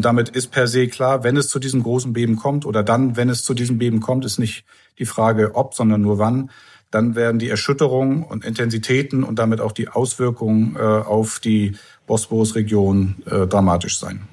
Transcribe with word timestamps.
Und 0.00 0.06
damit 0.06 0.30
ist 0.30 0.46
per 0.46 0.66
se 0.66 0.88
klar, 0.88 1.24
wenn 1.24 1.36
es 1.36 1.48
zu 1.48 1.58
diesem 1.58 1.82
großen 1.82 2.14
Beben 2.14 2.36
kommt 2.36 2.64
oder 2.64 2.82
dann, 2.82 3.18
wenn 3.18 3.28
es 3.28 3.44
zu 3.44 3.52
diesem 3.52 3.76
Beben 3.76 4.00
kommt, 4.00 4.24
ist 4.24 4.38
nicht 4.38 4.64
die 4.98 5.04
Frage 5.04 5.54
ob, 5.56 5.74
sondern 5.74 6.00
nur 6.00 6.18
wann, 6.18 6.50
dann 6.90 7.16
werden 7.16 7.38
die 7.38 7.50
Erschütterungen 7.50 8.22
und 8.22 8.42
Intensitäten 8.42 9.22
und 9.22 9.38
damit 9.38 9.60
auch 9.60 9.72
die 9.72 9.88
Auswirkungen 9.88 10.74
äh, 10.74 10.78
auf 10.78 11.38
die 11.38 11.76
Bosporus-Region 12.06 13.16
äh, 13.26 13.46
dramatisch 13.46 13.98
sein. 13.98 14.26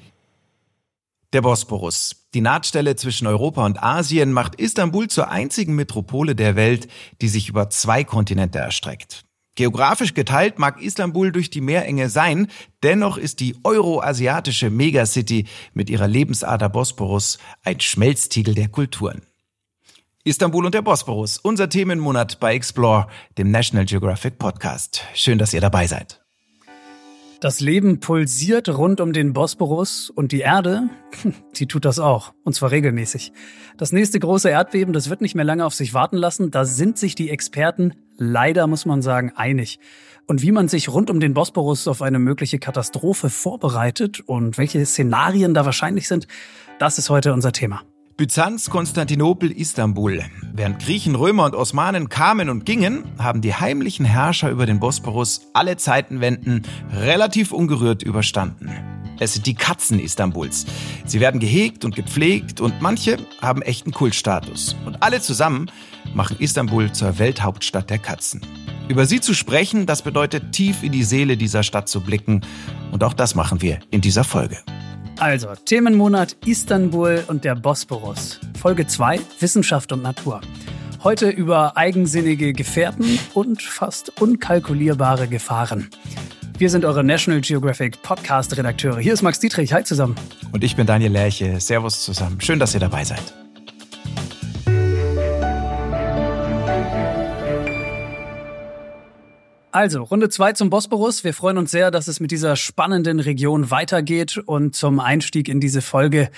Der 1.34 1.42
Bosporus. 1.42 2.24
Die 2.32 2.40
Nahtstelle 2.40 2.96
zwischen 2.96 3.26
Europa 3.26 3.66
und 3.66 3.82
Asien 3.82 4.32
macht 4.32 4.54
Istanbul 4.54 5.08
zur 5.08 5.28
einzigen 5.28 5.74
Metropole 5.74 6.34
der 6.34 6.56
Welt, 6.56 6.88
die 7.20 7.28
sich 7.28 7.50
über 7.50 7.68
zwei 7.68 8.04
Kontinente 8.04 8.58
erstreckt. 8.58 9.27
Geografisch 9.58 10.14
geteilt 10.14 10.60
mag 10.60 10.80
Istanbul 10.80 11.32
durch 11.32 11.50
die 11.50 11.60
Meerenge 11.60 12.10
sein, 12.10 12.46
dennoch 12.84 13.18
ist 13.18 13.40
die 13.40 13.56
euroasiatische 13.64 14.70
Megacity 14.70 15.46
mit 15.74 15.90
ihrer 15.90 16.06
Lebensader 16.06 16.68
Bosporus 16.68 17.38
ein 17.64 17.80
Schmelztiegel 17.80 18.54
der 18.54 18.68
Kulturen. 18.68 19.22
Istanbul 20.22 20.64
und 20.64 20.76
der 20.76 20.82
Bosporus, 20.82 21.38
unser 21.38 21.68
Themenmonat 21.68 22.38
bei 22.38 22.54
Explore, 22.54 23.08
dem 23.36 23.50
National 23.50 23.84
Geographic 23.84 24.38
Podcast. 24.38 25.02
Schön, 25.14 25.38
dass 25.38 25.52
ihr 25.52 25.60
dabei 25.60 25.88
seid. 25.88 26.20
Das 27.40 27.60
Leben 27.60 28.00
pulsiert 28.00 28.68
rund 28.68 29.00
um 29.00 29.12
den 29.12 29.32
Bosporus 29.32 30.10
und 30.10 30.32
die 30.32 30.40
Erde, 30.40 30.90
die 31.56 31.66
tut 31.66 31.84
das 31.84 32.00
auch. 32.00 32.34
Und 32.42 32.54
zwar 32.54 32.72
regelmäßig. 32.72 33.32
Das 33.76 33.92
nächste 33.92 34.18
große 34.18 34.50
Erdbeben, 34.50 34.92
das 34.92 35.08
wird 35.08 35.20
nicht 35.20 35.36
mehr 35.36 35.44
lange 35.44 35.64
auf 35.64 35.72
sich 35.72 35.94
warten 35.94 36.16
lassen. 36.16 36.50
Da 36.50 36.64
sind 36.64 36.98
sich 36.98 37.14
die 37.14 37.30
Experten 37.30 37.94
leider, 38.16 38.66
muss 38.66 38.86
man 38.86 39.02
sagen, 39.02 39.32
einig. 39.36 39.78
Und 40.26 40.42
wie 40.42 40.50
man 40.50 40.66
sich 40.66 40.88
rund 40.88 41.10
um 41.10 41.20
den 41.20 41.32
Bosporus 41.32 41.86
auf 41.86 42.02
eine 42.02 42.18
mögliche 42.18 42.58
Katastrophe 42.58 43.30
vorbereitet 43.30 44.18
und 44.18 44.58
welche 44.58 44.84
Szenarien 44.84 45.54
da 45.54 45.64
wahrscheinlich 45.64 46.08
sind, 46.08 46.26
das 46.80 46.98
ist 46.98 47.08
heute 47.08 47.32
unser 47.32 47.52
Thema. 47.52 47.82
Byzanz, 48.18 48.68
Konstantinopel, 48.68 49.52
Istanbul. 49.52 50.24
Während 50.52 50.82
Griechen, 50.84 51.14
Römer 51.14 51.44
und 51.44 51.54
Osmanen 51.54 52.08
kamen 52.08 52.50
und 52.50 52.66
gingen, 52.66 53.04
haben 53.16 53.42
die 53.42 53.54
heimlichen 53.54 54.04
Herrscher 54.04 54.50
über 54.50 54.66
den 54.66 54.80
Bosporus 54.80 55.42
alle 55.54 55.76
Zeitenwenden 55.76 56.62
relativ 56.92 57.52
ungerührt 57.52 58.02
überstanden. 58.02 58.72
Es 59.20 59.34
sind 59.34 59.46
die 59.46 59.54
Katzen 59.54 60.00
Istanbuls. 60.00 60.66
Sie 61.06 61.20
werden 61.20 61.38
gehegt 61.38 61.84
und 61.84 61.94
gepflegt 61.94 62.60
und 62.60 62.82
manche 62.82 63.18
haben 63.40 63.62
echten 63.62 63.92
Kultstatus. 63.92 64.74
Und 64.84 65.00
alle 65.00 65.20
zusammen 65.20 65.70
machen 66.12 66.38
Istanbul 66.40 66.90
zur 66.90 67.20
Welthauptstadt 67.20 67.88
der 67.88 67.98
Katzen. 67.98 68.40
Über 68.88 69.06
sie 69.06 69.20
zu 69.20 69.32
sprechen, 69.32 69.86
das 69.86 70.02
bedeutet 70.02 70.50
tief 70.50 70.82
in 70.82 70.90
die 70.90 71.04
Seele 71.04 71.36
dieser 71.36 71.62
Stadt 71.62 71.88
zu 71.88 72.00
blicken. 72.00 72.40
Und 72.90 73.04
auch 73.04 73.14
das 73.14 73.36
machen 73.36 73.62
wir 73.62 73.78
in 73.92 74.00
dieser 74.00 74.24
Folge. 74.24 74.58
Also, 75.18 75.48
Themenmonat 75.64 76.36
Istanbul 76.46 77.24
und 77.26 77.44
der 77.44 77.56
Bosporus. 77.56 78.38
Folge 78.56 78.86
2, 78.86 79.18
Wissenschaft 79.40 79.90
und 79.90 80.00
Natur. 80.00 80.40
Heute 81.02 81.28
über 81.28 81.76
eigensinnige 81.76 82.52
Gefährten 82.52 83.18
und 83.34 83.60
fast 83.60 84.20
unkalkulierbare 84.20 85.26
Gefahren. 85.26 85.90
Wir 86.56 86.70
sind 86.70 86.84
eure 86.84 87.02
National 87.02 87.40
Geographic 87.40 88.00
Podcast-Redakteure. 88.02 89.00
Hier 89.00 89.12
ist 89.12 89.22
Max 89.22 89.40
Dietrich. 89.40 89.72
Hi 89.72 89.82
zusammen. 89.82 90.14
Und 90.52 90.62
ich 90.62 90.76
bin 90.76 90.86
Daniel 90.86 91.10
Lerche. 91.10 91.58
Servus 91.58 92.04
zusammen. 92.04 92.40
Schön, 92.40 92.60
dass 92.60 92.74
ihr 92.74 92.80
dabei 92.80 93.02
seid. 93.02 93.34
Also, 99.78 100.02
Runde 100.02 100.28
zwei 100.28 100.54
zum 100.54 100.70
Bosporus. 100.70 101.22
Wir 101.22 101.32
freuen 101.32 101.56
uns 101.56 101.70
sehr, 101.70 101.92
dass 101.92 102.08
es 102.08 102.18
mit 102.18 102.32
dieser 102.32 102.56
spannenden 102.56 103.20
Region 103.20 103.70
weitergeht. 103.70 104.36
Und 104.36 104.74
zum 104.74 104.98
Einstieg 104.98 105.48
in 105.48 105.60
diese 105.60 105.82
Folge 105.82 106.30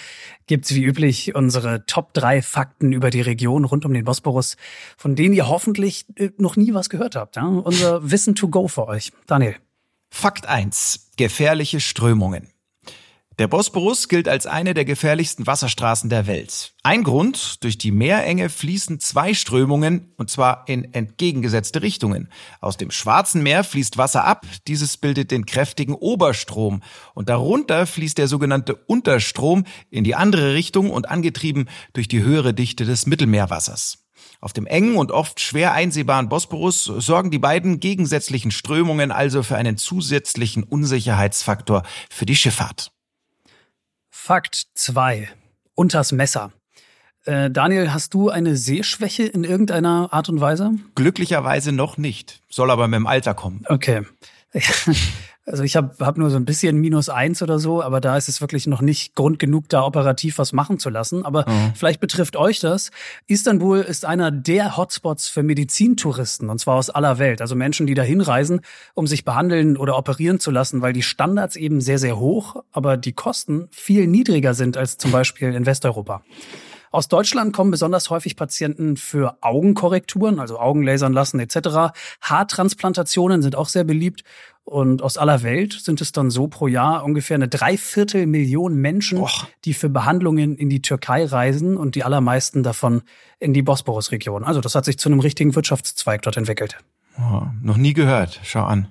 gibt's 0.46 0.74
wie 0.74 0.84
üblich 0.84 1.34
unsere 1.34 1.86
Top 1.86 2.12
drei 2.12 2.42
Fakten 2.42 2.92
über 2.92 3.08
die 3.08 3.22
Region 3.22 3.64
rund 3.64 3.86
um 3.86 3.94
den 3.94 4.04
Bosporus, 4.04 4.58
von 4.98 5.16
denen 5.16 5.32
ihr 5.32 5.48
hoffentlich 5.48 6.04
äh, 6.16 6.28
noch 6.36 6.56
nie 6.56 6.74
was 6.74 6.90
gehört 6.90 7.16
habt. 7.16 7.36
Ja? 7.36 7.46
Unser 7.46 8.10
Wissen 8.10 8.34
to 8.34 8.48
go 8.48 8.68
für 8.68 8.86
euch. 8.86 9.10
Daniel. 9.26 9.56
Fakt 10.10 10.46
eins: 10.46 11.08
Gefährliche 11.16 11.80
Strömungen. 11.80 12.48
Der 13.40 13.48
Bosporus 13.48 14.08
gilt 14.08 14.28
als 14.28 14.44
eine 14.44 14.74
der 14.74 14.84
gefährlichsten 14.84 15.46
Wasserstraßen 15.46 16.10
der 16.10 16.26
Welt. 16.26 16.74
Ein 16.82 17.02
Grund, 17.02 17.64
durch 17.64 17.78
die 17.78 17.90
Meerenge 17.90 18.50
fließen 18.50 19.00
zwei 19.00 19.32
Strömungen, 19.32 20.12
und 20.18 20.28
zwar 20.28 20.68
in 20.68 20.92
entgegengesetzte 20.92 21.80
Richtungen. 21.80 22.28
Aus 22.60 22.76
dem 22.76 22.90
Schwarzen 22.90 23.42
Meer 23.42 23.64
fließt 23.64 23.96
Wasser 23.96 24.24
ab, 24.24 24.44
dieses 24.68 24.98
bildet 24.98 25.30
den 25.30 25.46
kräftigen 25.46 25.94
Oberstrom, 25.94 26.82
und 27.14 27.30
darunter 27.30 27.86
fließt 27.86 28.18
der 28.18 28.28
sogenannte 28.28 28.74
Unterstrom 28.74 29.64
in 29.88 30.04
die 30.04 30.14
andere 30.14 30.52
Richtung 30.52 30.90
und 30.90 31.08
angetrieben 31.08 31.66
durch 31.94 32.08
die 32.08 32.22
höhere 32.22 32.52
Dichte 32.52 32.84
des 32.84 33.06
Mittelmeerwassers. 33.06 34.04
Auf 34.42 34.52
dem 34.52 34.66
engen 34.66 34.96
und 34.96 35.12
oft 35.12 35.40
schwer 35.40 35.72
einsehbaren 35.72 36.28
Bosporus 36.28 36.84
sorgen 36.84 37.30
die 37.30 37.38
beiden 37.38 37.80
gegensätzlichen 37.80 38.50
Strömungen 38.50 39.10
also 39.10 39.42
für 39.42 39.56
einen 39.56 39.78
zusätzlichen 39.78 40.62
Unsicherheitsfaktor 40.62 41.84
für 42.10 42.26
die 42.26 42.36
Schifffahrt. 42.36 42.92
Fakt 44.22 44.66
2. 44.74 45.30
Unters 45.74 46.12
Messer. 46.12 46.52
Äh, 47.24 47.50
Daniel, 47.50 47.90
hast 47.90 48.12
du 48.12 48.28
eine 48.28 48.54
Sehschwäche 48.54 49.22
in 49.22 49.44
irgendeiner 49.44 50.12
Art 50.12 50.28
und 50.28 50.42
Weise? 50.42 50.72
Glücklicherweise 50.94 51.72
noch 51.72 51.96
nicht. 51.96 52.42
Soll 52.50 52.70
aber 52.70 52.86
mit 52.86 52.98
dem 52.98 53.06
Alter 53.06 53.32
kommen. 53.32 53.64
Okay. 53.66 54.02
Also 55.50 55.64
ich 55.64 55.76
habe 55.76 55.94
hab 56.04 56.16
nur 56.16 56.30
so 56.30 56.36
ein 56.36 56.44
bisschen 56.44 56.76
minus 56.78 57.08
eins 57.08 57.42
oder 57.42 57.58
so, 57.58 57.82
aber 57.82 58.00
da 58.00 58.16
ist 58.16 58.28
es 58.28 58.40
wirklich 58.40 58.66
noch 58.66 58.80
nicht 58.80 59.14
Grund 59.14 59.38
genug, 59.38 59.68
da 59.68 59.84
operativ 59.84 60.38
was 60.38 60.52
machen 60.52 60.78
zu 60.78 60.90
lassen. 60.90 61.24
Aber 61.24 61.48
mhm. 61.48 61.72
vielleicht 61.74 62.00
betrifft 62.00 62.36
euch 62.36 62.60
das. 62.60 62.90
Istanbul 63.26 63.80
ist 63.80 64.04
einer 64.04 64.30
der 64.30 64.76
Hotspots 64.76 65.28
für 65.28 65.42
Medizintouristen, 65.42 66.48
und 66.50 66.58
zwar 66.58 66.76
aus 66.76 66.90
aller 66.90 67.18
Welt. 67.18 67.40
Also 67.40 67.54
Menschen, 67.54 67.86
die 67.86 67.94
da 67.94 68.02
hinreisen, 68.02 68.60
um 68.94 69.06
sich 69.06 69.24
behandeln 69.24 69.76
oder 69.76 69.96
operieren 69.96 70.40
zu 70.40 70.50
lassen, 70.50 70.82
weil 70.82 70.92
die 70.92 71.02
Standards 71.02 71.56
eben 71.56 71.80
sehr, 71.80 71.98
sehr 71.98 72.18
hoch, 72.18 72.62
aber 72.72 72.96
die 72.96 73.12
Kosten 73.12 73.68
viel 73.70 74.06
niedriger 74.06 74.54
sind 74.54 74.76
als 74.76 74.98
zum 74.98 75.10
Beispiel 75.10 75.52
in 75.52 75.66
Westeuropa. 75.66 76.22
Aus 76.92 77.06
Deutschland 77.06 77.54
kommen 77.54 77.70
besonders 77.70 78.10
häufig 78.10 78.34
Patienten 78.34 78.96
für 78.96 79.36
Augenkorrekturen, 79.42 80.40
also 80.40 80.58
Augenlasern 80.58 81.12
lassen 81.12 81.38
etc. 81.38 81.94
Haartransplantationen 82.20 83.42
sind 83.42 83.54
auch 83.54 83.68
sehr 83.68 83.84
beliebt. 83.84 84.24
Und 84.64 85.02
aus 85.02 85.16
aller 85.16 85.42
Welt 85.42 85.72
sind 85.72 86.00
es 86.00 86.12
dann 86.12 86.30
so 86.30 86.46
pro 86.46 86.68
Jahr 86.68 87.04
ungefähr 87.04 87.34
eine 87.34 87.48
Dreiviertelmillion 87.48 88.74
Menschen, 88.74 89.18
Och. 89.18 89.46
die 89.64 89.74
für 89.74 89.88
Behandlungen 89.88 90.56
in 90.56 90.68
die 90.68 90.82
Türkei 90.82 91.24
reisen 91.24 91.76
und 91.76 91.94
die 91.94 92.04
allermeisten 92.04 92.62
davon 92.62 93.02
in 93.38 93.52
die 93.52 93.62
Bosporus-Region. 93.62 94.44
Also 94.44 94.60
das 94.60 94.74
hat 94.74 94.84
sich 94.84 94.98
zu 94.98 95.08
einem 95.08 95.20
richtigen 95.20 95.54
Wirtschaftszweig 95.54 96.22
dort 96.22 96.36
entwickelt. 96.36 96.78
Oh, 97.18 97.42
noch 97.62 97.76
nie 97.76 97.94
gehört. 97.94 98.40
Schau 98.44 98.62
an. 98.62 98.88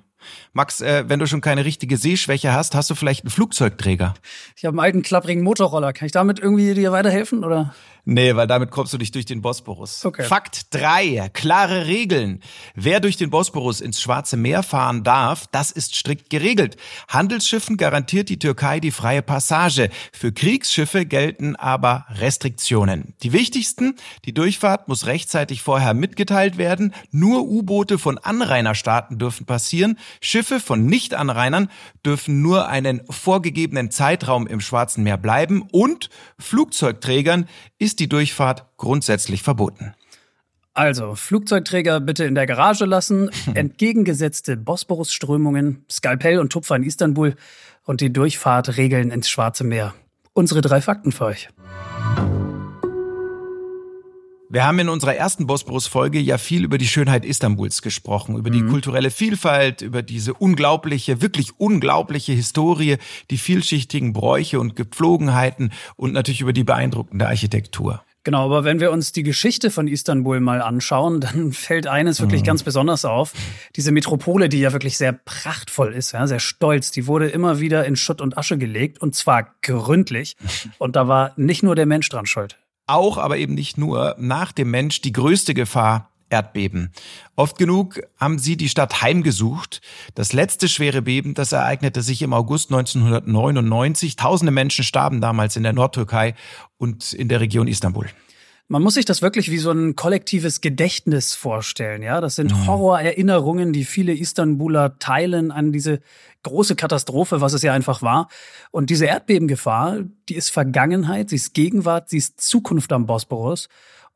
Max, 0.52 0.80
äh, 0.80 1.04
wenn 1.06 1.20
du 1.20 1.26
schon 1.26 1.40
keine 1.40 1.64
richtige 1.64 1.96
Sehschwäche 1.96 2.52
hast, 2.52 2.74
hast 2.74 2.90
du 2.90 2.96
vielleicht 2.96 3.22
einen 3.24 3.30
Flugzeugträger? 3.30 4.14
Ich 4.56 4.64
habe 4.64 4.74
einen 4.74 4.80
alten 4.80 5.02
klapprigen 5.02 5.44
Motorroller. 5.44 5.92
Kann 5.92 6.06
ich 6.06 6.12
damit 6.12 6.40
irgendwie 6.40 6.74
dir 6.74 6.90
weiterhelfen 6.90 7.44
oder? 7.44 7.72
Nee, 8.04 8.34
weil 8.34 8.46
damit 8.46 8.70
kommst 8.70 8.92
du 8.92 8.98
nicht 8.98 9.14
durch 9.14 9.26
den 9.26 9.42
Bosporus. 9.42 10.04
Okay. 10.04 10.24
Fakt 10.24 10.74
drei: 10.74 11.30
Klare 11.32 11.86
Regeln. 11.86 12.42
Wer 12.74 12.98
durch 12.98 13.16
den 13.16 13.30
Bosporus 13.30 13.80
ins 13.80 14.00
Schwarze 14.00 14.36
Meer 14.36 14.62
fahren 14.62 15.04
darf, 15.04 15.46
das 15.52 15.70
ist 15.70 15.94
strikt 15.94 16.30
geregelt. 16.30 16.76
Handelsschiffen 17.08 17.76
garantiert 17.76 18.28
die 18.28 18.38
Türkei 18.38 18.80
die 18.80 18.90
freie 18.90 19.22
Passage. 19.22 19.90
Für 20.12 20.32
Kriegsschiffe 20.32 21.06
gelten 21.06 21.54
aber 21.54 22.06
Restriktionen. 22.08 23.14
Die 23.22 23.32
wichtigsten, 23.32 23.94
die 24.24 24.34
Durchfahrt 24.34 24.88
muss 24.88 25.06
rechtzeitig 25.06 25.62
vorher 25.62 25.94
mitgeteilt 25.94 26.58
werden. 26.58 26.94
Nur 27.12 27.44
U-Boote 27.44 27.98
von 27.98 28.18
Anrainerstaaten 28.18 29.18
dürfen 29.18 29.46
passieren. 29.46 29.98
Schiffe 30.20 30.39
von 30.42 30.86
Nicht-Anrainern 30.86 31.68
dürfen 32.04 32.42
nur 32.42 32.68
einen 32.68 33.02
vorgegebenen 33.10 33.90
Zeitraum 33.90 34.46
im 34.46 34.60
Schwarzen 34.60 35.04
Meer 35.04 35.18
bleiben 35.18 35.62
und 35.72 36.10
Flugzeugträgern 36.38 37.48
ist 37.78 38.00
die 38.00 38.08
Durchfahrt 38.08 38.66
grundsätzlich 38.76 39.42
verboten. 39.42 39.94
Also, 40.72 41.14
Flugzeugträger 41.14 42.00
bitte 42.00 42.24
in 42.24 42.34
der 42.34 42.46
Garage 42.46 42.84
lassen, 42.84 43.30
entgegengesetzte 43.54 44.56
Bosporus-Strömungen, 44.56 45.84
Skalpell 45.90 46.38
und 46.38 46.52
Tupfer 46.52 46.76
in 46.76 46.84
Istanbul 46.84 47.34
und 47.84 48.00
die 48.00 48.12
Durchfahrt 48.12 48.76
regeln 48.76 49.10
ins 49.10 49.28
Schwarze 49.28 49.64
Meer. 49.64 49.94
Unsere 50.32 50.60
drei 50.60 50.80
Fakten 50.80 51.12
für 51.12 51.26
euch. 51.26 51.48
Wir 54.52 54.66
haben 54.66 54.80
in 54.80 54.88
unserer 54.88 55.14
ersten 55.14 55.46
Bosporus-Folge 55.46 56.18
ja 56.18 56.36
viel 56.36 56.64
über 56.64 56.76
die 56.76 56.88
Schönheit 56.88 57.24
Istanbuls 57.24 57.82
gesprochen, 57.82 58.36
über 58.36 58.50
die 58.50 58.62
mhm. 58.62 58.70
kulturelle 58.70 59.12
Vielfalt, 59.12 59.80
über 59.80 60.02
diese 60.02 60.34
unglaubliche, 60.34 61.22
wirklich 61.22 61.52
unglaubliche 61.58 62.32
Historie, 62.32 62.96
die 63.30 63.38
vielschichtigen 63.38 64.12
Bräuche 64.12 64.58
und 64.58 64.74
Gepflogenheiten 64.74 65.70
und 65.94 66.12
natürlich 66.14 66.40
über 66.40 66.52
die 66.52 66.64
beeindruckende 66.64 67.28
Architektur. 67.28 68.02
Genau, 68.24 68.44
aber 68.44 68.64
wenn 68.64 68.80
wir 68.80 68.90
uns 68.90 69.12
die 69.12 69.22
Geschichte 69.22 69.70
von 69.70 69.86
Istanbul 69.86 70.40
mal 70.40 70.62
anschauen, 70.62 71.20
dann 71.20 71.52
fällt 71.52 71.86
eines 71.86 72.20
wirklich 72.20 72.42
mhm. 72.42 72.46
ganz 72.46 72.64
besonders 72.64 73.04
auf. 73.04 73.34
Diese 73.76 73.92
Metropole, 73.92 74.48
die 74.48 74.58
ja 74.58 74.72
wirklich 74.72 74.96
sehr 74.96 75.12
prachtvoll 75.12 75.94
ist, 75.94 76.10
ja, 76.10 76.26
sehr 76.26 76.40
stolz, 76.40 76.90
die 76.90 77.06
wurde 77.06 77.28
immer 77.28 77.60
wieder 77.60 77.84
in 77.86 77.94
Schutt 77.94 78.20
und 78.20 78.36
Asche 78.36 78.58
gelegt 78.58 79.00
und 79.00 79.14
zwar 79.14 79.54
gründlich. 79.62 80.36
Und 80.78 80.96
da 80.96 81.06
war 81.06 81.34
nicht 81.36 81.62
nur 81.62 81.76
der 81.76 81.86
Mensch 81.86 82.08
dran 82.08 82.26
schuld. 82.26 82.59
Auch, 82.90 83.18
aber 83.18 83.38
eben 83.38 83.54
nicht 83.54 83.78
nur, 83.78 84.16
nach 84.18 84.52
dem 84.52 84.70
Mensch 84.70 85.00
die 85.00 85.12
größte 85.12 85.54
Gefahr 85.54 86.10
Erdbeben. 86.30 86.92
Oft 87.34 87.58
genug 87.58 88.00
haben 88.16 88.38
sie 88.38 88.56
die 88.56 88.68
Stadt 88.68 89.02
heimgesucht. 89.02 89.80
Das 90.14 90.32
letzte 90.32 90.68
schwere 90.68 91.02
Beben, 91.02 91.34
das 91.34 91.52
ereignete 91.52 92.02
sich 92.02 92.22
im 92.22 92.32
August 92.32 92.70
1999. 92.70 94.16
Tausende 94.16 94.52
Menschen 94.52 94.84
starben 94.84 95.20
damals 95.20 95.56
in 95.56 95.64
der 95.64 95.72
Nordtürkei 95.72 96.34
und 96.78 97.12
in 97.12 97.28
der 97.28 97.40
Region 97.40 97.66
Istanbul. 97.66 98.06
Man 98.72 98.84
muss 98.84 98.94
sich 98.94 99.04
das 99.04 99.20
wirklich 99.20 99.50
wie 99.50 99.58
so 99.58 99.72
ein 99.72 99.96
kollektives 99.96 100.60
Gedächtnis 100.60 101.34
vorstellen, 101.34 102.04
ja. 102.04 102.20
Das 102.20 102.36
sind 102.36 102.52
mhm. 102.52 102.68
Horrorerinnerungen, 102.68 103.72
die 103.72 103.84
viele 103.84 104.14
Istanbuler 104.14 104.96
teilen 105.00 105.50
an 105.50 105.72
diese 105.72 105.98
große 106.44 106.76
Katastrophe, 106.76 107.40
was 107.40 107.52
es 107.52 107.62
ja 107.62 107.72
einfach 107.72 108.00
war. 108.00 108.28
Und 108.70 108.88
diese 108.88 109.06
Erdbebengefahr, 109.06 110.04
die 110.28 110.36
ist 110.36 110.50
Vergangenheit, 110.50 111.30
sie 111.30 111.36
ist 111.36 111.52
Gegenwart, 111.52 112.10
sie 112.10 112.18
ist 112.18 112.40
Zukunft 112.40 112.92
am 112.92 113.06
Bosporus 113.06 113.68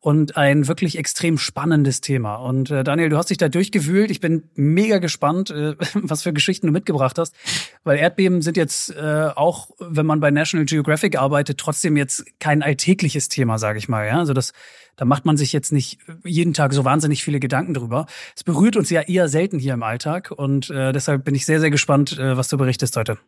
und 0.04 0.36
ein 0.36 0.68
wirklich 0.68 0.98
extrem 0.98 1.38
spannendes 1.38 2.02
Thema. 2.02 2.34
Und 2.34 2.70
äh, 2.70 2.84
Daniel, 2.84 3.08
du 3.08 3.16
hast 3.16 3.30
dich 3.30 3.38
da 3.38 3.48
durchgewühlt. 3.48 4.10
Ich 4.10 4.20
bin 4.20 4.42
mega 4.54 4.98
gespannt, 4.98 5.48
äh, 5.48 5.76
was 5.94 6.24
für 6.24 6.34
Geschichten 6.34 6.66
du 6.66 6.74
mitgebracht 6.74 7.18
hast, 7.18 7.34
weil 7.84 7.98
Erdbeben 7.98 8.42
sind 8.42 8.58
jetzt 8.58 8.94
äh, 8.94 9.30
auch, 9.34 9.70
wenn 9.78 10.04
man 10.04 10.20
bei 10.20 10.30
National 10.30 10.66
Geographic 10.66 11.18
arbeitet, 11.18 11.56
trotzdem 11.56 11.96
jetzt 11.96 12.38
kein 12.38 12.62
alltägliches 12.62 13.30
Thema, 13.30 13.56
sage 13.56 13.78
ich 13.78 13.88
mal. 13.88 14.06
Ja, 14.06 14.18
also 14.18 14.34
das 14.34 14.52
da 14.96 15.04
macht 15.04 15.24
man 15.24 15.36
sich 15.36 15.52
jetzt 15.52 15.72
nicht 15.72 15.98
jeden 16.24 16.54
Tag 16.54 16.72
so 16.72 16.84
wahnsinnig 16.84 17.22
viele 17.24 17.40
Gedanken 17.40 17.74
drüber. 17.74 18.06
Es 18.36 18.44
berührt 18.44 18.76
uns 18.76 18.90
ja 18.90 19.02
eher 19.02 19.28
selten 19.28 19.58
hier 19.58 19.74
im 19.74 19.82
Alltag 19.82 20.30
und 20.30 20.70
äh, 20.70 20.92
deshalb 20.92 21.24
bin 21.24 21.34
ich 21.34 21.46
sehr, 21.46 21.60
sehr 21.60 21.70
gespannt, 21.70 22.18
äh, 22.18 22.36
was 22.36 22.48
du 22.48 22.56
berichtest 22.56 22.96
heute. 22.96 23.18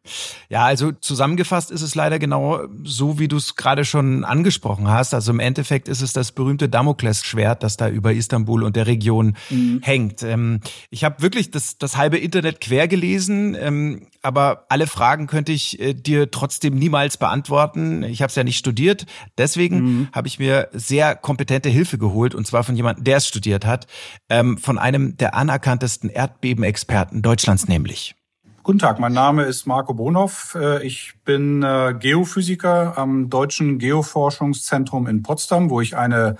Ja, 0.48 0.64
also 0.64 0.92
zusammengefasst 0.92 1.70
ist 1.70 1.82
es 1.82 1.94
leider 1.94 2.18
genau 2.18 2.66
so, 2.84 3.18
wie 3.18 3.28
du 3.28 3.36
es 3.36 3.56
gerade 3.56 3.84
schon 3.84 4.24
angesprochen 4.24 4.88
hast. 4.88 5.14
Also 5.14 5.32
im 5.32 5.40
Endeffekt 5.40 5.88
ist 5.88 6.02
es 6.02 6.12
das 6.12 6.32
berühmte 6.32 6.68
Damoklesschwert, 6.68 7.62
das 7.62 7.76
da 7.76 7.88
über 7.88 8.12
Istanbul 8.12 8.62
und 8.62 8.76
der 8.76 8.86
Region 8.86 9.36
mhm. 9.50 9.80
hängt. 9.82 10.22
Ähm, 10.22 10.60
ich 10.90 11.04
habe 11.04 11.22
wirklich 11.22 11.50
das, 11.50 11.78
das 11.78 11.96
halbe 11.96 12.18
Internet 12.18 12.60
quer 12.60 12.88
gelesen, 12.88 13.56
ähm, 13.58 14.06
aber 14.26 14.66
alle 14.68 14.88
Fragen 14.88 15.28
könnte 15.28 15.52
ich 15.52 15.80
äh, 15.80 15.94
dir 15.94 16.30
trotzdem 16.30 16.74
niemals 16.74 17.16
beantworten. 17.16 18.02
Ich 18.02 18.22
habe 18.22 18.28
es 18.28 18.34
ja 18.34 18.42
nicht 18.42 18.58
studiert. 18.58 19.06
Deswegen 19.38 19.78
mhm. 19.78 20.08
habe 20.12 20.26
ich 20.26 20.40
mir 20.40 20.68
sehr 20.72 21.14
kompetente 21.14 21.68
Hilfe 21.68 21.96
geholt 21.96 22.34
und 22.34 22.44
zwar 22.44 22.64
von 22.64 22.74
jemandem, 22.74 23.04
der 23.04 23.18
es 23.18 23.28
studiert 23.28 23.64
hat, 23.64 23.86
ähm, 24.28 24.58
von 24.58 24.78
einem 24.78 25.16
der 25.16 25.34
anerkanntesten 25.34 26.10
Erdbebenexperten 26.10 27.22
Deutschlands 27.22 27.68
nämlich. 27.68 28.16
Guten 28.64 28.80
Tag, 28.80 28.98
mein 28.98 29.12
Name 29.12 29.44
ist 29.44 29.66
Marco 29.66 29.94
Bonhoff. 29.94 30.56
Äh, 30.60 30.84
ich 30.84 31.14
bin 31.24 31.62
äh, 31.62 31.94
Geophysiker 31.96 32.98
am 32.98 33.30
Deutschen 33.30 33.78
Geoforschungszentrum 33.78 35.06
in 35.06 35.22
Potsdam, 35.22 35.70
wo 35.70 35.80
ich 35.80 35.96
eine 35.96 36.36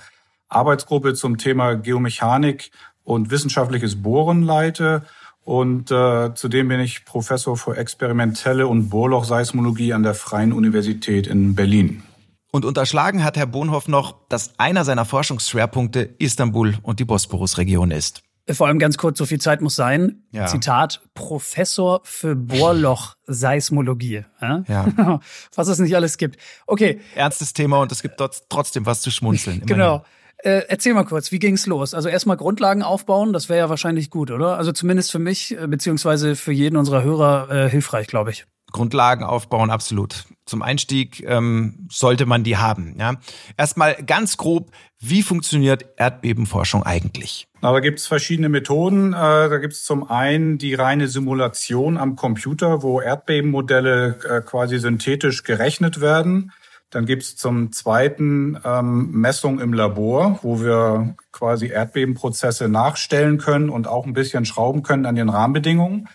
Arbeitsgruppe 0.49 1.13
zum 1.13 1.37
Thema 1.37 1.75
Geomechanik 1.75 2.71
und 3.05 3.31
wissenschaftliches 3.31 4.01
Bohren 4.01 4.41
leite 4.41 5.03
und 5.47 5.91
äh, 5.91 6.33
zudem 6.35 6.67
bin 6.67 6.81
ich 6.81 7.05
Professor 7.05 7.55
für 7.55 7.77
experimentelle 7.77 8.67
und 8.67 8.89
Bohrlochseismologie 8.89 9.93
an 9.93 10.03
der 10.03 10.13
Freien 10.13 10.51
Universität 10.51 11.25
in 11.25 11.55
Berlin. 11.55 12.03
Und 12.51 12.65
unterschlagen 12.65 13.23
hat 13.23 13.37
Herr 13.37 13.45
Bohnhoff 13.45 13.87
noch, 13.87 14.27
dass 14.27 14.59
einer 14.59 14.83
seiner 14.83 15.05
Forschungsschwerpunkte 15.05 16.01
Istanbul 16.19 16.75
und 16.81 16.99
die 16.99 17.05
Bosporusregion 17.05 17.91
ist. 17.91 18.23
Vor 18.49 18.67
allem 18.67 18.77
ganz 18.77 18.97
kurz, 18.97 19.17
so 19.17 19.25
viel 19.25 19.39
Zeit 19.39 19.61
muss 19.61 19.77
sein. 19.77 20.23
Ja. 20.31 20.47
Zitat, 20.47 21.01
Professor 21.13 22.01
für 22.03 22.35
Bohrlochseismologie. 22.35 24.25
Ja? 24.41 24.63
ja. 24.67 25.19
Was 25.55 25.69
es 25.69 25.79
nicht 25.79 25.95
alles 25.95 26.17
gibt. 26.17 26.37
Okay. 26.65 26.99
Ernstes 27.15 27.53
Thema 27.53 27.79
und 27.79 27.89
es 27.93 28.01
gibt 28.01 28.21
trotzdem 28.49 28.85
was 28.85 29.01
zu 29.01 29.11
schmunzeln. 29.11 29.61
genau. 29.65 30.03
Äh, 30.39 30.63
erzähl 30.67 30.93
mal 30.93 31.03
kurz, 31.03 31.31
wie 31.31 31.39
ging's 31.39 31.65
los? 31.65 31.93
Also 31.93 32.09
erstmal 32.09 32.37
Grundlagen 32.37 32.83
aufbauen, 32.83 33.33
das 33.33 33.49
wäre 33.49 33.59
ja 33.59 33.69
wahrscheinlich 33.69 34.09
gut, 34.09 34.29
oder? 34.29 34.57
Also 34.57 34.71
zumindest 34.71 35.11
für 35.11 35.19
mich, 35.19 35.57
äh, 35.57 35.67
beziehungsweise 35.67 36.35
für 36.35 36.51
jeden 36.51 36.77
unserer 36.77 37.03
Hörer 37.03 37.49
äh, 37.49 37.69
hilfreich, 37.69 38.07
glaube 38.07 38.31
ich. 38.31 38.45
Grundlagen 38.71 39.23
aufbauen, 39.23 39.71
absolut. 39.71 40.25
Zum 40.45 40.61
Einstieg 40.61 41.23
ähm, 41.25 41.87
sollte 41.89 42.25
man 42.25 42.43
die 42.43 42.57
haben. 42.57 42.95
Ja? 42.99 43.15
Erstmal 43.55 43.95
ganz 44.05 44.37
grob, 44.37 44.71
wie 44.99 45.23
funktioniert 45.23 45.85
Erdbebenforschung 45.97 46.83
eigentlich? 46.83 47.47
Na, 47.61 47.71
da 47.71 47.79
gibt 47.79 47.99
es 47.99 48.07
verschiedene 48.07 48.49
Methoden. 48.49 49.13
Äh, 49.13 49.15
da 49.15 49.57
gibt 49.57 49.73
es 49.73 49.85
zum 49.85 50.09
einen 50.09 50.57
die 50.57 50.73
reine 50.73 51.07
Simulation 51.07 51.97
am 51.97 52.15
Computer, 52.15 52.83
wo 52.83 53.01
Erdbebenmodelle 53.01 54.19
äh, 54.29 54.41
quasi 54.41 54.79
synthetisch 54.79 55.43
gerechnet 55.43 56.01
werden. 56.01 56.51
Dann 56.89 57.05
gibt's 57.05 57.35
zum 57.35 57.73
Zweiten 57.73 58.57
ähm, 58.63 59.11
Messung 59.11 59.59
im 59.59 59.73
Labor, 59.73 60.39
wo 60.41 60.61
wir 60.61 61.15
quasi 61.31 61.67
Erdbebenprozesse 61.67 62.69
nachstellen 62.69 63.37
können 63.37 63.69
und 63.69 63.87
auch 63.87 64.05
ein 64.05 64.13
bisschen 64.13 64.45
schrauben 64.45 64.83
können 64.83 65.05
an 65.05 65.15
den 65.15 65.29
Rahmenbedingungen. 65.29 66.07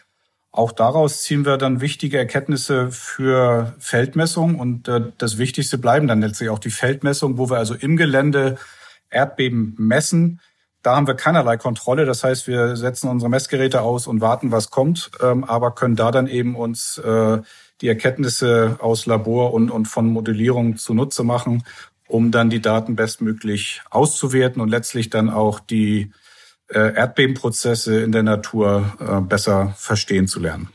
Auch 0.50 0.72
daraus 0.72 1.22
ziehen 1.22 1.46
wir 1.46 1.56
dann 1.56 1.80
wichtige 1.80 2.18
Erkenntnisse 2.18 2.90
für 2.90 3.74
Feldmessung 3.78 4.58
und 4.58 4.88
äh, 4.88 5.12
das 5.18 5.38
Wichtigste 5.38 5.78
bleiben 5.78 6.06
dann 6.06 6.20
letztlich 6.20 6.50
auch 6.50 6.58
die 6.58 6.70
Feldmessung, 6.70 7.38
wo 7.38 7.50
wir 7.50 7.56
also 7.56 7.74
im 7.74 7.96
Gelände 7.96 8.58
Erdbeben 9.10 9.74
messen. 9.78 10.40
Da 10.82 10.96
haben 10.96 11.06
wir 11.06 11.14
keinerlei 11.14 11.56
Kontrolle. 11.56 12.04
Das 12.06 12.24
heißt, 12.24 12.46
wir 12.48 12.76
setzen 12.76 13.08
unsere 13.08 13.30
Messgeräte 13.30 13.82
aus 13.82 14.06
und 14.06 14.20
warten, 14.20 14.50
was 14.50 14.70
kommt, 14.70 15.10
ähm, 15.22 15.44
aber 15.44 15.74
können 15.74 15.96
da 15.96 16.10
dann 16.10 16.26
eben 16.26 16.56
uns 16.56 16.98
äh, 16.98 17.38
die 17.80 17.88
Erkenntnisse 17.88 18.76
aus 18.80 19.06
Labor 19.06 19.52
und, 19.52 19.70
und 19.70 19.86
von 19.86 20.06
Modellierung 20.06 20.76
zunutze 20.76 21.24
machen, 21.24 21.64
um 22.06 22.30
dann 22.30 22.50
die 22.50 22.60
Daten 22.60 22.94
bestmöglich 22.94 23.82
auszuwerten 23.90 24.60
und 24.60 24.68
letztlich 24.68 25.10
dann 25.10 25.30
auch 25.30 25.60
die 25.60 26.12
äh, 26.68 26.94
Erdbebenprozesse 26.94 28.00
in 28.02 28.12
der 28.12 28.22
Natur 28.22 28.92
äh, 29.00 29.20
besser 29.20 29.74
verstehen 29.76 30.26
zu 30.26 30.40
lernen. 30.40 30.68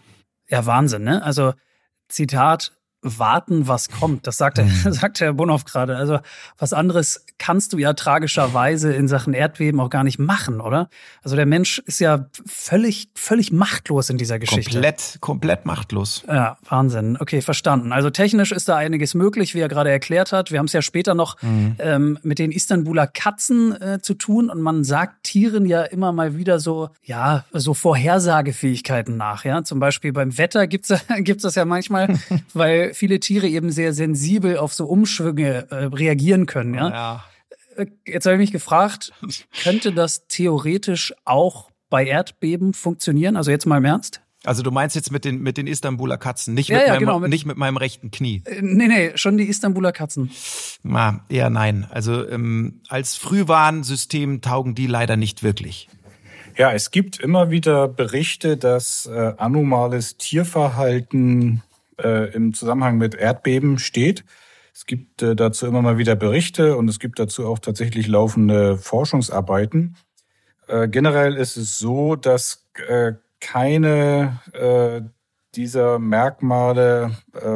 Ja, 0.50 0.66
Wahnsinn, 0.66 1.04
ne? 1.04 1.24
Also 1.24 1.54
Zitat, 2.08 2.74
warten, 3.02 3.68
was 3.68 3.90
kommt. 3.90 4.28
Das 4.28 4.38
sagt, 4.38 4.58
mhm. 4.58 4.70
sagt 4.92 5.20
Herr 5.20 5.34
Bonhoff 5.34 5.66
gerade. 5.66 5.96
Also 5.98 6.20
was 6.58 6.74
anderes 6.74 7.26
kannst 7.38 7.74
du 7.74 7.78
ja 7.78 7.94
tragischerweise 7.94 8.94
in 8.94 9.08
Sachen 9.08 9.34
Erdbeben 9.34 9.80
auch 9.80 9.90
gar 9.90 10.04
nicht 10.04 10.20
machen, 10.20 10.60
oder? 10.60 10.90
Also 11.24 11.36
der 11.36 11.46
Mensch 11.46 11.80
ist 11.86 12.00
ja 12.00 12.28
völlig, 12.46 13.10
völlig 13.16 13.52
machtlos 13.52 14.10
in 14.10 14.18
dieser 14.18 14.40
Geschichte. 14.40 14.72
Komplett, 14.72 15.18
komplett 15.22 15.66
machtlos. 15.66 16.24
Ja, 16.28 16.58
Wahnsinn. 16.68 17.18
Okay, 17.20 17.42
verstanden. 17.42 17.92
Also 17.92 18.10
technisch 18.10 18.52
ist 18.52 18.68
da 18.68 18.78
einiges 18.78 19.14
möglich, 19.14 19.54
wie 19.54 19.60
er 19.60 19.68
gerade 19.68 19.92
erklärt 19.92 20.32
hat. 20.32 20.52
Wir 20.52 20.60
haben 20.60 20.66
es 20.66 20.74
ja 20.74 20.82
später 20.82 21.14
noch 21.14 21.42
mhm. 21.42 21.76
ähm, 21.80 22.20
mit 22.24 22.40
den 22.40 22.52
Istanbuler 22.52 23.08
Katzen 23.08 23.80
äh, 23.80 24.00
zu 24.02 24.16
tun 24.16 24.50
und 24.50 24.62
man 24.62 24.84
sagt 24.84 25.24
Tieren 25.24 25.66
ja 25.66 25.84
immer 25.84 26.12
mal 26.12 26.38
wieder 26.38 26.60
so, 26.60 26.90
ja, 27.04 27.46
so 27.52 27.74
Vorhersagefähigkeiten 27.74 29.18
nach. 29.18 29.46
Ja, 29.46 29.64
zum 29.64 29.80
Beispiel 29.80 30.12
beim 30.12 30.38
Wetter 30.38 30.68
gibt's 30.68 30.94
gibt's 31.20 31.44
das 31.44 31.56
ja 31.56 31.66
manchmal, 31.66 32.18
weil 32.54 32.94
viele 32.98 33.20
Tiere 33.20 33.48
eben 33.48 33.72
sehr 33.72 33.94
sensibel 33.94 34.58
auf 34.58 34.74
so 34.74 34.86
Umschwünge 34.86 35.68
äh, 35.70 35.76
reagieren 35.86 36.46
können. 36.46 36.74
Ja. 36.74 36.90
ja. 36.90 37.24
Äh, 37.78 37.86
jetzt 38.06 38.26
habe 38.26 38.36
ich 38.36 38.40
mich 38.40 38.52
gefragt, 38.52 39.14
könnte 39.64 39.92
das 39.92 40.28
theoretisch 40.28 41.14
auch 41.26 41.70
bei 41.90 42.06
Erdbeben 42.06 42.74
funktionieren? 42.74 43.38
Also 43.38 43.52
jetzt 43.52 43.66
mal 43.66 43.78
im 43.78 43.86
Ernst? 43.86 44.22
Also 44.44 44.64
du 44.64 44.72
meinst 44.72 44.96
jetzt 44.96 45.12
mit 45.12 45.26
den, 45.26 45.42
mit 45.42 45.58
den 45.58 45.68
Istanbuler 45.68 46.18
Katzen, 46.18 46.54
nicht, 46.54 46.70
ja, 46.70 46.78
mit, 46.78 46.88
ja, 46.88 46.94
meinem, 46.94 47.00
genau, 47.00 47.20
mit, 47.20 47.30
nicht 47.32 47.46
mit 47.46 47.58
meinem 47.58 47.78
rechten 47.78 48.12
Knie. 48.12 48.44
Äh, 48.46 48.62
nee, 48.62 48.88
nee, 48.88 49.12
schon 49.16 49.38
die 49.38 49.46
Istanbuler 49.46 49.92
Katzen. 49.92 50.32
Na, 50.84 51.26
eher 51.28 51.50
nein. 51.50 51.88
Also 51.90 52.28
ähm, 52.28 52.82
als 52.88 53.16
Frühwarnsystem 53.16 54.42
taugen 54.42 54.76
die 54.76 54.88
leider 54.88 55.18
nicht 55.18 55.44
wirklich. 55.44 55.90
Ja, 56.56 56.72
es 56.72 56.92
gibt 56.92 57.20
immer 57.20 57.52
wieder 57.52 57.88
Berichte, 57.88 58.58
dass 58.58 59.06
äh, 59.06 59.34
anomales 59.38 60.18
Tierverhalten 60.18 61.62
äh, 62.04 62.32
im 62.34 62.54
Zusammenhang 62.54 62.98
mit 62.98 63.16
Erdbeben 63.16 63.80
steht. 63.80 64.24
Es 64.74 64.86
gibt 64.86 65.22
äh, 65.22 65.36
dazu 65.36 65.66
immer 65.66 65.82
mal 65.82 65.98
wieder 65.98 66.16
Berichte 66.16 66.78
und 66.78 66.88
es 66.88 67.00
gibt 67.00 67.20
dazu 67.20 67.48
auch 67.48 67.60
tatsächlich 67.60 68.08
laufende 68.08 68.78
Forschungsarbeiten. 68.78 69.98
Äh, 70.68 70.88
generell 70.88 71.36
ist 71.36 71.58
es 71.58 71.80
so, 71.80 72.16
dass 72.16 72.64
keine 73.40 74.40
dieser 75.56 75.98
Merkmale 75.98 77.12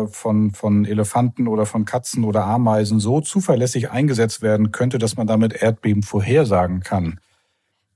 von, 0.10 0.52
von 0.52 0.86
Elefanten 0.86 1.48
oder 1.48 1.68
von 1.68 1.86
Katzen 1.86 2.24
oder 2.24 2.46
Ameisen 2.46 3.00
so 3.00 3.22
zuverlässig 3.22 3.92
eingesetzt 3.92 4.42
werden 4.42 4.72
könnte, 4.72 4.98
dass 4.98 5.18
man 5.18 5.28
damit 5.28 5.54
Erdbeben 5.54 6.02
vorhersagen 6.02 6.80
kann. 6.80 7.20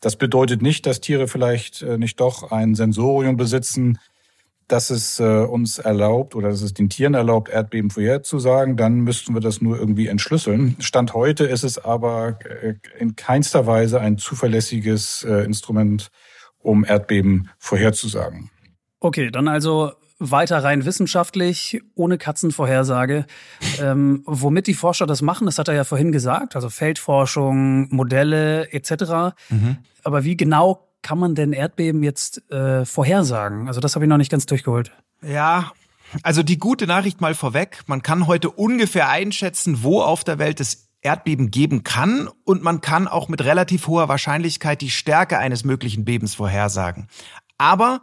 Das 0.01 0.17
bedeutet 0.17 0.61
nicht, 0.61 0.85
dass 0.85 1.01
Tiere 1.01 1.27
vielleicht 1.27 1.83
nicht 1.83 2.19
doch 2.19 2.51
ein 2.51 2.75
Sensorium 2.75 3.37
besitzen, 3.37 3.97
dass 4.67 4.89
es 4.89 5.19
äh, 5.19 5.23
uns 5.23 5.77
erlaubt 5.77 6.35
oder 6.35 6.49
dass 6.49 6.61
es 6.61 6.73
den 6.73 6.89
Tieren 6.89 7.13
erlaubt, 7.13 7.49
Erdbeben 7.49 7.91
vorherzusagen, 7.91 8.77
dann 8.77 9.01
müssten 9.01 9.33
wir 9.33 9.41
das 9.41 9.61
nur 9.61 9.77
irgendwie 9.77 10.07
entschlüsseln. 10.07 10.75
Stand 10.79 11.13
heute 11.13 11.45
ist 11.45 11.63
es 11.63 11.83
aber 11.83 12.39
äh, 12.43 12.75
in 12.97 13.15
keinster 13.15 13.67
Weise 13.67 13.99
ein 13.99 14.17
zuverlässiges 14.17 15.23
äh, 15.23 15.43
Instrument, 15.43 16.09
um 16.57 16.83
Erdbeben 16.83 17.49
vorherzusagen. 17.59 18.49
Okay, 18.99 19.29
dann 19.29 19.47
also 19.47 19.91
weiter 20.17 20.63
rein 20.63 20.85
wissenschaftlich, 20.85 21.81
ohne 21.93 22.17
Katzenvorhersage. 22.17 23.25
Ähm, 23.81 24.23
womit 24.25 24.67
die 24.67 24.73
Forscher 24.73 25.05
das 25.05 25.21
machen, 25.21 25.45
das 25.45 25.59
hat 25.59 25.67
er 25.67 25.75
ja 25.75 25.83
vorhin 25.83 26.11
gesagt, 26.11 26.55
also 26.55 26.69
Feldforschung, 26.69 27.93
Modelle 27.93 28.71
etc. 28.71 29.35
Mhm. 29.49 29.77
Aber 30.03 30.23
wie 30.23 30.37
genau 30.37 30.87
kann 31.05 31.19
man 31.19 31.35
denn 31.35 31.53
Erdbeben 31.53 32.01
jetzt 32.01 32.49
äh, 32.51 32.83
vorhersagen? 32.83 33.67
Also 33.67 33.79
das 33.79 33.93
habe 33.93 34.05
ich 34.05 34.09
noch 34.09 34.17
nicht 34.17 34.31
ganz 34.31 34.47
durchgeholt. 34.47 34.91
Ja, 35.21 35.71
also 36.23 36.41
die 36.41 36.57
gute 36.57 36.87
Nachricht 36.87 37.21
mal 37.21 37.35
vorweg, 37.35 37.83
man 37.85 38.01
kann 38.01 38.25
heute 38.25 38.49
ungefähr 38.49 39.07
einschätzen, 39.07 39.83
wo 39.83 40.01
auf 40.01 40.23
der 40.23 40.39
Welt 40.39 40.59
es 40.59 40.89
Erdbeben 41.01 41.51
geben 41.51 41.83
kann 41.83 42.27
und 42.43 42.63
man 42.63 42.81
kann 42.81 43.07
auch 43.07 43.29
mit 43.29 43.45
relativ 43.45 43.85
hoher 43.85 44.09
Wahrscheinlichkeit 44.09 44.81
die 44.81 44.89
Stärke 44.89 45.37
eines 45.37 45.63
möglichen 45.63 46.05
Bebens 46.05 46.33
vorhersagen. 46.33 47.07
Aber 47.59 48.01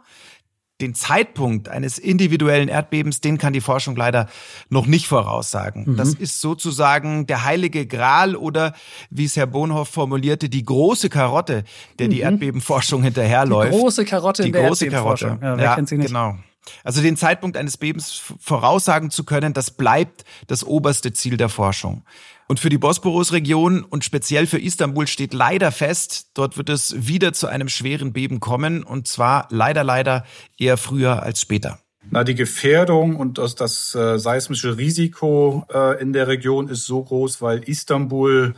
den 0.81 0.95
Zeitpunkt 0.95 1.69
eines 1.69 1.97
individuellen 1.97 2.67
Erdbebens, 2.67 3.21
den 3.21 3.37
kann 3.37 3.53
die 3.53 3.61
Forschung 3.61 3.95
leider 3.95 4.27
noch 4.69 4.85
nicht 4.85 5.07
voraussagen. 5.07 5.85
Mhm. 5.85 5.97
Das 5.97 6.13
ist 6.13 6.41
sozusagen 6.41 7.27
der 7.27 7.43
heilige 7.43 7.85
Gral 7.85 8.35
oder, 8.35 8.73
wie 9.09 9.25
es 9.25 9.37
Herr 9.37 9.47
Bonhoff 9.47 9.89
formulierte, 9.89 10.49
die 10.49 10.63
große 10.63 11.09
Karotte, 11.09 11.63
der 11.99 12.07
die 12.07 12.17
mhm. 12.17 12.23
Erdbebenforschung 12.23 13.03
hinterherläuft. 13.03 13.73
Die 13.73 13.77
große 13.77 14.05
Karotte 14.05 14.41
die 14.41 14.49
in 14.49 14.53
der 14.53 14.67
große 14.67 14.89
Karotte. 14.89 15.37
Ja, 15.41 15.57
wer 15.57 15.63
ja, 15.63 15.75
kennt 15.75 15.89
sie 15.89 15.97
nicht? 15.97 16.07
Genau. 16.07 16.37
Also 16.83 17.01
den 17.01 17.17
Zeitpunkt 17.17 17.57
eines 17.57 17.77
Bebens 17.77 18.21
voraussagen 18.39 19.09
zu 19.09 19.25
können, 19.25 19.53
das 19.53 19.71
bleibt 19.71 20.23
das 20.47 20.63
oberste 20.63 21.13
Ziel 21.13 21.37
der 21.37 21.49
Forschung. 21.49 22.03
Und 22.47 22.59
für 22.59 22.69
die 22.69 22.77
Bosporus-Region 22.77 23.83
und 23.83 24.03
speziell 24.03 24.47
für 24.47 24.59
Istanbul 24.59 25.07
steht 25.07 25.33
leider 25.33 25.71
fest, 25.71 26.31
dort 26.33 26.57
wird 26.57 26.69
es 26.69 27.07
wieder 27.07 27.33
zu 27.33 27.47
einem 27.47 27.69
schweren 27.69 28.13
Beben 28.13 28.39
kommen 28.39 28.83
und 28.83 29.07
zwar 29.07 29.47
leider, 29.49 29.83
leider 29.83 30.25
eher 30.57 30.77
früher 30.77 31.23
als 31.23 31.41
später. 31.41 31.79
Na, 32.11 32.23
die 32.23 32.35
Gefährdung 32.35 33.15
und 33.15 33.37
das, 33.37 33.55
das 33.55 33.95
äh, 33.95 34.19
seismische 34.19 34.77
Risiko 34.77 35.65
äh, 35.73 36.01
in 36.01 36.11
der 36.11 36.27
Region 36.27 36.67
ist 36.67 36.85
so 36.85 37.01
groß, 37.01 37.41
weil 37.41 37.63
Istanbul 37.63 38.55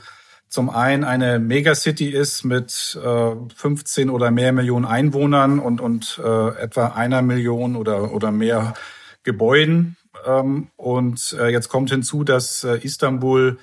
zum 0.50 0.70
einen 0.70 1.04
eine 1.04 1.40
Megacity 1.40 2.10
ist 2.10 2.44
mit 2.44 2.98
äh, 3.04 3.36
15 3.56 4.10
oder 4.10 4.32
mehr 4.32 4.52
Millionen 4.52 4.86
Einwohnern 4.86 5.60
und, 5.60 5.82
und 5.82 6.20
äh, 6.24 6.48
etwa 6.58 6.88
einer 6.88 7.22
Million 7.22 7.76
oder, 7.76 8.14
oder 8.14 8.32
mehr 8.32 8.74
Gebäuden. 9.24 9.98
Ähm, 10.26 10.70
und 10.76 11.36
äh, 11.40 11.50
jetzt 11.50 11.70
kommt 11.70 11.90
hinzu, 11.90 12.24
dass 12.24 12.64
äh, 12.64 12.78
Istanbul 12.78 13.58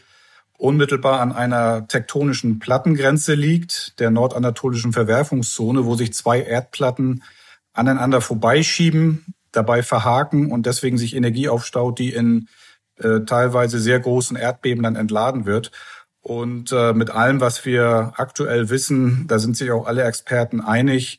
unmittelbar 0.62 1.20
an 1.20 1.32
einer 1.32 1.88
tektonischen 1.88 2.60
Plattengrenze 2.60 3.34
liegt, 3.34 3.98
der 3.98 4.12
nordanatolischen 4.12 4.92
Verwerfungszone, 4.92 5.84
wo 5.84 5.96
sich 5.96 6.14
zwei 6.14 6.40
Erdplatten 6.40 7.24
aneinander 7.72 8.20
vorbeischieben, 8.20 9.34
dabei 9.50 9.82
verhaken 9.82 10.52
und 10.52 10.66
deswegen 10.66 10.98
sich 10.98 11.16
Energie 11.16 11.48
aufstaut, 11.48 11.98
die 11.98 12.12
in 12.12 12.48
äh, 12.96 13.20
teilweise 13.26 13.80
sehr 13.80 13.98
großen 13.98 14.36
Erdbeben 14.36 14.84
dann 14.84 14.94
entladen 14.94 15.46
wird. 15.46 15.72
Und 16.20 16.70
äh, 16.70 16.92
mit 16.92 17.10
allem, 17.10 17.40
was 17.40 17.64
wir 17.64 18.12
aktuell 18.16 18.70
wissen, 18.70 19.26
da 19.26 19.40
sind 19.40 19.56
sich 19.56 19.72
auch 19.72 19.86
alle 19.86 20.04
Experten 20.04 20.60
einig, 20.60 21.18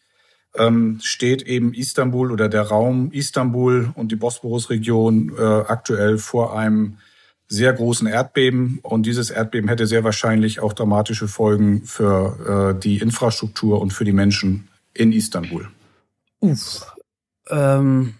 ähm, 0.56 1.00
steht 1.04 1.42
eben 1.42 1.74
Istanbul 1.74 2.32
oder 2.32 2.48
der 2.48 2.62
Raum 2.62 3.12
Istanbul 3.12 3.92
und 3.96 4.14
die 4.14 4.16
Bosporus-Region 4.16 5.34
äh, 5.38 5.42
aktuell 5.42 6.18
vor 6.18 6.58
einem 6.58 7.00
sehr 7.48 7.74
großen 7.74 8.08
Erdbeben 8.08 8.80
und 8.82 9.06
dieses 9.06 9.30
Erdbeben 9.30 9.70
hätte 9.70 9.86
sehr 9.88 10.04
wahrscheinlich 10.04 10.60
auch 10.60 10.74
dramatische 10.74 11.28
Folgen 11.28 11.84
für 11.86 12.74
äh, 12.76 12.80
die 12.80 12.98
Infrastruktur 12.98 13.82
und 13.82 13.94
für 13.94 14.06
die 14.06 14.14
Menschen 14.14 14.68
in 14.94 15.12
Istanbul. 15.12 15.68
Uff. 16.40 16.96
Ähm, 17.50 18.16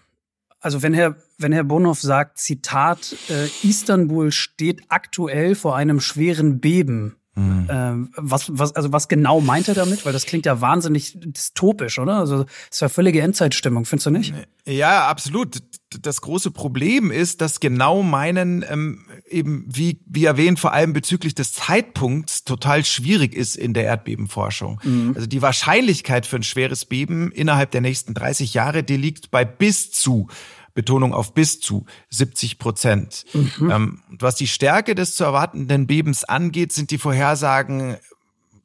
also 0.60 0.82
wenn 0.82 0.94
Herr, 0.94 1.16
wenn 1.38 1.52
Herr 1.52 1.64
Bonhoff 1.64 2.02
sagt, 2.02 2.38
Zitat, 2.38 3.16
äh, 3.30 3.48
Istanbul 3.68 4.32
steht 4.32 4.84
aktuell 4.90 5.56
vor 5.56 5.76
einem 5.76 6.00
schweren 6.00 6.60
Beben, 6.60 7.16
Mhm. 7.36 7.68
Ähm, 7.70 8.10
was, 8.16 8.46
was, 8.58 8.76
also 8.76 8.92
was 8.92 9.08
genau 9.08 9.42
meint 9.42 9.68
er 9.68 9.74
damit? 9.74 10.06
Weil 10.06 10.14
das 10.14 10.26
klingt 10.26 10.46
ja 10.46 10.62
wahnsinnig 10.62 11.18
dystopisch, 11.20 11.98
oder? 11.98 12.18
Also 12.18 12.46
ist 12.70 12.82
ja 12.82 12.90
völlige 12.90 13.22
Endzeitstimmung, 13.22 13.86
findest 13.86 14.06
du 14.06 14.12
nicht? 14.12 14.34
Ja, 14.66 15.08
absolut. 15.08 15.58
Das 16.02 16.22
große 16.22 16.52
Problem 16.52 17.12
ist, 17.12 17.42
dass 17.42 17.60
genau 17.60 18.04
meinen 18.04 18.64
ähm, 18.70 19.06
eben, 19.28 19.66
wie, 19.68 20.00
wie 20.06 20.26
erwähnt, 20.26 20.60
vor 20.60 20.74
allem 20.74 20.94
bezüglich 20.94 21.34
des 21.34 21.54
Zeitpunkts 21.54 22.44
total 22.44 22.86
schwierig 22.86 23.36
ist 23.36 23.56
in 23.56 23.74
der 23.74 23.86
Erdbebenforschung. 23.86 24.80
Mhm. 24.84 25.14
Also 25.16 25.28
die 25.28 25.42
Wahrscheinlichkeit 25.42 26.28
für 26.28 26.36
ein 26.36 26.44
schweres 26.44 26.86
Beben 26.86 27.32
innerhalb 27.32 27.72
der 27.72 27.82
nächsten 27.82 28.14
30 28.14 28.54
Jahre, 28.54 28.84
die 28.84 28.98
liegt 28.98 29.32
bei 29.32 29.44
bis 29.44 29.92
zu 29.92 30.28
Betonung 30.74 31.14
auf 31.14 31.34
bis 31.34 31.60
zu 31.60 31.86
70 32.10 32.58
Prozent. 32.58 33.26
Mhm. 33.34 33.72
Ähm, 33.72 34.04
was 34.10 34.36
die 34.36 34.48
Stärke 34.48 34.96
des 34.96 35.16
zu 35.16 35.24
erwartenden 35.24 35.88
Bebens 35.88 36.24
angeht, 36.24 36.72
sind 36.72 36.92
die 36.92 36.98
Vorhersagen 36.98 37.98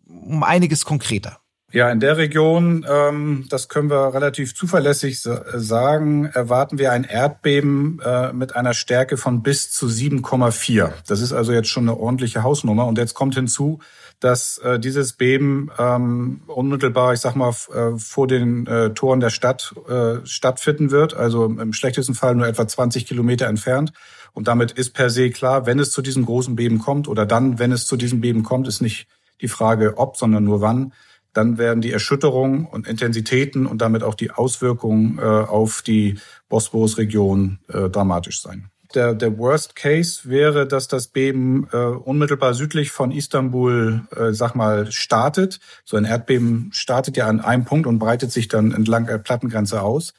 um 0.07 0.43
einiges 0.43 0.85
konkreter. 0.85 1.41
Ja, 1.71 1.91
in 1.91 2.01
der 2.01 2.17
Region, 2.17 2.87
ähm, 2.89 3.45
das 3.51 3.69
können 3.69 3.91
wir 3.91 4.15
relativ 4.15 4.55
zuverlässig 4.55 5.21
sagen, 5.21 6.25
erwarten 6.25 6.79
wir 6.79 6.93
ein 6.93 7.05
Erdbeben 7.05 8.01
äh, 8.03 8.33
mit 8.33 8.57
einer 8.57 8.73
Stärke 8.73 9.19
von 9.19 9.43
bis 9.43 9.71
zu 9.71 9.87
7,4. 9.87 10.93
Das 11.07 11.21
ist 11.21 11.35
also 11.35 11.53
jetzt 11.53 11.69
schon 11.69 11.83
eine 11.87 11.99
ordentliche 11.99 12.43
Hausnummer. 12.43 12.87
Und 12.87 12.97
jetzt 12.97 13.13
kommt 13.13 13.35
hinzu, 13.35 13.81
dass 14.19 14.57
äh, 14.59 14.81
dieses 14.81 15.13
Beben 15.13 15.71
ähm, 15.79 16.41
unmittelbar, 16.47 17.13
ich 17.13 17.21
sag 17.21 17.37
mal, 17.37 17.51
äh, 17.51 17.99
vor 17.99 18.27
den 18.27 18.67
äh, 18.67 18.95
Toren 18.95 19.21
der 19.21 19.29
Stadt 19.29 19.75
äh, 19.91 20.25
stattfinden 20.25 20.91
wird, 20.91 21.13
also 21.13 21.45
im 21.45 21.75
schlechtesten 21.75 22.15
Fall 22.15 22.35
nur 22.35 22.47
etwa 22.47 22.67
20 22.67 23.05
Kilometer 23.05 23.47
entfernt. 23.47 23.93
Und 24.33 24.49
damit 24.49 24.73
ist 24.73 24.95
per 24.95 25.11
se 25.11 25.29
klar, 25.29 25.67
wenn 25.67 25.79
es 25.79 25.91
zu 25.91 26.01
diesem 26.01 26.25
großen 26.25 26.57
Beben 26.57 26.79
kommt 26.79 27.09
oder 27.09 27.27
dann, 27.27 27.59
wenn 27.59 27.73
es 27.73 27.87
zu 27.87 27.99
diesem 27.99 28.23
Beben 28.23 28.43
kommt, 28.43 28.67
ist 28.69 28.81
nicht 28.81 29.07
die 29.43 29.49
Frage 29.49 29.99
ob, 29.99 30.17
sondern 30.17 30.45
nur 30.45 30.63
wann, 30.63 30.95
dann 31.33 31.59
werden 31.59 31.81
die 31.81 31.93
Erschütterungen 31.93 32.67
und 32.67 32.87
Intensitäten 32.87 33.67
und 33.67 33.81
damit 33.81 34.03
auch 34.03 34.15
die 34.15 34.31
Auswirkungen 34.31 35.19
äh, 35.19 35.23
auf 35.23 35.83
die 35.83 36.19
Bosporus-Region 36.49 37.59
äh, 37.69 37.89
dramatisch 37.89 38.43
sein. 38.43 38.71
Der, 38.95 39.15
der 39.15 39.37
Worst 39.37 39.77
Case 39.77 40.23
wäre, 40.25 40.67
dass 40.67 40.89
das 40.89 41.09
Beben 41.09 41.69
äh, 41.73 41.77
unmittelbar 41.77 42.55
südlich 42.55 42.91
von 42.91 43.13
Istanbul, 43.13 44.03
äh, 44.17 44.33
sag 44.33 44.55
mal, 44.55 44.91
startet. 44.91 45.61
So 45.85 45.99
ein 45.99 46.07
Erdbeben 46.07 46.71
startet 46.73 47.19
ja 47.19 47.27
an 47.27 47.41
einem 47.41 47.67
Punkt 47.67 47.87
und 47.87 47.99
breitet 47.99 48.33
sich 48.33 48.49
dann 48.49 48.73
entlang 48.73 49.07
der 49.07 49.19
Plattengrenze 49.19 49.83
aus. 49.83 50.15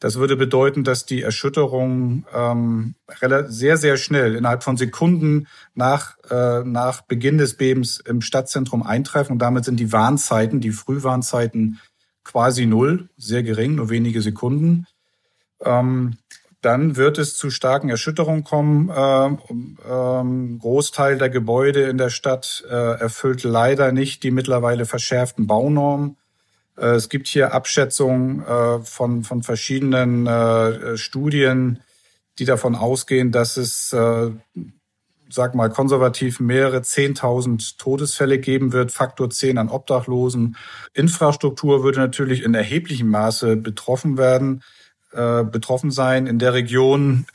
Das 0.00 0.16
würde 0.16 0.36
bedeuten, 0.36 0.84
dass 0.84 1.06
die 1.06 1.22
Erschütterung 1.22 2.24
ähm, 2.32 2.94
sehr, 3.48 3.76
sehr 3.76 3.96
schnell, 3.96 4.36
innerhalb 4.36 4.62
von 4.62 4.76
Sekunden 4.76 5.48
nach, 5.74 6.16
äh, 6.30 6.62
nach 6.64 7.00
Beginn 7.02 7.38
des 7.38 7.56
Bebens 7.56 7.98
im 7.98 8.20
Stadtzentrum 8.20 8.84
eintreffen. 8.84 9.32
Und 9.32 9.38
damit 9.40 9.64
sind 9.64 9.80
die 9.80 9.92
Warnzeiten, 9.92 10.60
die 10.60 10.70
Frühwarnzeiten 10.70 11.80
quasi 12.22 12.66
null, 12.66 13.08
sehr 13.16 13.42
gering, 13.42 13.74
nur 13.74 13.90
wenige 13.90 14.22
Sekunden. 14.22 14.86
Ähm, 15.64 16.18
dann 16.60 16.96
wird 16.96 17.18
es 17.18 17.36
zu 17.36 17.50
starken 17.50 17.88
Erschütterungen 17.88 18.44
kommen. 18.44 18.90
Ähm, 18.94 19.78
ähm, 19.88 20.58
Großteil 20.58 21.18
der 21.18 21.30
Gebäude 21.30 21.82
in 21.84 21.98
der 21.98 22.10
Stadt 22.10 22.64
äh, 22.68 22.74
erfüllt 22.74 23.44
leider 23.44 23.92
nicht 23.92 24.22
die 24.22 24.30
mittlerweile 24.30 24.84
verschärften 24.84 25.46
Baunormen. 25.46 26.16
Äh, 26.78 26.94
es 26.94 27.08
gibt 27.08 27.28
hier 27.28 27.52
Abschätzungen 27.52 28.44
äh, 28.44 28.78
von, 28.80 29.24
von 29.24 29.42
verschiedenen 29.42 30.26
äh, 30.26 30.96
Studien, 30.96 31.80
die 32.38 32.44
davon 32.44 32.76
ausgehen, 32.76 33.32
dass 33.32 33.56
es, 33.56 33.92
sag 35.28 35.54
mal, 35.56 35.70
konservativ 35.70 36.38
mehrere 36.38 36.82
Zehntausend 36.82 37.80
Todesfälle 37.80 38.38
geben 38.38 38.72
wird, 38.72 38.92
Faktor 38.92 39.28
10 39.28 39.58
an 39.58 39.68
Obdachlosen. 39.68 40.56
Infrastruktur 40.94 41.82
würde 41.82 41.98
natürlich 41.98 42.44
in 42.44 42.54
erheblichem 42.54 43.08
Maße 43.08 43.56
betroffen 43.56 44.18
werden 44.18 44.62
betroffen 45.10 45.90
sein. 45.90 46.28
In 46.28 46.38
der 46.38 46.52
Region 46.52 47.26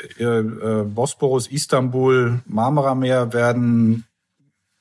Bosporus, 0.85 1.47
Istanbul, 1.47 2.39
Marmarameer 2.45 3.33
werden 3.33 4.05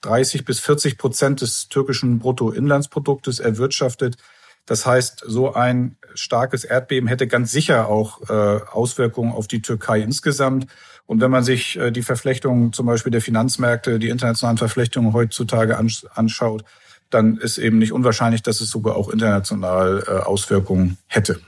30 0.02 0.45
bis 0.45 0.61
40 0.61 0.99
Prozent 0.99 1.40
des 1.40 1.69
türkischen 1.69 2.21
Bruttoinlandsproduktes 2.21 3.40
erwirtschaftet. 3.40 4.19
Das 4.66 4.87
heißt, 4.87 5.25
so 5.26 5.54
ein 5.54 5.97
starkes 6.14 6.64
Erdbeben 6.64 7.09
hätte 7.09 7.26
ganz 7.26 7.50
sicher 7.50 7.88
auch 7.88 8.28
äh, 8.28 8.33
Auswirkungen 8.71 9.33
auf 9.33 9.49
die 9.49 9.62
Türkei 9.62 10.00
insgesamt. 10.00 10.66
Und 11.07 11.21
wenn 11.21 11.31
man 11.31 11.42
sich 11.42 11.76
äh, 11.76 11.90
die 11.90 12.02
Verflechtungen 12.02 12.73
zum 12.73 12.87
Beispiel 12.87 13.11
der 13.11 13.21
Finanzmärkte, 13.21 13.99
die 13.99 14.09
internationalen 14.09 14.59
Verflechtungen 14.59 15.12
heutzutage 15.12 15.76
anschaut, 16.14 16.64
dann 17.11 17.37
ist 17.37 17.59
eben 17.59 17.78
nicht 17.78 17.92
unwahrscheinlich, 17.92 18.42
dass 18.42 18.61
es 18.61 18.71
sogar 18.71 18.97
auch 18.97 19.11
international 19.11 20.04
äh, 20.07 20.11
Auswirkungen 20.11 20.99
hätte. 21.07 21.40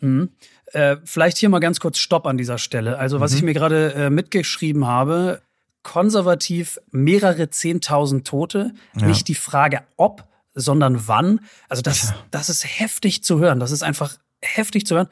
Mhm. 0.00 0.30
Äh, 0.72 0.98
vielleicht 1.04 1.38
hier 1.38 1.48
mal 1.48 1.58
ganz 1.58 1.80
kurz 1.80 1.98
Stopp 1.98 2.26
an 2.26 2.38
dieser 2.38 2.58
Stelle. 2.58 2.98
Also 2.98 3.20
was 3.20 3.32
mhm. 3.32 3.36
ich 3.38 3.42
mir 3.42 3.54
gerade 3.54 3.94
äh, 3.94 4.10
mitgeschrieben 4.10 4.86
habe, 4.86 5.40
konservativ 5.82 6.78
mehrere 6.90 7.50
Zehntausend 7.50 8.26
Tote, 8.26 8.72
ja. 8.96 9.06
nicht 9.06 9.28
die 9.28 9.34
Frage 9.34 9.80
ob, 9.96 10.24
sondern 10.54 11.06
wann. 11.08 11.40
Also 11.68 11.82
das, 11.82 12.14
das 12.30 12.48
ist 12.48 12.64
heftig 12.64 13.22
zu 13.22 13.38
hören. 13.38 13.60
Das 13.60 13.70
ist 13.70 13.82
einfach 13.82 14.16
heftig 14.42 14.86
zu 14.86 14.96
hören. 14.96 15.08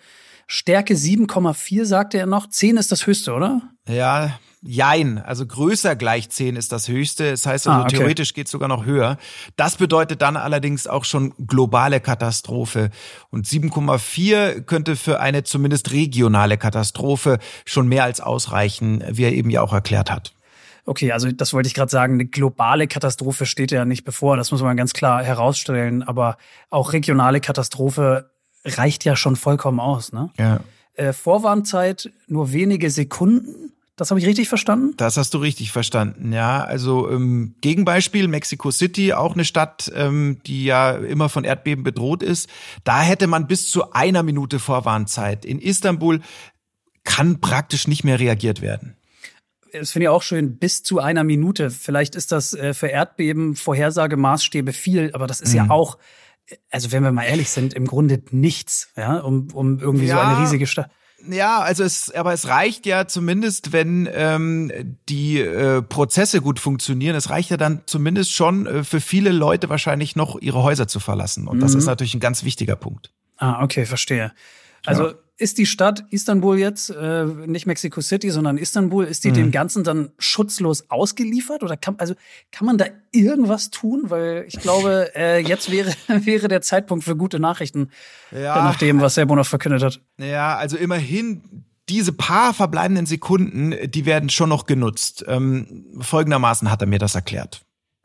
Stärke 0.46 0.94
7,4 0.94 1.84
sagte 1.84 2.18
er 2.18 2.26
noch. 2.26 2.48
10 2.48 2.78
ist 2.78 2.90
das 2.90 3.06
höchste, 3.06 3.34
oder? 3.34 3.62
Ja, 3.86 4.38
Jein, 4.60 5.18
also 5.18 5.46
größer 5.46 5.94
gleich 5.94 6.30
10 6.30 6.56
ist 6.56 6.72
das 6.72 6.88
höchste. 6.88 7.30
Das 7.30 7.46
heißt 7.46 7.68
also, 7.68 7.80
ah, 7.80 7.84
okay. 7.84 7.96
theoretisch 7.96 8.34
geht 8.34 8.46
es 8.46 8.50
sogar 8.50 8.68
noch 8.68 8.84
höher. 8.84 9.16
Das 9.56 9.76
bedeutet 9.76 10.20
dann 10.20 10.36
allerdings 10.36 10.88
auch 10.88 11.04
schon 11.04 11.32
globale 11.46 12.00
Katastrophe. 12.00 12.90
Und 13.30 13.46
7,4 13.46 14.62
könnte 14.62 14.96
für 14.96 15.20
eine 15.20 15.44
zumindest 15.44 15.92
regionale 15.92 16.58
Katastrophe 16.58 17.38
schon 17.64 17.86
mehr 17.86 18.02
als 18.02 18.20
ausreichen, 18.20 19.04
wie 19.08 19.24
er 19.24 19.32
eben 19.32 19.50
ja 19.50 19.62
auch 19.62 19.72
erklärt 19.72 20.10
hat. 20.10 20.32
Okay, 20.88 21.12
also 21.12 21.30
das 21.30 21.52
wollte 21.52 21.66
ich 21.66 21.74
gerade 21.74 21.90
sagen, 21.90 22.14
eine 22.14 22.26
globale 22.26 22.88
Katastrophe 22.88 23.46
steht 23.46 23.70
ja 23.70 23.84
nicht 23.84 24.04
bevor, 24.04 24.36
das 24.36 24.50
muss 24.50 24.62
man 24.62 24.76
ganz 24.76 24.94
klar 24.94 25.22
herausstellen, 25.22 26.02
aber 26.02 26.38
auch 26.70 26.92
regionale 26.92 27.40
Katastrophe 27.40 28.30
reicht 28.64 29.04
ja 29.04 29.14
schon 29.14 29.36
vollkommen 29.36 29.80
aus, 29.80 30.12
ne? 30.12 30.30
Ja. 30.38 30.60
Äh, 30.94 31.12
Vorwarnzeit 31.12 32.10
nur 32.26 32.52
wenige 32.52 32.90
Sekunden 32.90 33.72
das 33.98 34.10
habe 34.10 34.20
ich 34.20 34.26
richtig 34.26 34.48
verstanden? 34.48 34.94
Das 34.96 35.16
hast 35.16 35.34
du 35.34 35.38
richtig 35.38 35.72
verstanden, 35.72 36.32
ja. 36.32 36.62
Also 36.62 37.10
ähm, 37.10 37.56
Gegenbeispiel, 37.60 38.28
Mexico 38.28 38.70
City, 38.70 39.12
auch 39.12 39.34
eine 39.34 39.44
Stadt, 39.44 39.90
ähm, 39.92 40.38
die 40.46 40.64
ja 40.64 40.92
immer 40.92 41.28
von 41.28 41.42
Erdbeben 41.42 41.82
bedroht 41.82 42.22
ist. 42.22 42.48
Da 42.84 43.00
hätte 43.00 43.26
man 43.26 43.48
bis 43.48 43.68
zu 43.68 43.92
einer 43.92 44.22
Minute 44.22 44.60
Vorwarnzeit. 44.60 45.44
In 45.44 45.58
Istanbul 45.58 46.20
kann 47.02 47.40
praktisch 47.40 47.88
nicht 47.88 48.04
mehr 48.04 48.20
reagiert 48.20 48.62
werden. 48.62 48.97
Das 49.72 49.90
finde 49.90 50.04
ich 50.04 50.08
auch 50.08 50.22
schön, 50.22 50.58
bis 50.58 50.82
zu 50.82 51.00
einer 51.00 51.24
Minute. 51.24 51.70
Vielleicht 51.70 52.14
ist 52.14 52.32
das 52.32 52.54
äh, 52.54 52.74
für 52.74 52.88
Erdbeben 52.88 53.56
Vorhersagemaßstäbe 53.56 54.72
viel, 54.72 55.10
aber 55.14 55.26
das 55.26 55.40
ist 55.40 55.50
mhm. 55.50 55.56
ja 55.56 55.70
auch, 55.70 55.98
also 56.70 56.92
wenn 56.92 57.02
wir 57.02 57.12
mal 57.12 57.24
ehrlich 57.24 57.50
sind, 57.50 57.74
im 57.74 57.86
Grunde 57.86 58.22
nichts, 58.30 58.90
ja, 58.96 59.18
um, 59.18 59.48
um 59.52 59.78
irgendwie 59.78 60.06
ja. 60.06 60.16
so 60.16 60.20
eine 60.20 60.42
riesige 60.42 60.66
Stadt. 60.66 60.90
Ja, 61.28 61.58
also 61.58 61.82
es, 61.82 62.14
aber 62.14 62.32
es 62.32 62.46
reicht 62.46 62.86
ja 62.86 63.08
zumindest, 63.08 63.72
wenn 63.72 64.08
ähm, 64.12 64.96
die 65.08 65.40
äh, 65.40 65.82
Prozesse 65.82 66.40
gut 66.40 66.60
funktionieren. 66.60 67.16
Es 67.16 67.28
reicht 67.28 67.50
ja 67.50 67.56
dann 67.56 67.82
zumindest 67.86 68.32
schon 68.32 68.66
äh, 68.66 68.84
für 68.84 69.00
viele 69.00 69.32
Leute 69.32 69.68
wahrscheinlich 69.68 70.14
noch 70.14 70.40
ihre 70.40 70.62
Häuser 70.62 70.86
zu 70.86 71.00
verlassen. 71.00 71.48
Und 71.48 71.56
mhm. 71.56 71.60
das 71.60 71.74
ist 71.74 71.86
natürlich 71.86 72.14
ein 72.14 72.20
ganz 72.20 72.44
wichtiger 72.44 72.76
Punkt. 72.76 73.10
Ah, 73.36 73.64
okay, 73.64 73.84
verstehe. 73.84 74.32
Also 74.86 75.08
ja 75.08 75.14
ist 75.38 75.58
die 75.58 75.66
Stadt 75.66 76.04
Istanbul 76.10 76.58
jetzt, 76.58 76.90
äh, 76.90 77.24
nicht 77.24 77.66
Mexico 77.66 78.00
City, 78.00 78.30
sondern 78.30 78.58
Istanbul, 78.58 79.04
ist 79.04 79.24
die 79.24 79.30
mhm. 79.30 79.34
dem 79.34 79.50
Ganzen 79.52 79.84
dann 79.84 80.10
schutzlos 80.18 80.90
ausgeliefert? 80.90 81.62
Oder 81.62 81.76
kann, 81.76 81.94
also, 81.98 82.14
kann 82.50 82.66
man 82.66 82.76
da 82.76 82.86
irgendwas 83.12 83.70
tun? 83.70 84.10
Weil 84.10 84.44
ich 84.48 84.58
glaube, 84.60 85.12
äh, 85.14 85.38
jetzt 85.38 85.70
wäre, 85.70 85.92
wäre 86.08 86.48
der 86.48 86.60
Zeitpunkt 86.60 87.04
für 87.04 87.16
gute 87.16 87.38
Nachrichten, 87.38 87.90
ja. 88.32 88.56
nach 88.56 88.76
dem, 88.78 89.00
was 89.00 89.14
Serbo 89.14 89.36
noch 89.36 89.46
verkündet 89.46 89.82
hat. 89.82 90.00
Ja, 90.18 90.56
also 90.56 90.76
immerhin 90.76 91.64
diese 91.88 92.12
paar 92.12 92.52
verbleibenden 92.52 93.06
Sekunden, 93.06 93.74
die 93.90 94.04
werden 94.04 94.28
schon 94.28 94.48
noch 94.48 94.66
genutzt. 94.66 95.24
Ähm, 95.26 95.86
folgendermaßen 96.00 96.70
hat 96.70 96.82
er 96.82 96.88
mir 96.88 96.98
das 96.98 97.14
erklärt. 97.14 97.62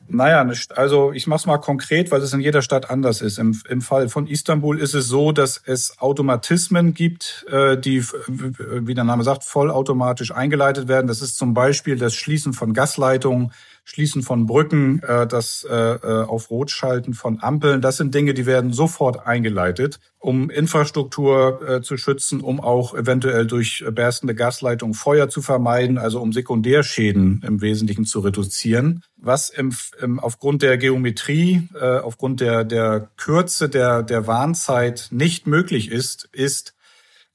Naja, 0.07 0.47
also 0.75 1.11
ich 1.13 1.27
mache 1.27 1.39
es 1.39 1.45
mal 1.45 1.57
konkret, 1.57 2.11
weil 2.11 2.21
es 2.21 2.33
in 2.33 2.41
jeder 2.41 2.61
Stadt 2.61 2.89
anders 2.89 3.21
ist. 3.21 3.39
Im, 3.39 3.59
Im 3.69 3.81
Fall 3.81 4.09
von 4.09 4.27
Istanbul 4.27 4.79
ist 4.79 4.93
es 4.93 5.07
so, 5.07 5.31
dass 5.31 5.61
es 5.65 5.97
Automatismen 5.99 6.93
gibt, 6.93 7.45
äh, 7.49 7.77
die, 7.77 8.03
wie 8.27 8.93
der 8.93 9.05
Name 9.05 9.23
sagt, 9.23 9.43
vollautomatisch 9.43 10.31
eingeleitet 10.31 10.87
werden. 10.87 11.07
Das 11.07 11.21
ist 11.21 11.37
zum 11.37 11.53
Beispiel 11.53 11.97
das 11.97 12.13
Schließen 12.13 12.53
von 12.53 12.73
Gasleitungen, 12.73 13.51
Schließen 13.85 14.21
von 14.21 14.45
Brücken, 14.45 15.01
äh, 15.03 15.27
das 15.27 15.67
äh, 15.69 15.73
äh, 15.75 16.23
auf 16.23 16.49
Rot 16.49 16.71
schalten 16.71 17.13
von 17.13 17.41
Ampeln, 17.41 17.81
das 17.81 17.97
sind 17.97 18.15
Dinge, 18.15 18.33
die 18.33 18.45
werden 18.45 18.71
sofort 18.71 19.27
eingeleitet, 19.27 19.99
um 20.19 20.49
Infrastruktur 20.49 21.61
äh, 21.67 21.81
zu 21.81 21.97
schützen, 21.97 22.39
um 22.39 22.61
auch 22.61 22.95
eventuell 22.95 23.45
durch 23.45 23.83
berstende 23.91 24.35
Gasleitungen 24.35 24.93
Feuer 24.93 25.27
zu 25.27 25.41
vermeiden, 25.41 25.97
also 25.97 26.21
um 26.21 26.31
Sekundärschäden 26.31 27.43
im 27.45 27.61
Wesentlichen 27.61 28.05
zu 28.05 28.21
reduzieren. 28.21 29.03
Was 29.17 29.49
im, 29.49 29.73
im, 30.01 30.19
aufgrund 30.19 30.61
der 30.61 30.77
Geometrie, 30.77 31.67
äh, 31.73 31.99
aufgrund 31.99 32.39
der, 32.39 32.63
der 32.63 33.09
Kürze 33.17 33.67
der, 33.67 34.01
der 34.03 34.27
Warnzeit 34.27 35.07
nicht 35.11 35.45
möglich 35.45 35.91
ist, 35.91 36.29
ist 36.31 36.73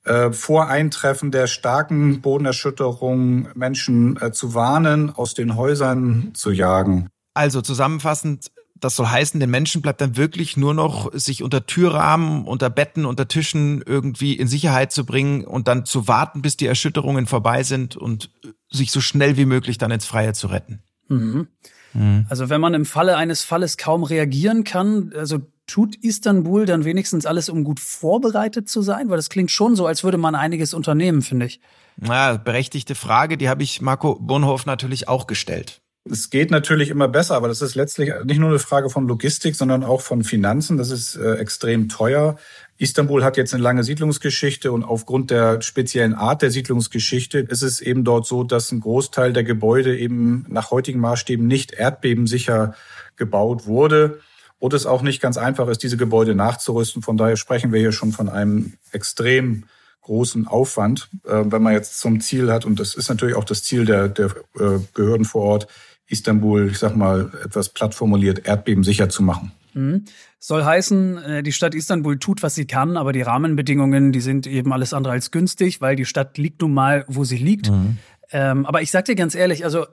äh, 0.09 0.33
vor 0.33 0.68
Eintreffen 0.68 1.31
der 1.31 1.47
starken 1.47 2.21
Bodenerschütterung 2.21 3.49
Menschen 3.55 4.21
äh, 4.21 4.33
zu 4.33 4.55
warnen, 4.55 5.11
aus 5.11 5.35
den 5.35 5.57
Häusern 5.57 6.31
zu 6.35 6.51
jagen. 6.51 7.09
Also 7.35 7.61
zusammenfassend, 7.61 8.51
das 8.75 8.97
soll 8.97 9.07
heißen, 9.07 9.38
den 9.38 9.51
Menschen 9.51 9.83
bleibt 9.83 10.01
dann 10.01 10.16
wirklich 10.16 10.57
nur 10.57 10.75
noch, 10.75 11.12
sich 11.12 11.42
unter 11.42 11.66
Türrahmen, 11.66 12.44
unter 12.44 12.71
Betten, 12.71 13.07
unter 13.07 13.29
Tischen 13.29 13.83
irgendwie 13.85 14.35
in 14.35 14.49
Sicherheit 14.49 14.92
zu 14.92 15.05
bringen 15.05 15.44
und 15.44 15.68
dann 15.68 15.85
zu 15.85 16.09
warten, 16.09 16.42
bis 16.42 16.57
die 16.57 16.66
Erschütterungen 16.66 17.27
vorbei 17.27 17.62
sind 17.62 17.97
und 17.97 18.31
sich 18.71 18.90
so 18.90 19.01
schnell 19.01 19.37
wie 19.37 19.47
möglich 19.47 19.79
dann 19.79 19.90
ins 19.90 20.07
Freie 20.07 20.33
zu 20.33 20.49
retten. 20.49 20.83
Mhm. 21.09 21.49
Mhm. 21.94 22.27
Also 22.29 22.51
wenn 22.51 22.61
man 22.61 22.74
im 22.74 22.85
Falle 22.85 23.16
eines 23.16 23.42
Falles 23.42 23.77
kaum 23.77 24.03
reagieren 24.05 24.64
kann, 24.64 25.12
also 25.16 25.38
tut 25.66 25.96
Istanbul 25.96 26.66
dann 26.66 26.85
wenigstens 26.85 27.27
alles, 27.27 27.48
um 27.48 27.62
gut 27.62 27.79
vorbereitet 27.81 28.68
zu 28.68 28.83
sein? 28.83 29.11
Weil 29.11 29.16
das 29.16 29.31
klingt 29.31 29.51
schon 29.51 29.77
so, 29.77 29.87
als 29.87 30.03
würde 30.03 30.18
man 30.18 30.35
einiges 30.35 30.74
unternehmen, 30.74 31.22
finde 31.22 31.46
ich. 31.46 31.61
Na, 31.96 32.37
berechtigte 32.37 32.94
Frage, 32.94 33.37
die 33.37 33.48
habe 33.48 33.62
ich 33.62 33.81
Marco 33.81 34.16
Bonhoff 34.20 34.66
natürlich 34.66 35.09
auch 35.09 35.27
gestellt. 35.27 35.81
Es 36.11 36.31
geht 36.31 36.51
natürlich 36.51 36.90
immer 36.90 37.09
besser, 37.09 37.35
aber 37.35 37.49
das 37.49 37.62
ist 37.62 37.75
letztlich 37.75 38.12
nicht 38.25 38.38
nur 38.38 38.51
eine 38.51 38.59
Frage 38.59 38.90
von 38.90 39.07
Logistik, 39.07 39.57
sondern 39.57 39.85
auch 39.85 40.01
von 40.01 40.25
Finanzen. 40.25 40.77
Das 40.77 40.90
ist 40.90 41.16
äh, 41.16 41.35
extrem 41.35 41.88
teuer. 41.88 42.37
Istanbul 42.79 43.25
hat 43.25 43.37
jetzt 43.37 43.55
eine 43.55 43.62
lange 43.62 43.83
Siedlungsgeschichte 43.83 44.71
und 44.71 44.85
aufgrund 44.85 45.31
der 45.31 45.61
speziellen 45.62 46.14
Art 46.14 46.42
der 46.42 46.51
Siedlungsgeschichte 46.51 47.40
ist 47.40 47.62
es 47.62 47.81
eben 47.81 48.05
dort 48.05 48.27
so, 48.27 48.44
dass 48.44 48.71
ein 48.71 48.81
Großteil 48.81 49.33
der 49.33 49.42
Gebäude 49.44 49.99
eben 49.99 50.47
nach 50.49 50.71
heutigen 50.71 51.01
Maßstäben 51.01 51.47
nicht 51.47 51.73
erdbebensicher 51.73 52.75
gebaut 53.16 53.66
wurde 53.66 54.21
und 54.61 54.75
es 54.75 54.87
auch 54.87 55.03
nicht 55.03 55.21
ganz 55.21 55.37
einfach 55.37 55.68
ist, 55.68 55.83
diese 55.83 55.97
Gebäude 55.97 56.37
nachzurüsten. 56.37 57.03
Von 57.03 57.16
daher 57.16 57.37
sprechen 57.37 57.73
wir 57.73 57.81
hier 57.81 57.92
schon 57.92 58.12
von 58.12 58.29
einem 58.29 58.75
extrem 58.92 59.64
großen 60.03 60.47
Aufwand, 60.47 61.09
äh, 61.27 61.44
wenn 61.47 61.62
man 61.62 61.75
jetzt 61.75 62.01
zum 62.01 62.21
Ziel 62.21 62.51
hat, 62.51 62.64
und 62.64 62.81
das 62.81 62.94
ist 62.94 63.09
natürlich 63.09 63.35
auch 63.35 63.44
das 63.44 63.62
Ziel 63.62 63.85
der, 63.85 64.09
der 64.09 64.27
äh, 64.59 64.79
Behörden 64.94 65.27
vor 65.27 65.42
Ort, 65.42 65.68
Istanbul, 66.09 66.68
ich 66.71 66.79
sag 66.79 66.97
mal, 66.97 67.31
etwas 67.44 67.68
platt 67.68 67.94
formuliert, 67.94 68.47
erdbebensicher 68.47 69.09
zu 69.09 69.23
machen. 69.23 69.53
Mhm. 69.75 70.05
Soll 70.38 70.64
heißen, 70.64 71.18
äh, 71.18 71.42
die 71.42 71.53
Stadt 71.53 71.75
Istanbul 71.75 72.18
tut, 72.18 72.42
was 72.42 72.55
sie 72.55 72.66
kann, 72.66 72.97
aber 72.97 73.12
die 73.12 73.23
Rahmenbedingungen, 73.23 74.12
die 74.12 74.21
sind 74.21 74.47
eben 74.47 74.73
alles 74.73 74.92
andere 74.92 75.12
als 75.12 75.31
günstig, 75.31 75.81
weil 75.81 75.97
die 75.97 76.05
Stadt 76.07 76.38
liegt 76.38 76.62
nun 76.62 76.75
mal, 76.75 77.05
wo 77.09 77.25
sie 77.25 77.37
liegt. 77.37 77.71
Mhm. 77.71 77.99
Ähm, 78.31 78.66
aber 78.66 78.83
ich 78.83 78.90
sag 78.90 79.05
dir 79.05 79.14
ganz 79.14 79.35
ehrlich, 79.35 79.64
also 79.64 79.87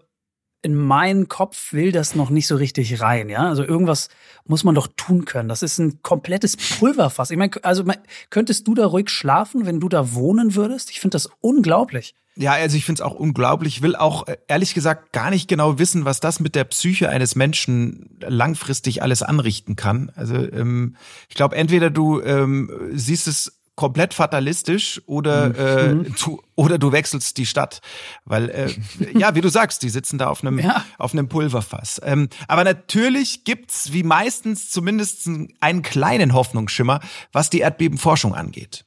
in 0.61 0.75
meinen 0.75 1.27
Kopf 1.27 1.73
will 1.73 1.91
das 1.91 2.15
noch 2.15 2.31
nicht 2.31 2.47
so 2.47 2.55
richtig 2.55 2.99
rein, 2.99 3.29
ja. 3.29 3.47
Also 3.47 3.63
irgendwas 3.63 4.09
muss 4.45 4.63
man 4.63 4.73
doch 4.73 4.87
tun 4.97 5.25
können. 5.25 5.47
Das 5.47 5.61
ist 5.61 5.77
ein 5.77 6.01
komplettes 6.01 6.57
Pulverfass. 6.57 7.29
Ich 7.29 7.37
meine, 7.37 7.51
also 7.61 7.83
könntest 8.31 8.67
du 8.67 8.73
da 8.73 8.87
ruhig 8.87 9.09
schlafen, 9.09 9.67
wenn 9.67 9.79
du 9.79 9.89
da 9.89 10.15
wohnen 10.15 10.55
würdest? 10.55 10.89
Ich 10.89 10.99
finde 10.99 11.15
das 11.15 11.29
unglaublich. 11.39 12.15
Ja, 12.37 12.53
also 12.53 12.75
ich 12.75 12.85
finde 12.85 13.01
es 13.01 13.05
auch 13.05 13.15
unglaublich. 13.15 13.77
Ich 13.77 13.81
will 13.81 13.95
auch 13.95 14.27
äh, 14.27 14.37
ehrlich 14.47 14.73
gesagt 14.73 15.13
gar 15.13 15.29
nicht 15.29 15.47
genau 15.47 15.79
wissen, 15.79 16.03
was 16.03 16.19
das 16.19 16.39
mit 16.39 16.55
der 16.55 16.65
Psyche 16.65 17.09
eines 17.09 17.35
Menschen 17.35 18.17
langfristig 18.19 19.01
alles 19.01 19.23
anrichten 19.23 19.75
kann. 19.75 20.11
Also 20.15 20.35
ähm, 20.35 20.97
ich 21.29 21.35
glaube, 21.35 21.55
entweder 21.55 21.89
du 21.89 22.21
ähm, 22.21 22.69
siehst 22.93 23.27
es 23.27 23.59
komplett 23.75 24.13
fatalistisch 24.13 25.01
oder 25.05 25.49
mhm. 25.49 26.05
äh, 26.05 26.09
du, 26.23 26.41
oder 26.55 26.77
du 26.77 26.91
wechselst 26.91 27.37
die 27.37 27.45
Stadt, 27.45 27.81
weil 28.23 28.49
äh, 28.49 28.73
ja, 29.17 29.35
wie 29.35 29.41
du 29.41 29.49
sagst, 29.49 29.83
die 29.83 29.89
sitzen 29.89 30.17
da 30.17 30.27
auf 30.27 30.43
einem 30.43 30.59
ja. 30.59 30.85
auf 30.97 31.13
einem 31.13 31.27
Pulverfass. 31.27 32.01
Ähm, 32.03 32.29
aber 32.47 32.63
natürlich 32.63 33.43
gibt's 33.43 33.91
wie 33.93 34.03
meistens 34.03 34.71
zumindest 34.71 35.29
einen 35.59 35.81
kleinen 35.81 36.33
Hoffnungsschimmer, 36.33 37.01
was 37.31 37.49
die 37.49 37.59
Erdbebenforschung 37.59 38.33
angeht. 38.33 38.85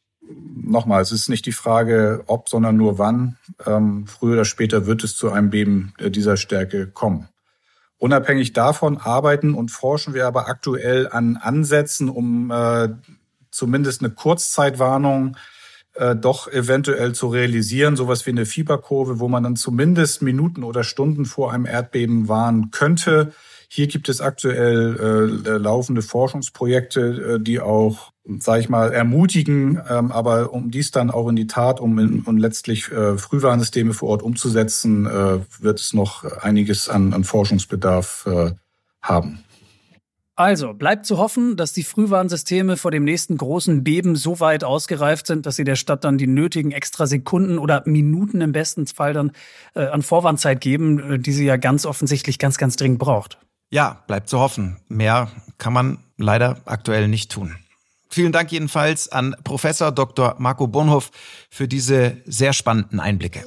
Nochmal, 0.62 1.00
es 1.00 1.12
ist 1.12 1.28
nicht 1.28 1.46
die 1.46 1.52
Frage, 1.52 2.22
ob, 2.26 2.48
sondern 2.48 2.76
nur 2.76 2.98
wann. 2.98 3.36
Ähm, 3.64 4.06
früher 4.06 4.34
oder 4.34 4.44
später 4.44 4.86
wird 4.86 5.02
es 5.02 5.16
zu 5.16 5.30
einem 5.30 5.50
Beben 5.50 5.94
dieser 6.00 6.36
Stärke 6.36 6.86
kommen. 6.86 7.28
Unabhängig 7.98 8.52
davon 8.52 8.98
arbeiten 8.98 9.54
und 9.54 9.70
forschen 9.70 10.14
wir 10.14 10.26
aber 10.26 10.48
aktuell 10.48 11.08
an 11.08 11.36
Ansätzen, 11.36 12.08
um 12.08 12.50
äh, 12.50 12.90
zumindest 13.50 14.02
eine 14.02 14.10
Kurzzeitwarnung 14.10 15.36
äh, 15.94 16.14
doch 16.14 16.46
eventuell 16.46 17.12
zu 17.14 17.28
realisieren, 17.28 17.96
sowas 17.96 18.24
wie 18.24 18.30
eine 18.30 18.46
Fieberkurve, 18.46 19.18
wo 19.18 19.28
man 19.28 19.42
dann 19.42 19.56
zumindest 19.56 20.22
Minuten 20.22 20.62
oder 20.62 20.84
Stunden 20.84 21.24
vor 21.24 21.52
einem 21.52 21.66
Erdbeben 21.66 22.28
warnen 22.28 22.70
könnte. 22.70 23.32
Hier 23.70 23.86
gibt 23.86 24.08
es 24.08 24.22
aktuell 24.22 25.42
äh, 25.46 25.50
laufende 25.58 26.00
Forschungsprojekte, 26.00 27.34
äh, 27.36 27.40
die 27.40 27.60
auch, 27.60 28.12
sage 28.38 28.60
ich 28.60 28.68
mal, 28.70 28.92
ermutigen, 28.92 29.78
ähm, 29.90 30.10
aber 30.10 30.54
um 30.54 30.70
dies 30.70 30.90
dann 30.90 31.10
auch 31.10 31.28
in 31.28 31.36
die 31.36 31.46
Tat, 31.46 31.78
um 31.78 31.98
in, 31.98 32.22
und 32.22 32.38
letztlich 32.38 32.90
äh, 32.90 33.18
Frühwarnsysteme 33.18 33.92
vor 33.92 34.08
Ort 34.08 34.22
umzusetzen, 34.22 35.04
äh, 35.04 35.40
wird 35.60 35.80
es 35.80 35.92
noch 35.92 36.24
einiges 36.40 36.88
an, 36.88 37.12
an 37.12 37.24
Forschungsbedarf 37.24 38.26
äh, 38.26 38.52
haben. 39.02 39.44
Also 40.38 40.72
bleibt 40.72 41.04
zu 41.04 41.18
hoffen, 41.18 41.56
dass 41.56 41.72
die 41.72 41.82
Frühwarnsysteme 41.82 42.76
vor 42.76 42.92
dem 42.92 43.02
nächsten 43.02 43.36
großen 43.36 43.82
Beben 43.82 44.14
so 44.14 44.38
weit 44.38 44.62
ausgereift 44.62 45.26
sind, 45.26 45.46
dass 45.46 45.56
sie 45.56 45.64
der 45.64 45.74
Stadt 45.74 46.04
dann 46.04 46.16
die 46.16 46.28
nötigen 46.28 46.70
extra 46.70 47.08
Sekunden 47.08 47.58
oder 47.58 47.82
Minuten 47.86 48.40
im 48.40 48.52
besten 48.52 48.86
Fall 48.86 49.12
dann 49.12 49.32
äh, 49.74 49.86
an 49.88 50.02
Vorwarnzeit 50.02 50.60
geben, 50.60 51.14
äh, 51.14 51.18
die 51.18 51.32
sie 51.32 51.44
ja 51.44 51.56
ganz 51.56 51.84
offensichtlich 51.84 52.38
ganz, 52.38 52.56
ganz 52.56 52.76
dringend 52.76 53.00
braucht. 53.00 53.38
Ja, 53.70 54.02
bleibt 54.06 54.28
zu 54.28 54.38
hoffen. 54.38 54.78
Mehr 54.88 55.30
kann 55.58 55.72
man 55.72 55.98
leider 56.16 56.60
aktuell 56.64 57.08
nicht 57.08 57.30
tun. 57.30 57.56
Vielen 58.08 58.32
Dank 58.32 58.50
jedenfalls 58.50 59.10
an 59.10 59.36
Professor 59.44 59.92
Dr. 59.92 60.36
Marco 60.38 60.66
Bonhoff 60.66 61.10
für 61.50 61.68
diese 61.68 62.16
sehr 62.24 62.54
spannenden 62.54 63.00
Einblicke. 63.00 63.44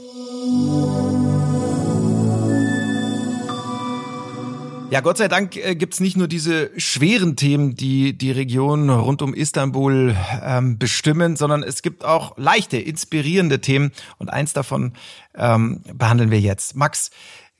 Ja, 4.91 4.99
Gott 4.99 5.17
sei 5.17 5.29
Dank 5.29 5.55
äh, 5.55 5.73
gibt's 5.73 6.01
nicht 6.01 6.17
nur 6.17 6.27
diese 6.27 6.69
schweren 6.77 7.37
Themen, 7.37 7.77
die 7.77 8.11
die 8.11 8.29
Region 8.29 8.89
rund 8.89 9.21
um 9.21 9.33
Istanbul 9.33 10.17
ähm, 10.43 10.77
bestimmen, 10.77 11.37
sondern 11.37 11.63
es 11.63 11.81
gibt 11.81 12.03
auch 12.03 12.37
leichte, 12.37 12.77
inspirierende 12.77 13.61
Themen 13.61 13.93
und 14.17 14.29
eins 14.29 14.51
davon 14.51 14.91
ähm, 15.33 15.81
behandeln 15.93 16.29
wir 16.29 16.41
jetzt. 16.41 16.75
Max, 16.75 17.09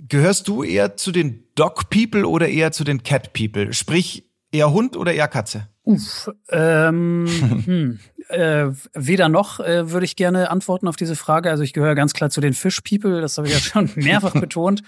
gehörst 0.08 0.48
du 0.48 0.64
eher 0.64 0.96
zu 0.96 1.12
den 1.12 1.44
Dog 1.56 1.90
People 1.90 2.28
oder 2.28 2.48
eher 2.48 2.72
zu 2.72 2.84
den 2.84 3.04
Cat 3.04 3.34
People? 3.34 3.74
Sprich, 3.74 4.30
eher 4.52 4.72
Hund 4.72 4.98
oder 4.98 5.14
eher 5.14 5.28
Katze? 5.28 5.68
Uff, 5.84 6.30
ähm, 6.50 7.28
hm, 7.66 8.00
äh, 8.30 8.68
weder 8.94 9.30
noch 9.30 9.60
äh, 9.60 9.92
würde 9.92 10.06
ich 10.06 10.16
gerne 10.16 10.50
antworten 10.52 10.88
auf 10.88 10.96
diese 10.96 11.16
Frage. 11.16 11.50
Also 11.50 11.64
ich 11.64 11.74
gehöre 11.74 11.96
ganz 11.96 12.14
klar 12.14 12.30
zu 12.30 12.42
den 12.42 12.54
Fish 12.54 12.82
People, 12.82 13.22
das 13.22 13.38
habe 13.38 13.48
ich 13.48 13.54
ja 13.54 13.60
schon 13.62 13.90
mehrfach 13.96 14.34
betont. 14.34 14.84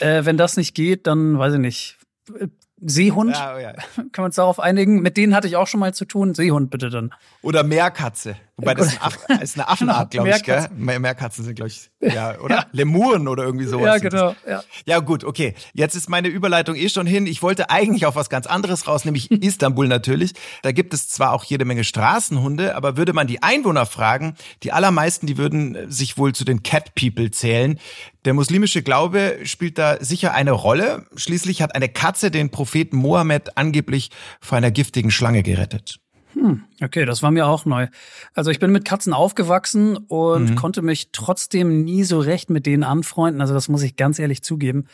Äh, 0.00 0.24
wenn 0.24 0.36
das 0.36 0.56
nicht 0.56 0.74
geht, 0.74 1.06
dann 1.06 1.38
weiß 1.38 1.54
ich 1.54 1.60
nicht. 1.60 1.98
Seehund, 2.80 3.34
ja, 3.34 3.56
oh 3.56 3.58
ja. 3.58 3.72
können 3.96 4.12
wir 4.16 4.24
uns 4.24 4.36
darauf 4.36 4.60
einigen? 4.60 5.02
Mit 5.02 5.16
denen 5.16 5.34
hatte 5.34 5.48
ich 5.48 5.56
auch 5.56 5.66
schon 5.66 5.80
mal 5.80 5.94
zu 5.94 6.04
tun. 6.04 6.34
Seehund 6.34 6.70
bitte 6.70 6.90
dann. 6.90 7.12
Oder 7.42 7.64
Meerkatze. 7.64 8.36
Wobei 8.58 8.74
das 8.74 8.88
ist, 8.88 9.00
eine, 9.00 9.42
ist 9.42 9.56
eine 9.56 9.68
Affenart, 9.68 10.10
glaube 10.10 10.30
ich, 10.30 10.42
gell? 10.42 10.68
Meerkatzen 10.76 11.44
sind, 11.44 11.54
glaube 11.54 11.68
ich, 11.68 11.90
ja, 12.00 12.38
oder? 12.40 12.56
Ja. 12.56 12.66
Lemuren 12.72 13.28
oder 13.28 13.44
irgendwie 13.44 13.66
sowas. 13.66 13.86
Ja, 13.86 13.98
genau. 13.98 14.34
Ja. 14.48 14.64
ja, 14.84 14.98
gut, 14.98 15.22
okay. 15.22 15.54
Jetzt 15.74 15.94
ist 15.94 16.10
meine 16.10 16.26
Überleitung 16.26 16.74
eh 16.74 16.88
schon 16.88 17.06
hin. 17.06 17.28
Ich 17.28 17.40
wollte 17.40 17.70
eigentlich 17.70 18.04
auf 18.04 18.16
was 18.16 18.28
ganz 18.28 18.46
anderes 18.48 18.88
raus, 18.88 19.04
nämlich 19.04 19.30
Istanbul 19.30 19.86
natürlich. 19.86 20.32
Da 20.62 20.72
gibt 20.72 20.92
es 20.92 21.08
zwar 21.08 21.34
auch 21.34 21.44
jede 21.44 21.64
Menge 21.64 21.84
Straßenhunde, 21.84 22.74
aber 22.74 22.96
würde 22.96 23.12
man 23.12 23.28
die 23.28 23.44
Einwohner 23.44 23.86
fragen, 23.86 24.34
die 24.64 24.72
allermeisten, 24.72 25.28
die 25.28 25.38
würden 25.38 25.88
sich 25.88 26.18
wohl 26.18 26.34
zu 26.34 26.44
den 26.44 26.64
Cat 26.64 26.96
People 26.96 27.30
zählen. 27.30 27.78
Der 28.24 28.34
muslimische 28.34 28.82
Glaube 28.82 29.38
spielt 29.44 29.78
da 29.78 30.02
sicher 30.04 30.34
eine 30.34 30.50
Rolle. 30.50 31.06
Schließlich 31.14 31.62
hat 31.62 31.76
eine 31.76 31.88
Katze 31.88 32.32
den 32.32 32.50
Propheten 32.50 32.96
Mohammed 32.96 33.56
angeblich 33.56 34.10
vor 34.40 34.58
einer 34.58 34.72
giftigen 34.72 35.12
Schlange 35.12 35.44
gerettet. 35.44 36.00
Hm, 36.38 36.62
okay, 36.80 37.04
das 37.04 37.22
war 37.22 37.32
mir 37.32 37.46
auch 37.46 37.64
neu. 37.64 37.88
Also 38.32 38.50
ich 38.50 38.60
bin 38.60 38.70
mit 38.70 38.84
Katzen 38.84 39.12
aufgewachsen 39.12 39.96
und 39.96 40.50
mhm. 40.50 40.54
konnte 40.54 40.82
mich 40.82 41.10
trotzdem 41.10 41.82
nie 41.84 42.04
so 42.04 42.20
recht 42.20 42.48
mit 42.48 42.64
denen 42.64 42.84
anfreunden. 42.84 43.40
Also 43.40 43.54
das 43.54 43.68
muss 43.68 43.82
ich 43.82 43.96
ganz 43.96 44.18
ehrlich 44.20 44.42
zugeben. 44.42 44.86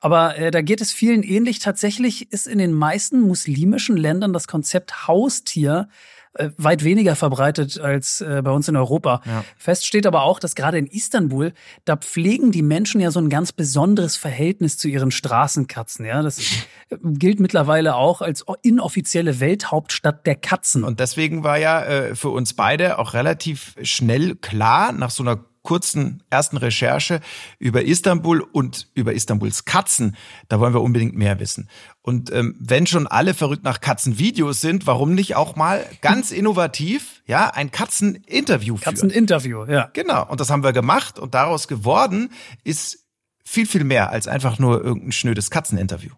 Aber 0.00 0.38
äh, 0.38 0.50
da 0.50 0.62
geht 0.62 0.80
es 0.80 0.92
vielen 0.92 1.22
ähnlich. 1.22 1.58
Tatsächlich 1.58 2.32
ist 2.32 2.46
in 2.46 2.58
den 2.58 2.72
meisten 2.72 3.20
muslimischen 3.20 3.96
Ländern 3.96 4.32
das 4.32 4.46
Konzept 4.46 5.06
Haustier 5.06 5.88
weit 6.56 6.84
weniger 6.84 7.16
verbreitet 7.16 7.80
als 7.80 8.20
äh, 8.20 8.42
bei 8.44 8.50
uns 8.50 8.68
in 8.68 8.76
Europa. 8.76 9.22
Ja. 9.24 9.44
Fest 9.56 9.86
steht 9.86 10.06
aber 10.06 10.22
auch, 10.22 10.38
dass 10.38 10.54
gerade 10.54 10.78
in 10.78 10.86
Istanbul, 10.86 11.52
da 11.84 11.96
pflegen 11.96 12.52
die 12.52 12.62
Menschen 12.62 13.00
ja 13.00 13.10
so 13.10 13.20
ein 13.20 13.28
ganz 13.28 13.52
besonderes 13.52 14.16
Verhältnis 14.16 14.78
zu 14.78 14.88
ihren 14.88 15.10
Straßenkatzen. 15.10 16.04
Ja, 16.04 16.22
das 16.22 16.40
gilt 17.02 17.40
mittlerweile 17.40 17.96
auch 17.96 18.20
als 18.20 18.44
inoffizielle 18.62 19.40
Welthauptstadt 19.40 20.26
der 20.26 20.36
Katzen. 20.36 20.84
Und 20.84 21.00
deswegen 21.00 21.44
war 21.44 21.58
ja 21.58 21.82
äh, 21.84 22.14
für 22.14 22.30
uns 22.30 22.54
beide 22.54 22.98
auch 22.98 23.14
relativ 23.14 23.74
schnell 23.82 24.36
klar, 24.36 24.92
nach 24.92 25.10
so 25.10 25.22
einer 25.22 25.44
kurzen 25.66 26.22
ersten 26.30 26.56
Recherche 26.56 27.20
über 27.58 27.84
Istanbul 27.84 28.40
und 28.40 28.88
über 28.94 29.12
Istanbuls 29.12 29.66
Katzen. 29.66 30.16
Da 30.48 30.60
wollen 30.60 30.72
wir 30.72 30.80
unbedingt 30.80 31.14
mehr 31.14 31.38
wissen. 31.40 31.68
Und 32.00 32.32
ähm, 32.32 32.56
wenn 32.58 32.86
schon 32.86 33.06
alle 33.06 33.34
verrückt 33.34 33.64
nach 33.64 33.80
Katzenvideos 33.80 34.60
sind, 34.62 34.86
warum 34.86 35.14
nicht 35.14 35.36
auch 35.36 35.56
mal 35.56 35.84
ganz 36.00 36.30
innovativ, 36.30 37.22
ja, 37.26 37.50
ein 37.50 37.70
Katzeninterview 37.70 38.76
führen? 38.76 38.94
Katzeninterview, 38.94 39.64
ja. 39.66 39.90
Genau. 39.92 40.26
Und 40.26 40.40
das 40.40 40.50
haben 40.50 40.62
wir 40.62 40.72
gemacht 40.72 41.18
und 41.18 41.34
daraus 41.34 41.68
geworden 41.68 42.30
ist 42.64 43.04
viel, 43.44 43.66
viel 43.66 43.84
mehr 43.84 44.10
als 44.10 44.28
einfach 44.28 44.58
nur 44.58 44.82
irgendein 44.82 45.12
schnödes 45.12 45.50
Katzeninterview 45.50 46.12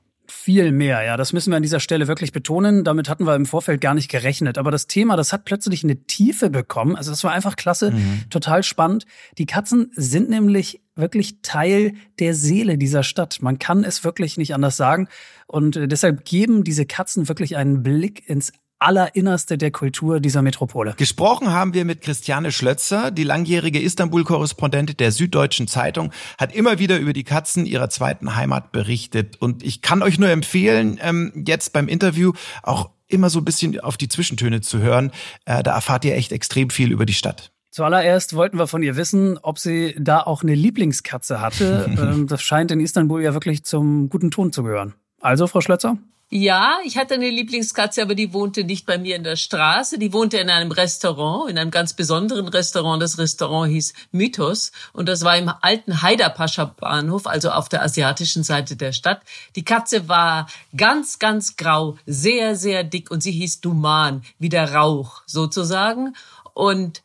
viel 0.49 0.73
mehr, 0.73 1.03
ja. 1.03 1.19
Das 1.19 1.35
müssen 1.35 1.53
wir 1.53 1.59
an 1.59 1.63
dieser 1.63 1.79
Stelle 1.79 2.09
wirklich 2.09 2.33
betonen. 2.33 2.83
Damit 2.83 3.11
hatten 3.11 3.27
wir 3.27 3.35
im 3.35 3.45
Vorfeld 3.45 3.83
gar 3.83 3.93
nicht 3.93 4.11
gerechnet. 4.11 4.57
Aber 4.57 4.71
das 4.71 4.87
Thema, 4.87 5.15
das 5.15 5.31
hat 5.35 5.45
plötzlich 5.45 5.85
eine 5.85 6.07
Tiefe 6.07 6.49
bekommen. 6.49 6.97
Also 6.97 7.11
das 7.11 7.23
war 7.23 7.33
einfach 7.33 7.55
klasse, 7.55 7.91
mhm. 7.91 8.23
total 8.31 8.63
spannend. 8.63 9.05
Die 9.37 9.45
Katzen 9.45 9.93
sind 9.95 10.31
nämlich 10.31 10.81
wirklich 10.97 11.43
Teil 11.43 11.93
der 12.19 12.33
Seele 12.33 12.79
dieser 12.79 13.03
Stadt. 13.03 13.43
Man 13.43 13.59
kann 13.59 13.85
es 13.85 14.05
wirklich 14.05 14.39
nicht 14.39 14.55
anders 14.55 14.79
sagen. 14.79 15.09
Und 15.49 15.77
äh, 15.77 15.87
deshalb 15.87 16.25
geben 16.25 16.65
diese 16.65 16.87
Katzen 16.87 17.29
wirklich 17.29 17.59
einen 17.59 17.83
Blick 17.83 18.27
ins 18.27 18.55
Allerinnerste 18.79 19.59
der 19.59 19.71
Kultur 19.71 20.21
dieser 20.21 20.43
Metropole. 20.43 20.95
Gesprochen 20.97 21.53
haben 21.53 21.75
wir 21.75 21.85
mit 21.85 22.01
Christiane 22.01 22.53
Schlötzer, 22.53 23.11
die 23.11 23.25
langjährige 23.25 23.81
Istanbul-Korrespondentin 23.81 24.97
der 24.97 25.13
Süddeutschen 25.13 25.67
Zeitung, 25.67 26.13
hat 26.39 26.55
immer 26.55 26.79
wieder 26.79 26.99
über 26.99 27.13
die 27.13 27.25
Katzen 27.25 27.67
ihrer 27.67 27.91
zweiten 27.91 28.37
Heimat 28.37 28.73
berichtet. 28.73 29.37
Und 29.41 29.63
ich 29.63 29.83
kann 29.83 30.03
euch 30.03 30.19
nur 30.19 30.31
empfehlen, 30.31 30.99
ähm, 31.03 31.45
jetzt 31.47 31.73
beim 31.73 31.89
Interview 31.89 32.33
auch 32.63 32.91
immer 33.09 33.31
so 33.31 33.41
ein 33.41 33.45
bisschen 33.45 33.81
auf 33.81 33.97
die 33.97 34.09
Zwischentöne 34.09 34.61
zu 34.61 34.79
hören. 34.79 35.11
Äh, 35.45 35.63
da 35.63 35.75
erfahrt 35.75 36.05
ihr 36.05 36.15
echt 36.15 36.33
extrem 36.33 36.71
viel 36.71 36.93
über 36.93 37.07
die 37.07 37.15
Stadt. 37.15 37.51
Zuallererst 37.71 38.35
wollten 38.35 38.59
wir 38.59 38.67
von 38.67 38.83
ihr 38.83 38.97
wissen, 38.97 39.39
ob 39.39 39.59
sie 39.59 39.95
da 39.99 40.21
auch 40.21 40.43
eine 40.43 40.55
Lieblingskatze 40.55 41.41
hatte. 41.41 41.87
Ähm, 41.99 42.27
das 42.29 42.43
scheint 42.43 42.71
in 42.71 42.81
Istanbul 42.81 43.23
ja 43.23 43.35
wirklich 43.35 43.65
zum 43.65 44.09
guten 44.09 44.31
Ton 44.31 44.53
zu 44.53 44.63
gehören. 44.63 44.95
Also, 45.21 45.49
Frau 45.49 45.61
Schlötzer? 45.61 45.99
Ja, 46.31 46.77
ich 46.85 46.99
hatte 46.99 47.15
eine 47.15 47.31
Lieblingskatze, 47.31 48.03
aber 48.03 48.15
die 48.15 48.35
wohnte 48.35 48.63
nicht 48.63 48.85
bei 48.85 48.99
mir 48.99 49.17
in 49.17 49.25
der 49.25 49.37
Straße. 49.37 49.99
Die 49.99 50.13
wohnte 50.13 50.37
in 50.37 50.51
einem 50.51 50.71
Restaurant, 50.71 51.51
in 51.51 51.57
einem 51.57 51.71
ganz 51.71 51.95
besonderen 51.95 52.49
Restaurant. 52.49 53.03
Das 53.03 53.17
Restaurant 53.17 53.73
hieß 53.73 53.95
Mythos 54.13 54.73
und 54.93 55.09
das 55.09 55.25
war 55.25 55.39
im 55.39 55.51
alten 55.63 56.03
Haiderpascha 56.03 56.67
Bahnhof, 56.67 57.27
also 57.27 57.51
auf 57.51 57.71
der 57.71 57.83
asiatischen 57.83 58.43
Seite 58.43 58.77
der 58.77 58.93
Stadt. 58.93 59.23
Die 59.57 59.65
Katze 59.65 60.11
war 60.11 60.49
ganz, 60.77 61.19
ganz 61.19 61.57
grau, 61.57 61.97
sehr, 62.05 62.57
sehr 62.57 62.85
dick 62.85 63.11
und 63.11 63.23
sie 63.23 63.33
hieß 63.33 63.63
Duman, 63.63 64.23
wie 64.39 64.51
der 64.51 64.75
Rauch 64.75 65.23
sozusagen. 65.25 66.15
Und 66.53 67.01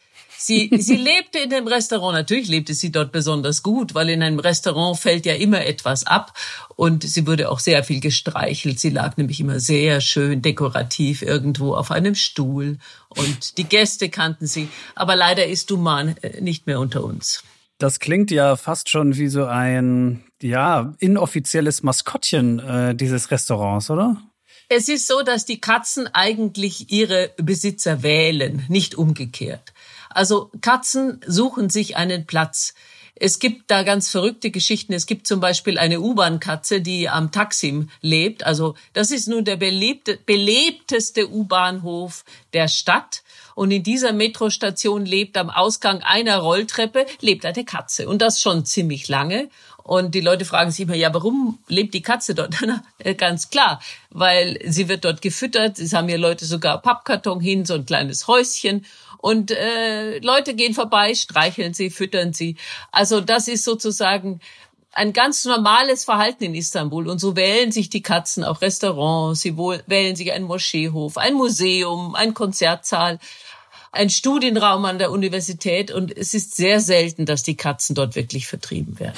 Sie, 0.46 0.70
sie 0.78 0.98
lebte 1.12 1.40
in 1.40 1.50
dem 1.50 1.68
Restaurant. 1.68 2.14
Natürlich 2.14 2.48
lebte 2.48 2.74
sie 2.74 2.92
dort 2.92 3.12
besonders 3.12 3.64
gut, 3.64 3.96
weil 3.96 4.10
in 4.10 4.22
einem 4.22 4.40
Restaurant 4.40 5.00
fällt 5.00 5.26
ja 5.26 5.34
immer 5.34 5.66
etwas 5.66 6.06
ab. 6.06 6.34
Und 6.76 7.04
sie 7.04 7.26
wurde 7.28 7.50
auch 7.50 7.60
sehr 7.60 7.84
viel 7.84 8.00
gestreichelt. 8.00 8.80
Sie 8.80 8.90
lag 8.90 9.18
nämlich 9.18 9.40
immer 9.40 9.60
sehr 9.60 10.02
schön 10.02 10.42
dekorativ 10.42 11.22
irgendwo 11.22 11.76
auf 11.76 11.92
einem 11.92 12.16
Stuhl. 12.16 12.78
Und 13.10 13.58
die 13.58 13.66
Gäste 13.66 14.10
kannten 14.10 14.48
sie. 14.48 14.68
Aber 14.96 15.16
leider 15.16 15.46
ist 15.46 15.72
Duman 15.72 16.16
äh, 16.22 16.42
nicht 16.42 16.68
mehr 16.68 16.80
unter 16.80 17.04
uns. 17.04 17.44
Das 17.80 18.00
klingt 18.00 18.32
ja 18.32 18.56
fast 18.56 18.90
schon 18.90 19.18
wie 19.18 19.28
so 19.28 19.46
ein, 19.46 20.24
ja, 20.42 20.94
inoffizielles 21.00 21.84
Maskottchen 21.84 22.60
äh, 22.60 22.96
dieses 22.96 23.32
Restaurants, 23.32 23.90
oder? 23.90 24.22
Es 24.70 24.88
ist 24.88 25.08
so, 25.08 25.22
dass 25.22 25.46
die 25.46 25.60
Katzen 25.60 26.08
eigentlich 26.14 26.92
ihre 26.92 27.32
Besitzer 27.38 28.02
wählen, 28.02 28.66
nicht 28.70 28.96
umgekehrt. 28.96 29.73
Also 30.16 30.52
Katzen 30.62 31.22
suchen 31.26 31.70
sich 31.70 31.96
einen 31.96 32.26
Platz. 32.26 32.74
Es 33.16 33.38
gibt 33.40 33.70
da 33.70 33.84
ganz 33.84 34.10
verrückte 34.10 34.50
Geschichten. 34.50 34.92
Es 34.92 35.06
gibt 35.06 35.28
zum 35.28 35.40
Beispiel 35.40 35.78
eine 35.78 36.02
U-Bahn-Katze, 36.02 36.82
die 36.82 37.10
am 37.10 37.32
Taksim 37.32 37.90
lebt. 38.02 38.44
Also 38.44 38.76
das 38.94 39.12
ist 39.12 39.28
nun 39.28 39.46
der 39.46 39.56
belebte, 39.56 40.18
belebteste 40.26 41.32
U-Bahnhof 41.32 42.26
der 42.54 42.68
Stadt. 42.68 43.24
Und 43.56 43.70
in 43.70 43.84
dieser 43.84 44.14
Metrostation 44.14 45.06
lebt 45.06 45.38
am 45.38 45.52
Ausgang 45.52 46.02
einer 46.02 46.40
Rolltreppe 46.40 47.06
lebt 47.22 47.46
eine 47.46 47.64
Katze. 47.64 48.10
Und 48.10 48.22
das 48.22 48.42
schon 48.42 48.66
ziemlich 48.66 49.08
lange. 49.08 49.50
Und 49.84 50.16
die 50.16 50.22
Leute 50.22 50.46
fragen 50.46 50.72
sich 50.72 50.82
immer, 50.82 50.96
ja, 50.96 51.14
warum 51.14 51.60
lebt 51.68 51.94
die 51.94 52.02
Katze 52.02 52.34
dort? 52.34 52.56
Äh, 53.00 53.16
ganz 53.16 53.50
klar, 53.50 53.82
weil 54.12 54.58
sie 54.66 54.88
wird 54.88 55.04
dort 55.04 55.22
gefüttert. 55.22 55.78
Es 55.78 55.94
haben 55.94 56.08
hier 56.08 56.18
Leute 56.18 56.46
sogar 56.46 56.82
Pappkarton 56.82 57.42
hin, 57.42 57.66
so 57.66 57.74
ein 57.74 57.86
kleines 57.86 58.28
Häuschen. 58.28 58.86
Und 59.24 59.52
äh, 59.52 60.20
Leute 60.20 60.54
gehen 60.54 60.74
vorbei, 60.74 61.16
streicheln 61.16 61.74
sie, 61.74 61.90
füttern 61.90 62.34
sie. 62.34 62.58
Also 62.92 63.22
das 63.22 63.48
ist 63.48 63.64
sozusagen 63.64 64.42
ein 64.92 65.14
ganz 65.14 65.46
normales 65.46 66.04
Verhalten 66.04 66.44
in 66.44 66.56
Istanbul. 66.56 67.08
Und 67.08 67.20
so 67.20 67.38
wählen 67.38 67.72
sich 67.72 67.90
die 67.90 68.02
Katzen 68.02 68.44
auch 68.44 68.62
Restaurants, 68.62 69.40
sie 69.40 69.56
wählen 69.58 70.18
sich 70.18 70.34
einen 70.34 70.44
Moscheehof, 70.44 71.18
ein 71.18 71.36
Museum, 71.36 72.16
ein 72.16 72.34
Konzertsaal, 72.34 73.18
ein 73.94 74.10
Studienraum 74.10 74.84
an 74.84 75.00
der 75.00 75.10
Universität. 75.10 75.90
Und 75.90 76.12
es 76.18 76.34
ist 76.34 76.58
sehr 76.58 76.82
selten, 76.82 77.26
dass 77.26 77.44
die 77.44 77.56
Katzen 77.56 77.96
dort 77.96 78.16
wirklich 78.18 78.48
vertrieben 78.48 79.00
werden. 79.00 79.16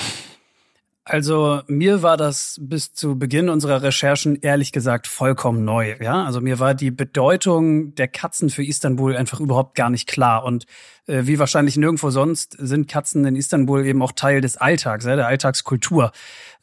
Also 1.08 1.62
mir 1.68 2.02
war 2.02 2.18
das 2.18 2.58
bis 2.60 2.92
zu 2.92 3.20
Beginn 3.20 3.48
unserer 3.48 3.84
Recherchen 3.84 4.42
ehrlich 4.42 4.72
gesagt 4.72 5.06
vollkommen 5.06 5.64
neu. 5.64 5.96
Ja, 6.02 6.26
also 6.26 6.42
mir 6.42 6.58
war 6.58 6.74
die 6.74 6.90
Bedeutung 6.90 7.94
der 7.94 8.08
Katzen 8.08 8.50
für 8.50 8.66
Istanbul 8.66 9.16
einfach 9.16 9.40
überhaupt 9.40 9.76
gar 9.76 9.92
nicht 9.92 10.08
klar. 10.08 10.44
Und 10.44 10.66
äh, 11.06 11.22
wie 11.26 11.38
wahrscheinlich 11.38 11.78
nirgendwo 11.78 12.10
sonst 12.10 12.58
sind 12.60 12.88
Katzen 12.88 13.24
in 13.24 13.36
Istanbul 13.36 13.86
eben 13.86 14.02
auch 14.02 14.14
Teil 14.14 14.42
des 14.42 14.58
Alltags, 14.58 15.06
ja, 15.06 15.16
der 15.16 15.28
Alltagskultur. 15.28 16.12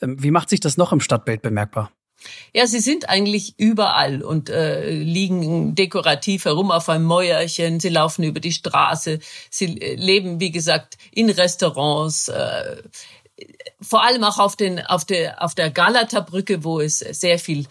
Ähm, 0.01 0.21
wie 0.21 0.33
macht 0.33 0.51
sich 0.51 0.59
das 0.59 0.77
noch 0.77 0.93
im 0.93 0.99
Stadtbild 0.99 1.41
bemerkbar? 1.41 1.93
Ja, 2.53 2.67
sie 2.67 2.81
sind 2.81 3.09
eigentlich 3.09 3.55
überall 3.59 4.23
und 4.23 4.51
äh, 4.51 4.91
liegen 4.91 5.77
dekorativ 5.77 6.47
herum 6.47 6.73
auf 6.73 6.89
einem 6.89 7.05
Mäuerchen. 7.05 7.79
Sie 7.79 7.89
laufen 7.89 8.25
über 8.25 8.41
die 8.41 8.53
Straße. 8.53 9.21
Sie 9.51 9.81
äh, 9.81 9.95
leben, 9.95 10.41
wie 10.41 10.51
gesagt, 10.51 10.99
in 11.13 11.31
Restaurants. 11.31 12.27
Äh, 12.27 12.83
vor 13.81 14.05
allem 14.05 14.23
auch 14.25 14.39
auf, 14.39 14.57
den, 14.57 14.81
auf, 14.87 15.05
der, 15.05 15.43
auf 15.43 15.55
der 15.55 15.71
Galata-Brücke, 15.71 16.65
wo 16.65 16.81
es 16.81 16.99
sehr 16.99 17.39
viel 17.39 17.67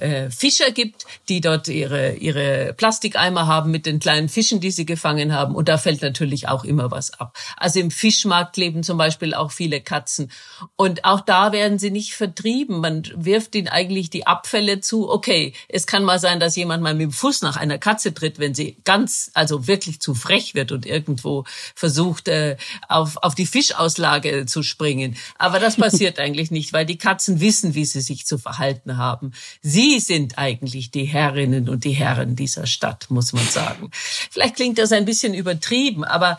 äh, 0.00 0.30
Fischer 0.30 0.70
gibt, 0.70 1.06
die 1.28 1.40
dort 1.40 1.68
ihre, 1.68 2.14
ihre 2.14 2.74
Plastikeimer 2.74 3.46
haben 3.46 3.70
mit 3.70 3.86
den 3.86 3.98
kleinen 3.98 4.28
Fischen, 4.28 4.60
die 4.60 4.70
sie 4.70 4.86
gefangen 4.86 5.32
haben. 5.32 5.54
Und 5.54 5.68
da 5.68 5.78
fällt 5.78 6.02
natürlich 6.02 6.48
auch 6.48 6.64
immer 6.64 6.90
was 6.90 7.18
ab. 7.18 7.36
Also 7.56 7.80
im 7.80 7.90
Fischmarkt 7.90 8.56
leben 8.56 8.82
zum 8.82 8.98
Beispiel 8.98 9.34
auch 9.34 9.52
viele 9.52 9.80
Katzen. 9.80 10.30
Und 10.76 11.04
auch 11.04 11.20
da 11.20 11.52
werden 11.52 11.78
sie 11.78 11.90
nicht 11.90 12.14
vertrieben. 12.14 12.80
Man 12.80 13.04
wirft 13.14 13.54
ihnen 13.54 13.68
eigentlich 13.68 14.10
die 14.10 14.26
Abfälle 14.26 14.80
zu. 14.80 15.08
Okay, 15.08 15.54
es 15.68 15.86
kann 15.86 16.04
mal 16.04 16.18
sein, 16.18 16.40
dass 16.40 16.56
jemand 16.56 16.82
mal 16.82 16.94
mit 16.94 17.04
dem 17.04 17.12
Fuß 17.12 17.42
nach 17.42 17.56
einer 17.56 17.78
Katze 17.78 18.12
tritt, 18.12 18.38
wenn 18.38 18.54
sie 18.54 18.76
ganz, 18.84 19.30
also 19.34 19.66
wirklich 19.66 20.00
zu 20.00 20.14
frech 20.14 20.54
wird 20.54 20.72
und 20.72 20.84
irgendwo 20.84 21.44
versucht, 21.74 22.28
äh, 22.28 22.56
auf, 22.88 23.16
auf 23.18 23.34
die 23.34 23.46
Fischauslage 23.46 24.46
zu 24.46 24.62
springen. 24.62 25.03
Aber 25.38 25.58
das 25.58 25.76
passiert 25.76 26.18
eigentlich 26.24 26.50
nicht, 26.50 26.72
weil 26.72 26.86
die 26.86 26.98
Katzen 26.98 27.40
wissen, 27.40 27.74
wie 27.74 27.84
sie 27.84 28.00
sich 28.00 28.26
zu 28.26 28.38
verhalten 28.38 28.96
haben. 28.96 29.32
Sie 29.62 30.00
sind 30.00 30.38
eigentlich 30.38 30.90
die 30.90 31.04
Herrinnen 31.04 31.68
und 31.68 31.84
die 31.84 31.92
Herren 31.92 32.36
dieser 32.36 32.66
Stadt, 32.66 33.10
muss 33.10 33.32
man 33.32 33.46
sagen. 33.46 33.90
Vielleicht 33.92 34.56
klingt 34.56 34.78
das 34.78 34.92
ein 34.92 35.04
bisschen 35.04 35.34
übertrieben, 35.34 36.04
aber 36.04 36.38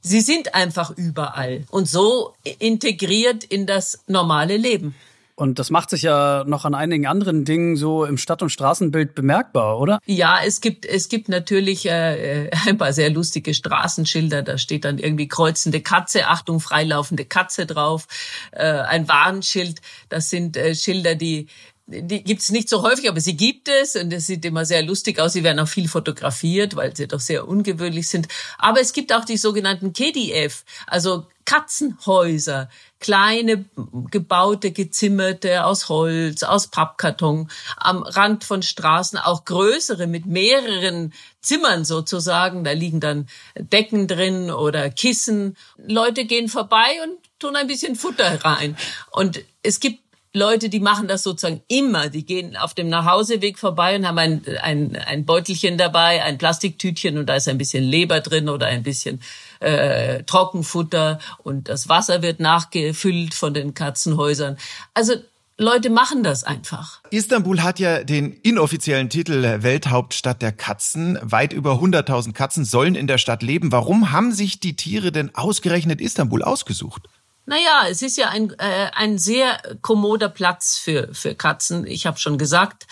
sie 0.00 0.20
sind 0.20 0.54
einfach 0.54 0.90
überall 0.90 1.64
und 1.70 1.88
so 1.88 2.34
integriert 2.58 3.44
in 3.44 3.66
das 3.66 4.00
normale 4.06 4.56
Leben. 4.56 4.94
Und 5.36 5.58
das 5.58 5.70
macht 5.70 5.90
sich 5.90 6.02
ja 6.02 6.44
noch 6.46 6.64
an 6.64 6.74
einigen 6.74 7.06
anderen 7.06 7.44
Dingen 7.44 7.76
so 7.76 8.04
im 8.04 8.18
Stadt- 8.18 8.42
und 8.42 8.50
Straßenbild 8.50 9.16
bemerkbar, 9.16 9.80
oder? 9.80 9.98
Ja, 10.06 10.38
es 10.44 10.60
gibt 10.60 10.86
es 10.86 11.08
gibt 11.08 11.28
natürlich 11.28 11.86
äh, 11.86 12.50
ein 12.66 12.78
paar 12.78 12.92
sehr 12.92 13.10
lustige 13.10 13.52
Straßenschilder. 13.52 14.42
Da 14.42 14.58
steht 14.58 14.84
dann 14.84 14.98
irgendwie 14.98 15.26
kreuzende 15.26 15.80
Katze, 15.80 16.28
Achtung, 16.28 16.60
freilaufende 16.60 17.24
Katze 17.24 17.66
drauf. 17.66 18.06
Äh, 18.52 18.64
ein 18.64 19.08
Warnschild. 19.08 19.80
Das 20.08 20.30
sind 20.30 20.56
äh, 20.56 20.74
Schilder, 20.74 21.16
die 21.16 21.48
die 21.86 22.24
gibt's 22.24 22.50
nicht 22.50 22.68
so 22.68 22.82
häufig, 22.82 23.08
aber 23.08 23.20
sie 23.20 23.36
gibt 23.36 23.68
es 23.68 23.94
und 23.94 24.12
es 24.12 24.26
sieht 24.26 24.44
immer 24.44 24.64
sehr 24.64 24.82
lustig 24.82 25.20
aus. 25.20 25.34
Sie 25.34 25.44
werden 25.44 25.58
auch 25.60 25.68
viel 25.68 25.88
fotografiert, 25.88 26.76
weil 26.76 26.96
sie 26.96 27.06
doch 27.06 27.20
sehr 27.20 27.46
ungewöhnlich 27.46 28.08
sind. 28.08 28.28
Aber 28.58 28.80
es 28.80 28.92
gibt 28.94 29.12
auch 29.12 29.24
die 29.24 29.36
sogenannten 29.36 29.92
KDF, 29.92 30.64
also 30.86 31.26
Katzenhäuser, 31.44 32.70
kleine 33.00 33.66
gebaute, 34.10 34.70
gezimmerte 34.70 35.66
aus 35.66 35.90
Holz, 35.90 36.42
aus 36.42 36.68
Pappkarton, 36.68 37.50
am 37.76 38.02
Rand 38.02 38.44
von 38.44 38.62
Straßen, 38.62 39.18
auch 39.18 39.44
größere 39.44 40.06
mit 40.06 40.24
mehreren 40.24 41.12
Zimmern 41.42 41.84
sozusagen. 41.84 42.64
Da 42.64 42.72
liegen 42.72 43.00
dann 43.00 43.28
Decken 43.58 44.08
drin 44.08 44.50
oder 44.50 44.88
Kissen. 44.88 45.56
Leute 45.76 46.24
gehen 46.24 46.48
vorbei 46.48 46.98
und 47.02 47.18
tun 47.38 47.56
ein 47.56 47.66
bisschen 47.66 47.94
Futter 47.94 48.42
rein. 48.42 48.74
Und 49.10 49.44
es 49.62 49.80
gibt 49.80 50.03
Leute, 50.36 50.68
die 50.68 50.80
machen 50.80 51.06
das 51.06 51.22
sozusagen 51.22 51.62
immer. 51.68 52.08
Die 52.08 52.26
gehen 52.26 52.56
auf 52.56 52.74
dem 52.74 52.88
Nachhauseweg 52.88 53.56
vorbei 53.56 53.96
und 53.96 54.06
haben 54.06 54.18
ein, 54.18 54.42
ein, 54.60 54.96
ein 54.96 55.24
Beutelchen 55.24 55.78
dabei, 55.78 56.24
ein 56.24 56.38
Plastiktütchen 56.38 57.18
und 57.18 57.26
da 57.26 57.36
ist 57.36 57.48
ein 57.48 57.56
bisschen 57.56 57.84
Leber 57.84 58.20
drin 58.20 58.48
oder 58.48 58.66
ein 58.66 58.82
bisschen 58.82 59.20
äh, 59.60 60.24
Trockenfutter 60.24 61.20
und 61.44 61.68
das 61.68 61.88
Wasser 61.88 62.22
wird 62.22 62.40
nachgefüllt 62.40 63.32
von 63.32 63.54
den 63.54 63.74
Katzenhäusern. 63.74 64.58
Also 64.92 65.14
Leute 65.56 65.88
machen 65.88 66.24
das 66.24 66.42
einfach. 66.42 67.00
Istanbul 67.10 67.62
hat 67.62 67.78
ja 67.78 68.02
den 68.02 68.32
inoffiziellen 68.32 69.08
Titel 69.10 69.62
Welthauptstadt 69.62 70.42
der 70.42 70.50
Katzen. 70.50 71.16
Weit 71.22 71.52
über 71.52 71.74
100.000 71.74 72.32
Katzen 72.32 72.64
sollen 72.64 72.96
in 72.96 73.06
der 73.06 73.18
Stadt 73.18 73.44
leben. 73.44 73.70
Warum 73.70 74.10
haben 74.10 74.32
sich 74.32 74.58
die 74.58 74.74
Tiere 74.74 75.12
denn 75.12 75.32
ausgerechnet 75.36 76.00
Istanbul 76.00 76.42
ausgesucht? 76.42 77.08
Naja, 77.46 77.86
es 77.88 78.00
ist 78.02 78.16
ja 78.16 78.30
ein, 78.30 78.50
äh, 78.58 78.90
ein 78.94 79.18
sehr 79.18 79.60
kommoder 79.82 80.28
Platz 80.28 80.78
für, 80.78 81.12
für 81.12 81.34
Katzen. 81.34 81.86
Ich 81.86 82.06
habe 82.06 82.18
schon 82.18 82.38
gesagt, 82.38 82.86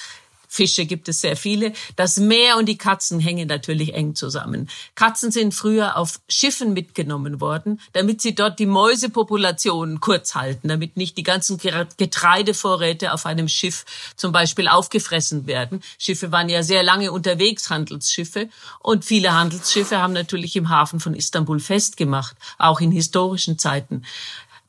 Fische 0.52 0.84
gibt 0.84 1.08
es 1.08 1.22
sehr 1.22 1.34
viele. 1.34 1.72
Das 1.96 2.18
Meer 2.18 2.58
und 2.58 2.66
die 2.66 2.76
Katzen 2.76 3.20
hängen 3.20 3.48
natürlich 3.48 3.94
eng 3.94 4.14
zusammen. 4.14 4.68
Katzen 4.94 5.30
sind 5.30 5.54
früher 5.54 5.96
auf 5.96 6.20
Schiffen 6.28 6.74
mitgenommen 6.74 7.40
worden, 7.40 7.80
damit 7.94 8.20
sie 8.20 8.34
dort 8.34 8.58
die 8.58 8.66
Mäusepopulationen 8.66 10.00
kurz 10.00 10.34
halten, 10.34 10.68
damit 10.68 10.98
nicht 10.98 11.16
die 11.16 11.22
ganzen 11.22 11.56
Getreidevorräte 11.56 13.14
auf 13.14 13.24
einem 13.24 13.48
Schiff 13.48 13.86
zum 14.14 14.32
Beispiel 14.32 14.68
aufgefressen 14.68 15.46
werden. 15.46 15.82
Schiffe 15.98 16.32
waren 16.32 16.50
ja 16.50 16.62
sehr 16.62 16.82
lange 16.82 17.12
unterwegs, 17.12 17.70
Handelsschiffe. 17.70 18.50
Und 18.80 19.06
viele 19.06 19.32
Handelsschiffe 19.32 20.02
haben 20.02 20.12
natürlich 20.12 20.54
im 20.56 20.68
Hafen 20.68 21.00
von 21.00 21.14
Istanbul 21.14 21.60
festgemacht, 21.60 22.36
auch 22.58 22.82
in 22.82 22.92
historischen 22.92 23.58
Zeiten. 23.58 24.04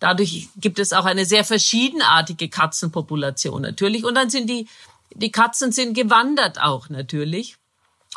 Dadurch 0.04 0.50
gibt 0.58 0.80
es 0.80 0.91
auch 0.91 1.06
eine 1.06 1.26
sehr 1.26 1.46
verschiedenartige 1.46 2.50
Katzenpopulation 2.50 3.62
natürlich. 3.62 4.04
Und 4.04 4.15
dann 4.15 4.30
sind 4.30 4.50
die 4.50 4.67
die 5.15 5.32
Katzen 5.32 5.71
sind 5.71 5.93
gewandert 5.93 6.60
auch 6.62 6.89
natürlich. 6.89 7.58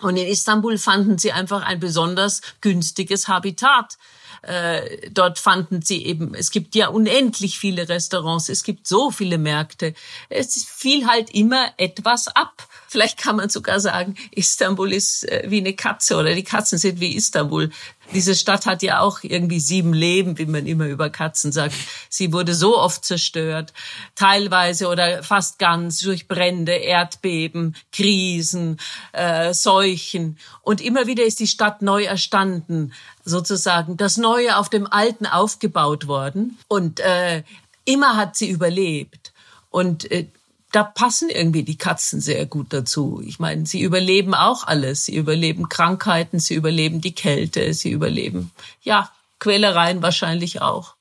Und 0.03 0.17
in 0.17 0.27
Istanbul 0.27 0.77
fanden 0.77 1.17
sie 1.19 1.33
einfach 1.33 1.63
ein 1.63 1.81
besonders 1.81 2.43
günstiges 2.61 3.29
Habitat. 3.29 3.97
Äh, 4.43 5.11
dort 5.11 5.39
fanden 5.39 5.81
sie 5.83 6.05
eben, 6.05 6.35
es 6.35 6.51
gibt 6.51 6.75
ja 6.75 6.89
unendlich 6.89 7.59
viele 7.59 7.89
Restaurants, 7.89 8.49
es 8.49 8.63
gibt 8.63 8.87
so 8.87 9.11
viele 9.11 9.39
Märkte. 9.39 9.95
Es 10.29 10.65
fiel 10.65 11.07
halt 11.07 11.31
immer 11.31 11.73
etwas 11.79 12.29
ab. 12.29 12.69
Vielleicht 12.89 13.19
kann 13.19 13.37
man 13.37 13.49
sogar 13.49 13.81
sagen, 13.81 14.15
Istanbul 14.31 14.93
ist 14.93 15.29
äh, 15.29 15.45
wie 15.49 15.59
eine 15.59 15.75
Katze 15.75 16.17
oder 16.17 16.35
die 16.35 16.45
Katzen 16.45 16.79
sind 16.79 17.01
wie 17.01 17.15
Istanbul. 17.15 17.71
Diese 18.15 18.37
Stadt 18.37 18.67
hat 18.67 18.83
ja 18.83 19.01
auch 19.01 19.21
irgendwie 19.23 19.59
sieben 19.59 19.93
Leben, 19.93 20.39
wie 20.39 20.47
man 20.47 20.67
immer 20.67 20.87
über 20.87 21.11
Katzen 21.11 21.51
sagt. 21.51 21.75
Sie 22.09 22.33
wurde 22.33 22.55
so 22.55 22.79
oft 22.79 23.05
zerstört, 23.05 23.73
teilweise 24.15 24.89
oder 24.89 25.23
fast 25.23 25.59
ganz 25.59 26.01
durch 26.01 26.29
Brände, 26.29 26.73
Erdbeben, 26.73 27.75
Krisen, 27.93 28.79
äh, 29.13 29.53
Seuchen. 29.53 30.39
Und 30.63 30.81
immer 30.81 31.07
wieder 31.07 31.25
ist 31.25 31.41
die 31.41 31.49
Stadt 31.49 31.83
neu 31.83 32.05
erstanden, 32.05 32.93
sozusagen 33.25 33.97
das 33.97 34.17
Neue 34.17 34.57
auf 34.57 34.71
dem 34.71 34.87
Alten 34.87 35.27
aufgebaut 35.27 36.07
worden. 36.07 36.59
Und 36.69 37.01
äh, 37.01 37.43
immer 37.85 38.17
hat 38.17 38.37
sie 38.37 38.49
überlebt. 38.49 39.33
Und 39.71 40.11
äh, 40.11 40.29
da 40.73 40.83
passen 40.83 41.29
irgendwie 41.31 41.63
die 41.63 41.79
Katzen 41.79 42.21
sehr 42.21 42.47
gut 42.47 42.73
dazu. 42.73 43.23
Ich 43.25 43.39
meine, 43.39 43.67
sie 43.67 43.83
überleben 43.83 44.35
auch 44.35 44.67
alles. 44.67 45.05
Sie 45.05 45.17
überleben 45.17 45.69
Krankheiten, 45.69 46.39
sie 46.39 46.55
überleben 46.55 47.01
die 47.01 47.15
Kälte, 47.15 47.73
sie 47.73 47.91
überleben, 47.91 48.51
ja, 48.83 49.11
Quälereien 49.39 50.03
wahrscheinlich 50.03 50.63
auch. 50.63 50.95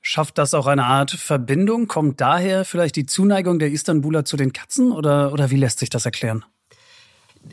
Schafft 0.00 0.38
das 0.38 0.52
auch 0.52 0.66
eine 0.66 0.84
Art 0.84 1.10
Verbindung? 1.12 1.88
Kommt 1.88 2.20
daher 2.20 2.64
vielleicht 2.64 2.96
die 2.96 3.06
Zuneigung 3.06 3.58
der 3.58 3.70
Istanbuler 3.70 4.24
zu 4.24 4.36
den 4.36 4.52
Katzen 4.52 4.92
oder, 4.92 5.32
oder 5.32 5.50
wie 5.50 5.56
lässt 5.56 5.78
sich 5.78 5.90
das 5.90 6.04
erklären? 6.04 6.44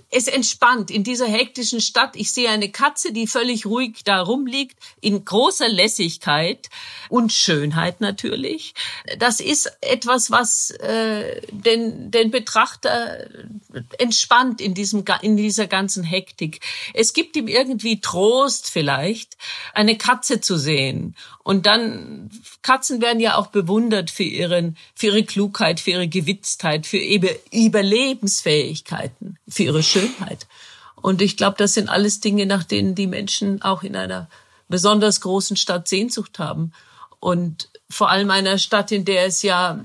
Es 0.10 0.27
entspannt 0.27 0.91
in 0.91 1.04
dieser 1.04 1.27
hektischen 1.27 1.82
Stadt. 1.82 2.15
Ich 2.15 2.32
sehe 2.32 2.49
eine 2.49 2.69
Katze, 2.71 3.13
die 3.13 3.27
völlig 3.27 3.65
ruhig 3.65 4.04
da 4.04 4.21
rumliegt, 4.21 4.77
in 4.99 5.23
großer 5.23 5.69
Lässigkeit 5.69 6.69
und 7.10 7.32
Schönheit 7.32 8.01
natürlich. 8.01 8.73
Das 9.17 9.39
ist 9.39 9.71
etwas, 9.82 10.32
was 10.32 10.71
äh, 10.71 11.41
den, 11.51 12.12
den 12.12 12.32
Betrachter 12.32 13.27
entspannt 13.97 14.62
in, 14.62 14.73
diesem, 14.73 15.03
in 15.21 15.38
dieser 15.38 15.67
ganzen 15.67 16.03
Hektik. 16.03 16.60
Es 16.93 17.13
gibt 17.13 17.36
ihm 17.36 17.47
irgendwie 17.47 18.01
Trost 18.01 18.69
vielleicht, 18.69 19.38
eine 19.73 19.97
Katze 19.97 20.41
zu 20.41 20.57
sehen. 20.57 21.15
Und 21.43 21.65
dann, 21.65 22.29
Katzen 22.62 23.01
werden 23.01 23.19
ja 23.19 23.36
auch 23.36 23.47
bewundert 23.47 24.12
für, 24.12 24.23
ihren, 24.23 24.77
für 24.95 25.07
ihre 25.07 25.23
Klugheit, 25.23 25.79
für 25.79 25.91
ihre 25.91 26.07
Gewitztheit, 26.07 26.86
für 26.86 26.97
ihre 26.97 27.38
Überlebensfähigkeiten, 27.51 29.38
für 29.47 29.63
ihre 29.63 29.84
Schönheit. 29.84 30.47
Und 30.95 31.21
ich 31.21 31.38
glaube, 31.38 31.57
das 31.57 31.73
sind 31.73 31.89
alles 31.89 32.19
Dinge, 32.19 32.45
nach 32.45 32.63
denen 32.63 32.95
die 32.95 33.07
Menschen 33.07 33.62
auch 33.62 33.84
in 33.84 33.95
einer 33.95 34.29
besonders 34.69 35.21
großen 35.21 35.57
Stadt 35.57 35.88
Sehnsucht 35.88 36.39
haben. 36.39 36.71
Und 37.19 37.69
vor 37.89 38.10
allem 38.10 38.31
einer 38.31 38.57
Stadt, 38.57 38.91
in 38.91 39.05
der 39.05 39.25
es 39.25 39.41
ja 39.41 39.84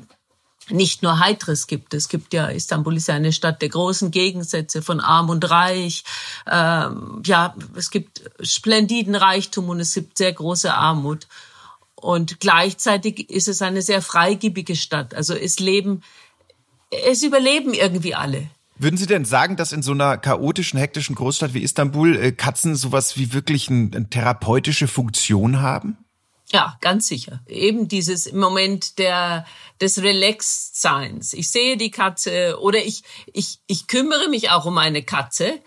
nicht 0.68 1.02
nur 1.02 1.20
Heitres 1.20 1.66
gibt. 1.66 1.94
Es 1.94 2.08
gibt 2.08 2.34
ja, 2.34 2.48
Istanbul 2.48 2.96
ist 2.96 3.08
ja 3.08 3.14
eine 3.14 3.32
Stadt 3.32 3.62
der 3.62 3.68
großen 3.68 4.10
Gegensätze 4.10 4.82
von 4.82 5.00
arm 5.00 5.30
und 5.30 5.48
reich. 5.48 6.04
Ähm, 6.50 7.22
ja, 7.24 7.54
es 7.74 7.90
gibt 7.90 8.22
splendiden 8.40 9.14
Reichtum 9.14 9.68
und 9.68 9.80
es 9.80 9.94
gibt 9.94 10.18
sehr 10.18 10.32
große 10.32 10.72
Armut. 10.72 11.28
Und 11.94 12.40
gleichzeitig 12.40 13.30
ist 13.30 13.48
es 13.48 13.62
eine 13.62 13.82
sehr 13.82 14.02
freigebige 14.02 14.76
Stadt. 14.76 15.14
Also 15.14 15.34
es 15.34 15.58
leben, 15.58 16.02
es 16.90 17.22
überleben 17.22 17.74
irgendwie 17.74 18.14
alle. 18.14 18.48
Würden 18.78 18.98
Sie 18.98 19.06
denn 19.06 19.24
sagen, 19.24 19.56
dass 19.56 19.72
in 19.72 19.82
so 19.82 19.92
einer 19.92 20.18
chaotischen, 20.18 20.78
hektischen 20.78 21.14
Großstadt 21.14 21.54
wie 21.54 21.62
Istanbul 21.62 22.16
äh, 22.16 22.32
Katzen 22.32 22.76
sowas 22.76 23.16
wie 23.16 23.32
wirklich 23.32 23.70
eine 23.70 24.10
therapeutische 24.10 24.86
Funktion 24.86 25.62
haben? 25.62 25.96
Ja, 26.52 26.78
ganz 26.80 27.08
sicher. 27.08 27.40
Eben 27.48 27.88
dieses 27.88 28.32
Moment 28.32 28.98
der, 28.98 29.46
des 29.80 30.00
Relaxed-Seins. 30.02 31.32
Ich 31.32 31.50
sehe 31.50 31.76
die 31.76 31.90
Katze 31.90 32.58
oder 32.60 32.78
ich, 32.78 33.02
ich, 33.32 33.58
ich 33.66 33.88
kümmere 33.88 34.28
mich 34.28 34.50
auch 34.50 34.64
um 34.64 34.78
eine 34.78 35.02
Katze. 35.02 35.58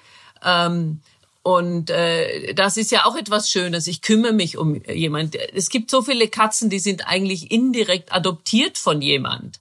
Ähm, 0.43 1.01
und 1.43 1.89
äh, 1.89 2.53
das 2.53 2.77
ist 2.77 2.91
ja 2.91 3.05
auch 3.05 3.15
etwas 3.15 3.49
Schönes. 3.49 3.87
Ich 3.87 4.01
kümmere 4.01 4.33
mich 4.33 4.57
um 4.57 4.81
jemand. 4.85 5.35
Es 5.35 5.69
gibt 5.69 5.91
so 5.91 6.01
viele 6.01 6.27
Katzen, 6.27 6.69
die 6.69 6.79
sind 6.79 7.07
eigentlich 7.07 7.51
indirekt 7.51 8.13
adoptiert 8.13 8.77
von 8.77 9.01
jemand. 9.01 9.59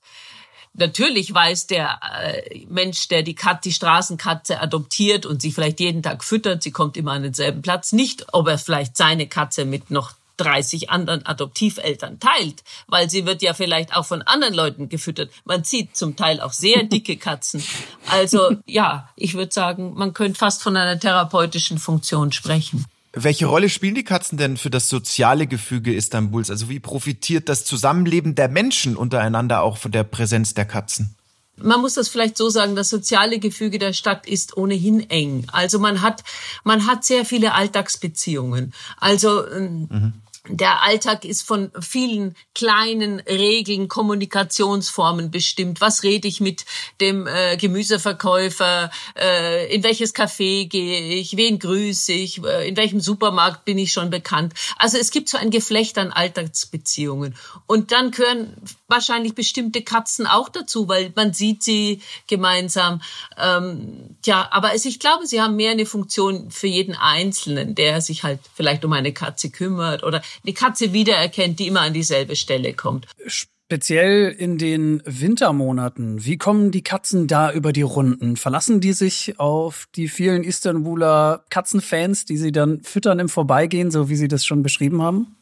Natürlich 0.74 1.34
weiß 1.34 1.66
der 1.66 1.98
äh, 2.22 2.64
Mensch, 2.68 3.08
der 3.08 3.22
die 3.22 3.34
Kat, 3.34 3.64
die 3.64 3.72
Straßenkatze 3.72 4.60
adoptiert 4.60 5.26
und 5.26 5.42
sie 5.42 5.50
vielleicht 5.50 5.80
jeden 5.80 6.04
Tag 6.04 6.22
füttert, 6.22 6.62
sie 6.62 6.70
kommt 6.70 6.96
immer 6.96 7.12
an 7.12 7.24
denselben 7.24 7.62
Platz, 7.62 7.92
nicht, 7.92 8.26
ob 8.32 8.46
er 8.46 8.58
vielleicht 8.58 8.96
seine 8.96 9.26
Katze 9.26 9.64
mit 9.64 9.90
noch 9.90 10.12
30 10.38 10.90
anderen 10.90 11.24
Adoptiveltern 11.26 12.18
teilt, 12.20 12.64
weil 12.86 13.10
sie 13.10 13.26
wird 13.26 13.42
ja 13.42 13.54
vielleicht 13.54 13.94
auch 13.94 14.06
von 14.06 14.22
anderen 14.22 14.54
Leuten 14.54 14.88
gefüttert. 14.88 15.30
Man 15.44 15.64
sieht 15.64 15.96
zum 15.96 16.16
Teil 16.16 16.40
auch 16.40 16.52
sehr 16.52 16.82
dicke 16.84 17.16
Katzen. 17.16 17.62
Also 18.10 18.56
ja, 18.66 19.08
ich 19.16 19.34
würde 19.34 19.52
sagen, 19.52 19.94
man 19.94 20.14
könnte 20.14 20.38
fast 20.38 20.62
von 20.62 20.76
einer 20.76 20.98
therapeutischen 20.98 21.78
Funktion 21.78 22.32
sprechen. 22.32 22.86
Welche 23.12 23.46
Rolle 23.46 23.68
spielen 23.68 23.94
die 23.94 24.04
Katzen 24.04 24.38
denn 24.38 24.56
für 24.56 24.70
das 24.70 24.88
soziale 24.88 25.46
Gefüge 25.46 25.94
Istanbuls? 25.94 26.50
Also 26.50 26.68
wie 26.68 26.78
profitiert 26.78 27.48
das 27.48 27.64
Zusammenleben 27.64 28.34
der 28.34 28.48
Menschen 28.48 28.96
untereinander 28.96 29.62
auch 29.62 29.76
von 29.76 29.92
der 29.92 30.04
Präsenz 30.04 30.54
der 30.54 30.64
Katzen? 30.64 31.14
man 31.60 31.80
muss 31.80 31.94
das 31.94 32.08
vielleicht 32.08 32.36
so 32.36 32.50
sagen, 32.50 32.76
das 32.76 32.88
soziale 32.88 33.38
Gefüge 33.38 33.78
der 33.78 33.92
Stadt 33.92 34.26
ist 34.26 34.56
ohnehin 34.56 35.08
eng. 35.10 35.46
Also 35.52 35.78
man 35.78 36.02
hat, 36.02 36.24
man 36.64 36.86
hat 36.86 37.04
sehr 37.04 37.24
viele 37.24 37.54
Alltagsbeziehungen. 37.54 38.72
Also 38.98 39.46
ähm, 39.48 39.88
mhm 39.90 40.12
der 40.48 40.82
Alltag 40.82 41.24
ist 41.24 41.42
von 41.42 41.70
vielen 41.80 42.34
kleinen 42.54 43.20
Regeln, 43.20 43.88
Kommunikationsformen 43.88 45.30
bestimmt. 45.30 45.80
Was 45.80 46.02
rede 46.02 46.28
ich 46.28 46.40
mit 46.40 46.64
dem 47.00 47.26
äh, 47.26 47.56
Gemüseverkäufer? 47.56 48.90
Äh, 49.18 49.74
in 49.74 49.82
welches 49.82 50.14
Café 50.14 50.66
gehe 50.68 51.14
ich? 51.14 51.36
Wen 51.36 51.58
grüße 51.58 52.12
ich? 52.12 52.42
Äh, 52.42 52.68
in 52.68 52.76
welchem 52.76 53.00
Supermarkt 53.00 53.64
bin 53.64 53.78
ich 53.78 53.92
schon 53.92 54.10
bekannt? 54.10 54.54
Also 54.78 54.96
es 54.98 55.10
gibt 55.10 55.28
so 55.28 55.36
ein 55.36 55.50
Geflecht 55.50 55.98
an 55.98 56.12
Alltagsbeziehungen. 56.12 57.34
Und 57.66 57.92
dann 57.92 58.10
gehören 58.10 58.54
wahrscheinlich 58.86 59.34
bestimmte 59.34 59.82
Katzen 59.82 60.26
auch 60.26 60.48
dazu, 60.48 60.88
weil 60.88 61.12
man 61.14 61.32
sieht 61.34 61.62
sie 61.62 62.00
gemeinsam. 62.26 63.02
Ähm, 63.36 64.16
ja, 64.24 64.48
aber 64.50 64.74
es, 64.74 64.84
ich 64.84 64.98
glaube, 64.98 65.26
sie 65.26 65.42
haben 65.42 65.56
mehr 65.56 65.72
eine 65.72 65.86
Funktion 65.86 66.50
für 66.50 66.66
jeden 66.66 66.94
Einzelnen, 66.94 67.74
der 67.74 68.00
sich 68.00 68.22
halt 68.22 68.40
vielleicht 68.54 68.84
um 68.84 68.92
eine 68.92 69.12
Katze 69.12 69.50
kümmert 69.50 70.04
oder 70.04 70.22
eine 70.44 70.54
Katze 70.54 70.92
wiedererkennt, 70.92 71.58
die 71.58 71.66
immer 71.66 71.82
an 71.82 71.92
dieselbe 71.92 72.36
Stelle 72.36 72.74
kommt. 72.74 73.06
Speziell 73.26 74.30
in 74.30 74.56
den 74.56 75.02
Wintermonaten, 75.04 76.24
wie 76.24 76.38
kommen 76.38 76.70
die 76.70 76.82
Katzen 76.82 77.26
da 77.26 77.52
über 77.52 77.74
die 77.74 77.82
Runden? 77.82 78.36
Verlassen 78.36 78.80
die 78.80 78.94
sich 78.94 79.38
auf 79.38 79.88
die 79.94 80.08
vielen 80.08 80.42
Istanbuler 80.42 81.44
Katzenfans, 81.50 82.24
die 82.24 82.38
sie 82.38 82.50
dann 82.50 82.80
füttern 82.82 83.18
im 83.18 83.28
Vorbeigehen, 83.28 83.90
so 83.90 84.08
wie 84.08 84.16
Sie 84.16 84.28
das 84.28 84.46
schon 84.46 84.62
beschrieben 84.62 85.02
haben? 85.02 85.36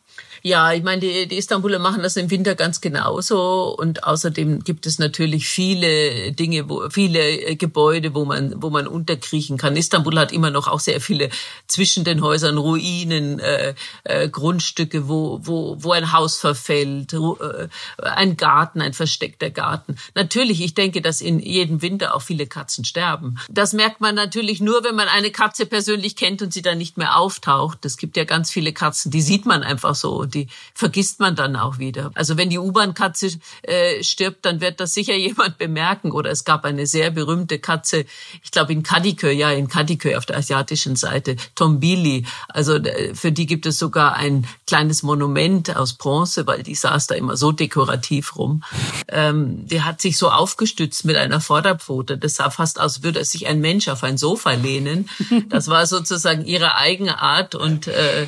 Ja, 0.47 0.73
ich 0.73 0.85
meine, 0.85 1.01
die, 1.01 1.27
die 1.27 1.39
Istanbuler 1.39 1.81
machen 1.81 2.05
das 2.05 2.17
im 2.17 2.31
Winter 2.31 2.55
ganz 2.55 2.81
genauso 2.81 3.77
und 3.77 4.05
außerdem 4.05 4.63
gibt 4.63 4.87
es 4.87 5.01
natürlich 5.01 5.49
viele 5.49 6.31
Dinge, 6.31 6.69
wo 6.69 6.89
viele 6.89 7.19
äh, 7.19 7.57
Gebäude, 7.57 8.15
wo 8.15 8.25
man 8.25 8.55
wo 8.63 8.71
man 8.71 8.87
unterkriechen 8.87 9.59
kann. 9.59 9.77
Istanbul 9.77 10.17
hat 10.17 10.31
immer 10.31 10.53
noch 10.53 10.69
auch 10.69 10.79
sehr 10.79 11.01
viele 11.01 11.31
zwischen 11.67 12.05
den 12.05 12.23
Häusern 12.23 12.59
Ruinen, 12.59 13.41
äh, 13.41 13.75
äh, 14.05 14.29
Grundstücke, 14.29 15.09
wo 15.09 15.41
wo 15.43 15.79
wo 15.81 15.91
ein 15.91 16.13
Haus 16.13 16.39
verfällt, 16.39 17.13
äh, 17.13 17.67
ein 17.99 18.37
Garten, 18.37 18.81
ein 18.81 18.93
versteckter 18.93 19.51
Garten. 19.51 19.97
Natürlich, 20.15 20.63
ich 20.63 20.75
denke, 20.75 21.03
dass 21.03 21.23
in 21.23 21.41
jedem 21.41 21.83
Winter 21.83 22.15
auch 22.15 22.23
viele 22.23 22.47
Katzen 22.47 22.85
sterben. 22.85 23.41
Das 23.51 23.73
merkt 23.73 24.01
man 24.01 24.15
natürlich 24.15 24.61
nur, 24.61 24.85
wenn 24.85 24.95
man 24.95 25.09
eine 25.09 25.33
Katze 25.33 25.67
persönlich 25.67 26.15
kennt 26.15 26.41
und 26.41 26.53
sie 26.53 26.63
dann 26.63 26.79
nicht 26.79 26.99
mehr 26.99 27.19
auftaucht. 27.19 27.85
Es 27.85 27.97
gibt 27.97 28.17
ja 28.17 28.23
ganz 28.23 28.53
viele 28.53 28.73
Katzen, 28.73 29.11
die 29.11 29.23
sieht 29.23 29.45
man 29.45 29.65
einfach 29.65 29.97
so 29.97 30.25
die 30.37 30.49
vergisst 30.75 31.19
man 31.19 31.35
dann 31.35 31.57
auch 31.57 31.79
wieder. 31.79 32.11
Also 32.15 32.37
wenn 32.37 32.51
die 32.51 32.59
U-Bahn-Katze 32.59 33.39
äh, 33.63 34.03
stirbt, 34.03 34.45
dann 34.45 34.61
wird 34.61 34.81
das 34.81 34.95
sicher 34.95 35.15
jemand 35.29 35.59
bemerken. 35.59 36.13
Oder 36.13 36.31
es 36.31 36.45
gab 36.45 36.65
eine 36.65 36.87
sehr 36.87 37.11
berühmte 37.11 37.59
Katze, 37.59 38.05
ich 38.43 38.51
glaube 38.51 38.73
in 38.73 38.83
Kadikö, 38.83 39.31
ja 39.31 39.51
in 39.51 39.69
Kadikö 39.69 40.17
auf 40.17 40.27
der 40.27 40.37
asiatischen 40.37 40.97
Seite, 40.97 41.37
Tombili. 41.55 42.27
Also 42.49 42.75
äh, 42.75 43.15
für 43.15 43.33
die 43.33 43.47
gibt 43.47 43.67
es 43.67 43.79
sogar 43.79 44.15
ein 44.15 44.47
kleines 44.67 45.03
Monument 45.03 45.75
aus 45.75 45.95
Bronze, 45.95 46.47
weil 46.47 46.63
die 46.63 46.75
saß 46.75 47.07
da 47.07 47.15
immer 47.15 47.37
so 47.37 47.53
dekorativ 47.53 48.37
rum. 48.37 48.63
Ähm, 49.09 49.67
die 49.67 49.83
hat 49.83 50.01
sich 50.01 50.19
so 50.19 50.31
aufgestützt 50.31 51.05
mit 51.05 51.17
einer 51.17 51.41
Vorderpfote. 51.41 52.19
Das 52.19 52.35
sah 52.35 52.51
fast 52.51 52.79
aus, 52.81 53.03
würde 53.03 53.25
sich 53.25 53.47
ein 53.47 53.61
Mensch 53.61 53.89
auf 53.89 54.03
ein 54.03 54.19
Sofa 54.19 54.53
lehnen. 54.53 55.09
Das 55.49 55.69
war 55.69 55.87
sozusagen 55.87 56.45
ihre 56.45 56.77
eigene 56.77 57.21
Art 57.21 57.55
und 57.55 57.87
äh, 57.87 58.27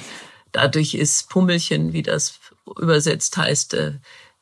dadurch 0.59 0.95
ist 0.95 1.31
Pummelchen, 1.31 1.93
wie 1.93 2.03
das 2.03 2.41
übersetzt 2.77 3.37
heißt, 3.37 3.75
äh, 3.75 3.93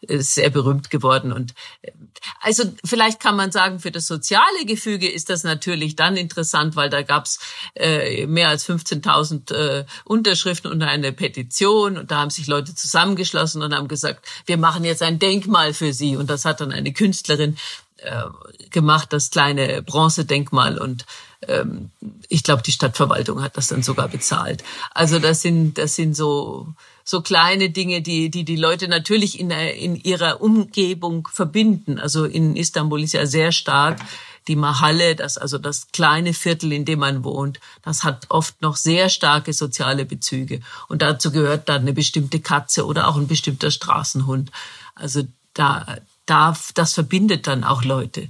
ist 0.00 0.34
sehr 0.34 0.50
berühmt 0.50 0.90
geworden. 0.90 1.32
Und 1.32 1.54
äh, 1.82 1.92
also 2.40 2.64
vielleicht 2.84 3.20
kann 3.20 3.36
man 3.36 3.52
sagen, 3.52 3.80
für 3.80 3.90
das 3.90 4.06
soziale 4.06 4.64
Gefüge 4.64 5.10
ist 5.10 5.28
das 5.28 5.44
natürlich 5.44 5.94
dann 5.94 6.16
interessant, 6.16 6.74
weil 6.74 6.88
da 6.88 7.02
gab's 7.02 7.38
äh, 7.74 8.26
mehr 8.26 8.48
als 8.48 8.68
15.000 8.68 9.52
äh, 9.52 9.84
Unterschriften 10.04 10.70
unter 10.70 10.88
einer 10.88 11.12
Petition 11.12 11.98
und 11.98 12.10
da 12.10 12.16
haben 12.18 12.30
sich 12.30 12.46
Leute 12.46 12.74
zusammengeschlossen 12.74 13.62
und 13.62 13.74
haben 13.74 13.88
gesagt, 13.88 14.26
wir 14.46 14.56
machen 14.56 14.84
jetzt 14.84 15.02
ein 15.02 15.18
Denkmal 15.18 15.74
für 15.74 15.92
sie. 15.92 16.16
Und 16.16 16.30
das 16.30 16.44
hat 16.44 16.60
dann 16.60 16.72
eine 16.72 16.92
Künstlerin 16.92 17.56
äh, 17.98 18.22
gemacht, 18.70 19.12
das 19.12 19.30
kleine 19.30 19.82
Bronzedenkmal 19.82 20.78
und 20.78 21.06
ähm, 21.48 21.90
ich 22.28 22.42
glaube, 22.42 22.62
die 22.62 22.72
Stadtverwaltung 22.72 23.42
hat 23.42 23.56
das 23.56 23.68
dann 23.68 23.82
sogar 23.82 24.08
bezahlt. 24.08 24.64
Also 24.92 25.18
das 25.18 25.42
sind 25.42 25.78
das 25.78 25.96
sind 25.96 26.14
so 26.14 26.74
so 27.04 27.20
kleine 27.22 27.70
Dinge, 27.70 28.02
die 28.02 28.30
die 28.30 28.44
die 28.44 28.56
Leute 28.56 28.88
natürlich 28.88 29.38
in 29.38 29.50
in 29.50 29.96
ihrer 29.96 30.40
Umgebung 30.40 31.28
verbinden. 31.32 31.98
Also 31.98 32.24
in 32.24 32.56
Istanbul 32.56 33.02
ist 33.02 33.12
ja 33.12 33.26
sehr 33.26 33.52
stark 33.52 34.00
die 34.48 34.56
Mahalle, 34.56 35.16
das 35.16 35.38
also 35.38 35.58
das 35.58 35.88
kleine 35.92 36.32
Viertel, 36.32 36.72
in 36.72 36.84
dem 36.84 37.00
man 37.00 37.24
wohnt, 37.24 37.60
das 37.82 38.04
hat 38.04 38.26
oft 38.28 38.62
noch 38.62 38.76
sehr 38.76 39.08
starke 39.08 39.52
soziale 39.52 40.04
Bezüge 40.04 40.60
und 40.88 41.02
dazu 41.02 41.32
gehört 41.32 41.68
dann 41.68 41.82
eine 41.82 41.92
bestimmte 41.92 42.40
Katze 42.40 42.86
oder 42.86 43.08
auch 43.08 43.16
ein 43.16 43.26
bestimmter 43.26 43.70
Straßenhund. 43.70 44.52
Also 44.94 45.22
da 45.54 45.98
darf 46.26 46.72
das 46.72 46.92
verbindet 46.92 47.46
dann 47.46 47.64
auch 47.64 47.84
Leute. 47.84 48.28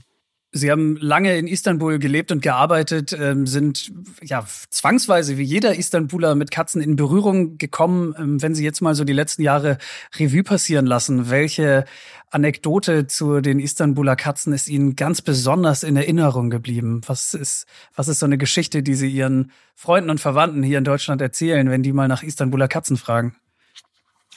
Sie 0.53 0.71
haben 0.71 0.97
lange 0.97 1.37
in 1.37 1.47
Istanbul 1.47 1.99
gelebt 1.99 2.33
und 2.33 2.41
gearbeitet, 2.41 3.13
ähm, 3.13 3.47
sind 3.47 3.93
ja 4.23 4.47
zwangsweise 4.71 5.37
wie 5.37 5.43
jeder 5.43 5.77
Istanbuler 5.77 6.35
mit 6.35 6.51
Katzen 6.51 6.81
in 6.81 6.97
Berührung 6.97 7.59
gekommen. 7.59 8.15
Ähm, 8.19 8.41
wenn 8.41 8.55
Sie 8.55 8.65
jetzt 8.65 8.81
mal 8.81 8.95
so 8.95 9.05
die 9.05 9.13
letzten 9.13 9.43
Jahre 9.43 9.77
Revue 10.19 10.43
passieren 10.43 10.87
lassen, 10.87 11.29
welche 11.29 11.85
Anekdote 12.31 13.07
zu 13.07 13.41
den 13.41 13.61
Istanbuler 13.61 14.17
Katzen 14.17 14.53
ist 14.53 14.69
Ihnen 14.69 14.97
ganz 14.97 15.21
besonders 15.21 15.83
in 15.83 15.97
Erinnerung 15.97 16.49
geblieben? 16.49 17.03
Was 17.07 17.35
ist, 17.35 17.67
was 17.95 18.09
ist 18.09 18.21
so 18.21 18.27
eine 18.27 18.39
Geschichte, 18.39 18.83
die 18.83 18.95
Sie 18.95 19.09
Ihren 19.09 19.53
Freunden 19.75 20.11
und 20.11 20.21
Verwandten 20.21 20.63
hier 20.63 20.79
in 20.79 20.85
Deutschland 20.85 21.21
erzählen, 21.21 21.69
wenn 21.69 21.83
die 21.83 21.93
mal 21.93 22.09
nach 22.09 22.23
Istanbuler 22.23 22.69
Katzen 22.69 22.97
fragen? 22.97 23.37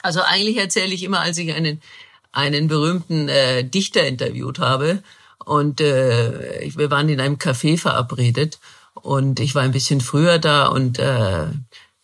Also 0.02 0.20
eigentlich 0.20 0.58
erzähle 0.58 0.92
ich 0.92 1.02
immer, 1.02 1.20
als 1.20 1.38
ich 1.38 1.52
einen, 1.54 1.80
einen 2.32 2.68
berühmten 2.68 3.28
äh, 3.28 3.64
Dichter 3.64 4.06
interviewt 4.06 4.58
habe, 4.58 5.02
und 5.44 5.80
äh, 5.80 6.70
wir 6.76 6.90
waren 6.90 7.08
in 7.08 7.20
einem 7.20 7.36
Café 7.36 7.78
verabredet 7.78 8.60
und 8.94 9.40
ich 9.40 9.54
war 9.54 9.62
ein 9.62 9.72
bisschen 9.72 10.00
früher 10.00 10.38
da 10.38 10.66
und 10.66 10.98
äh, 10.98 11.46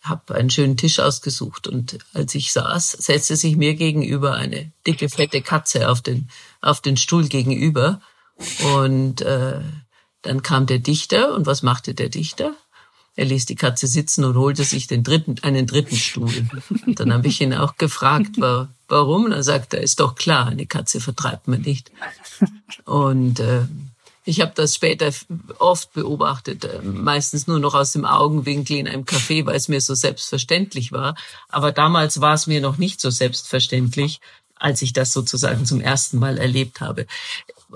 habe 0.01 0.35
einen 0.35 0.49
schönen 0.49 0.77
Tisch 0.77 0.99
ausgesucht. 0.99 1.67
Und 1.67 1.99
als 2.13 2.33
ich 2.35 2.51
saß, 2.51 2.91
setzte 2.91 3.35
sich 3.35 3.55
mir 3.55 3.75
gegenüber 3.75 4.33
eine 4.33 4.71
dicke, 4.85 5.09
fette 5.09 5.41
Katze 5.41 5.89
auf 5.89 6.01
den, 6.01 6.29
auf 6.61 6.81
den 6.81 6.97
Stuhl 6.97 7.27
gegenüber. 7.27 8.01
Und 8.75 9.21
äh, 9.21 9.59
dann 10.23 10.41
kam 10.43 10.65
der 10.65 10.79
Dichter. 10.79 11.33
Und 11.33 11.45
was 11.45 11.61
machte 11.61 11.93
der 11.93 12.09
Dichter? 12.09 12.53
Er 13.17 13.25
ließ 13.25 13.47
die 13.47 13.55
Katze 13.55 13.87
sitzen 13.87 14.23
und 14.23 14.37
holte 14.37 14.63
sich 14.63 14.85
den 14.85 15.03
dritten, 15.03 15.35
einen 15.41 15.65
dritten 15.65 15.95
Stuhl. 15.95 16.31
Und 16.85 16.99
dann 16.99 17.11
habe 17.11 17.27
ich 17.27 17.41
ihn 17.41 17.53
auch 17.53 17.75
gefragt, 17.77 18.37
warum. 18.87 19.25
Und 19.25 19.31
er 19.31 19.41
sagte, 19.41 19.77
ist 19.77 19.99
doch 19.99 20.13
klar, 20.13 20.45
eine 20.45 20.67
Katze 20.67 21.01
vertreibt 21.01 21.47
man 21.47 21.61
nicht. 21.61 21.91
Und 22.85 23.39
äh, 23.39 23.63
ich 24.23 24.39
habe 24.39 24.51
das 24.53 24.75
später 24.75 25.11
oft 25.57 25.93
beobachtet, 25.93 26.65
äh, 26.65 26.81
meistens 26.83 27.47
nur 27.47 27.59
noch 27.59 27.73
aus 27.73 27.91
dem 27.91 28.05
Augenwinkel 28.05 28.77
in 28.77 28.87
einem 28.87 29.03
Café, 29.03 29.45
weil 29.47 29.55
es 29.55 29.67
mir 29.67 29.81
so 29.81 29.95
selbstverständlich 29.95 30.91
war. 30.91 31.15
Aber 31.49 31.71
damals 31.71 32.21
war 32.21 32.35
es 32.35 32.45
mir 32.45 32.61
noch 32.61 32.77
nicht 32.77 33.01
so 33.01 33.09
selbstverständlich, 33.09 34.21
als 34.53 34.83
ich 34.83 34.93
das 34.93 35.11
sozusagen 35.11 35.65
zum 35.65 35.81
ersten 35.81 36.19
Mal 36.19 36.37
erlebt 36.37 36.81
habe. 36.81 37.07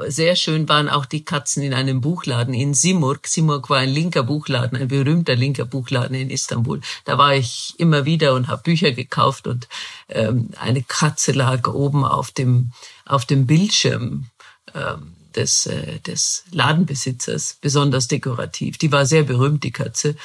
Sehr 0.08 0.36
schön 0.38 0.70
waren 0.70 0.88
auch 0.88 1.06
die 1.06 1.26
Katzen 1.26 1.64
in 1.64 1.74
einem 1.74 2.00
Buchladen 2.00 2.54
in 2.54 2.74
Simurg. 2.74 3.28
Simurg 3.28 3.70
war 3.70 3.80
ein 3.80 3.90
linker 3.90 4.24
Buchladen, 4.24 4.78
ein 4.78 4.88
berühmter 4.88 5.36
linker 5.36 5.66
Buchladen 5.66 6.16
in 6.16 6.30
Istanbul. 6.30 6.80
Da 7.04 7.18
war 7.18 7.36
ich 7.36 7.76
immer 7.78 8.06
wieder 8.06 8.34
und 8.34 8.48
habe 8.48 8.64
Bücher 8.64 8.92
gekauft 8.92 9.48
und 9.48 9.68
ähm, 10.08 10.50
eine 10.58 10.82
Katze 10.84 11.34
lag 11.34 11.68
oben 11.68 12.06
auf 12.06 12.32
dem 12.32 12.72
auf 13.06 13.26
dem 13.26 13.48
Bildschirm. 13.48 14.28
Ähm, 14.74 15.16
des, 15.36 15.66
äh, 15.66 16.00
des 16.00 16.44
Ladenbesitzers, 16.52 17.58
besonders 17.62 18.08
dekorativ. 18.08 18.78
Die 18.78 18.92
war 18.92 19.06
sehr 19.06 19.24
berühmt, 19.24 19.64
die 19.64 19.72
Katze. 19.72 20.16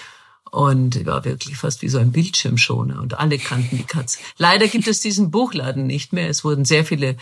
Und 0.50 1.04
war 1.04 1.24
wirklich 1.24 1.56
fast 1.56 1.82
wie 1.82 1.88
so 1.88 1.98
ein 1.98 2.12
Bildschirmschoner. 2.12 3.00
Und 3.00 3.18
alle 3.18 3.38
kannten 3.38 3.76
die 3.76 3.84
Katze. 3.84 4.20
Leider 4.38 4.68
gibt 4.68 4.86
es 4.86 5.00
diesen 5.00 5.30
Buchladen 5.30 5.86
nicht 5.86 6.12
mehr. 6.12 6.28
Es 6.28 6.44
wurden 6.44 6.64
sehr 6.64 6.84
viele, 6.84 7.16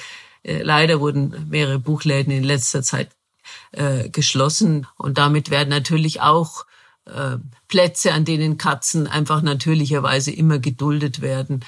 leider 0.45 1.01
wurden 1.01 1.49
mehrere 1.49 1.79
Buchläden 1.79 2.33
in 2.33 2.45
letzter 2.45 2.83
Zeit 2.83 3.11
äh, 3.73 4.09
geschlossen. 4.09 4.87
Und 4.97 5.19
damit 5.19 5.51
werden 5.51 5.71
natürlich 5.71 6.21
auch 6.21 6.67
äh, 7.07 7.37
Plätze, 7.69 8.13
an 8.13 8.25
denen 8.25 8.59
Katzen 8.59 9.07
einfach 9.07 9.43
natürlicherweise 9.43 10.31
immer 10.31 10.59
geduldet 10.59 11.21
werden, 11.21 11.65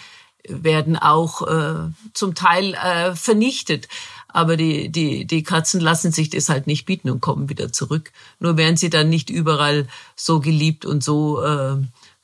werden 0.48 0.96
auch 0.96 1.42
äh, 1.46 1.90
zum 2.14 2.34
Teil 2.34 2.74
äh, 2.74 3.14
vernichtet. 3.14 3.88
Aber 4.28 4.56
die, 4.56 4.90
die, 4.90 5.26
die 5.26 5.42
Katzen 5.42 5.80
lassen 5.80 6.12
sich 6.12 6.30
das 6.30 6.48
halt 6.48 6.66
nicht 6.66 6.84
bieten 6.84 7.10
und 7.10 7.20
kommen 7.20 7.48
wieder 7.48 7.72
zurück. 7.72 8.12
Nur 8.38 8.56
werden 8.56 8.76
sie 8.76 8.90
dann 8.90 9.08
nicht 9.08 9.30
überall 9.30 9.88
so 10.14 10.40
geliebt 10.40 10.84
und 10.84 11.02
so, 11.02 11.42
äh, 11.42 11.76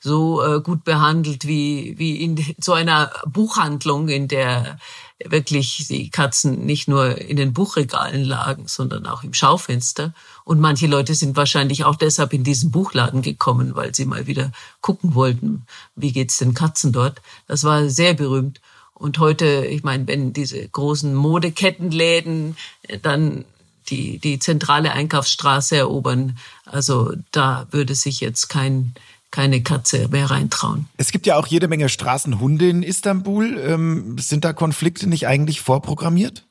so 0.03 0.43
äh, 0.43 0.59
gut 0.59 0.83
behandelt 0.83 1.47
wie, 1.47 1.95
wie 1.97 2.21
in 2.21 2.43
so 2.59 2.73
einer 2.73 3.09
Buchhandlung, 3.25 4.09
in 4.09 4.27
der 4.27 4.77
wirklich 5.23 5.87
die 5.87 6.09
Katzen 6.09 6.65
nicht 6.65 6.89
nur 6.89 7.17
in 7.17 7.37
den 7.37 7.53
Buchregalen 7.53 8.25
lagen, 8.25 8.67
sondern 8.67 9.05
auch 9.05 9.23
im 9.23 9.33
Schaufenster. 9.33 10.13
Und 10.43 10.59
manche 10.59 10.87
Leute 10.87 11.15
sind 11.15 11.37
wahrscheinlich 11.37 11.85
auch 11.85 11.95
deshalb 11.95 12.33
in 12.33 12.43
diesen 12.43 12.71
Buchladen 12.71 13.21
gekommen, 13.21 13.75
weil 13.75 13.95
sie 13.95 14.03
mal 14.03 14.27
wieder 14.27 14.51
gucken 14.81 15.15
wollten, 15.15 15.65
wie 15.95 16.11
geht's 16.11 16.37
den 16.37 16.53
Katzen 16.53 16.91
dort. 16.91 17.21
Das 17.47 17.63
war 17.63 17.87
sehr 17.89 18.13
berühmt. 18.13 18.59
Und 18.93 19.19
heute, 19.19 19.65
ich 19.65 19.83
meine, 19.83 20.05
wenn 20.07 20.33
diese 20.33 20.67
großen 20.67 21.15
Modekettenläden 21.15 22.57
äh, 22.83 22.99
dann 22.99 23.45
die, 23.89 24.17
die 24.17 24.39
zentrale 24.39 24.91
Einkaufsstraße 24.91 25.77
erobern, 25.77 26.37
also 26.65 27.13
da 27.31 27.67
würde 27.71 27.95
sich 27.95 28.19
jetzt 28.19 28.47
kein, 28.49 28.93
keine 29.33 29.63
Katze 29.63 30.07
mehr 30.09 30.29
reintrauen. 30.29 30.87
Es 30.95 31.11
gibt 31.11 31.25
ja 31.25 31.35
auch 31.37 31.47
jede 31.47 31.67
Menge 31.67 31.89
Straßenhunde 31.89 32.69
in 32.69 32.83
Istanbul. 32.83 33.57
Ähm, 33.57 34.15
sind 34.19 34.45
da 34.45 34.53
Konflikte 34.53 35.09
nicht 35.09 35.27
eigentlich 35.27 35.59
vorprogrammiert? 35.59 36.45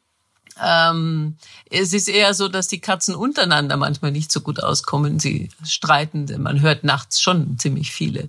Ähm, 0.61 1.37
es 1.71 1.93
ist 1.93 2.09
eher 2.09 2.35
so, 2.35 2.49
dass 2.49 2.67
die 2.67 2.81
Katzen 2.81 3.15
untereinander 3.15 3.77
manchmal 3.77 4.11
nicht 4.11 4.33
so 4.33 4.41
gut 4.41 4.61
auskommen. 4.61 5.21
Sie 5.21 5.49
streiten, 5.65 6.27
man 6.43 6.61
hört 6.61 6.83
nachts 6.83 7.23
schon 7.23 7.57
ziemlich 7.57 7.93
viele 7.93 8.29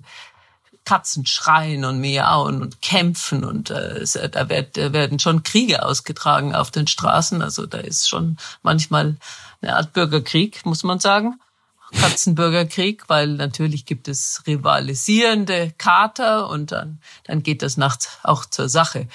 Katzen 0.84 1.26
schreien 1.26 1.84
und 1.84 1.98
miauen 1.98 2.62
und 2.62 2.80
kämpfen 2.80 3.44
und 3.44 3.70
äh, 3.70 4.04
da, 4.30 4.48
wird, 4.48 4.76
da 4.76 4.92
werden 4.92 5.18
schon 5.18 5.42
Kriege 5.42 5.84
ausgetragen 5.84 6.54
auf 6.54 6.70
den 6.70 6.86
Straßen. 6.86 7.42
Also 7.42 7.66
da 7.66 7.78
ist 7.78 8.08
schon 8.08 8.36
manchmal 8.62 9.16
eine 9.62 9.76
Art 9.76 9.92
Bürgerkrieg, 9.94 10.64
muss 10.64 10.84
man 10.84 11.00
sagen. 11.00 11.40
Katzenbürgerkrieg, 11.94 13.08
weil 13.08 13.28
natürlich 13.28 13.86
gibt 13.86 14.08
es 14.08 14.42
rivalisierende 14.46 15.72
Kater 15.78 16.48
und 16.48 16.72
dann, 16.72 16.98
dann 17.24 17.42
geht 17.42 17.62
das 17.62 17.76
nachts 17.76 18.08
auch 18.22 18.44
zur 18.44 18.68
Sache. 18.68 19.08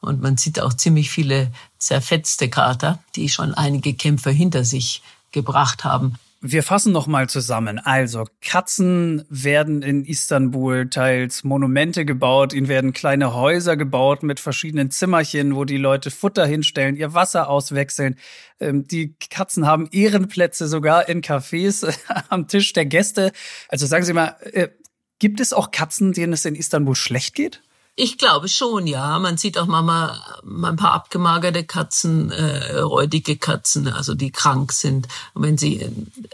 Und 0.00 0.20
man 0.20 0.36
sieht 0.36 0.60
auch 0.60 0.74
ziemlich 0.74 1.10
viele 1.10 1.50
zerfetzte 1.78 2.50
Kater, 2.50 2.98
die 3.16 3.28
schon 3.28 3.54
einige 3.54 3.94
Kämpfer 3.94 4.30
hinter 4.30 4.64
sich 4.64 5.02
gebracht 5.32 5.84
haben. 5.84 6.18
Wir 6.46 6.62
fassen 6.62 6.92
noch 6.92 7.06
mal 7.06 7.26
zusammen. 7.26 7.78
Also 7.78 8.26
Katzen 8.42 9.24
werden 9.30 9.80
in 9.80 10.04
Istanbul 10.04 10.90
teils 10.90 11.42
Monumente 11.42 12.04
gebaut, 12.04 12.52
ihnen 12.52 12.68
werden 12.68 12.92
kleine 12.92 13.32
Häuser 13.32 13.78
gebaut 13.78 14.22
mit 14.22 14.40
verschiedenen 14.40 14.90
Zimmerchen, 14.90 15.56
wo 15.56 15.64
die 15.64 15.78
Leute 15.78 16.10
Futter 16.10 16.44
hinstellen, 16.44 16.96
ihr 16.96 17.14
Wasser 17.14 17.48
auswechseln. 17.48 18.16
Ähm, 18.60 18.86
die 18.86 19.16
Katzen 19.30 19.66
haben 19.66 19.88
Ehrenplätze 19.90 20.68
sogar 20.68 21.08
in 21.08 21.22
Cafés 21.22 21.90
am 22.28 22.46
Tisch 22.46 22.74
der 22.74 22.84
Gäste. 22.84 23.32
Also 23.70 23.86
sagen 23.86 24.04
Sie 24.04 24.12
mal, 24.12 24.36
äh, 24.52 24.68
gibt 25.20 25.40
es 25.40 25.54
auch 25.54 25.70
Katzen, 25.70 26.12
denen 26.12 26.34
es 26.34 26.44
in 26.44 26.56
Istanbul 26.56 26.94
schlecht 26.94 27.34
geht? 27.34 27.62
Ich 27.96 28.18
glaube 28.18 28.48
schon, 28.48 28.88
ja. 28.88 29.20
Man 29.20 29.36
sieht 29.36 29.56
auch 29.56 29.66
mal 29.66 30.20
ein 30.42 30.76
paar 30.76 30.92
abgemagerte 30.92 31.64
Katzen, 31.64 32.32
äh, 32.32 32.78
räudige 32.80 33.36
Katzen, 33.36 33.86
also 33.86 34.14
die 34.14 34.32
krank 34.32 34.72
sind. 34.72 35.06
Und 35.32 35.42
wenn 35.44 35.58
sie, 35.58 35.88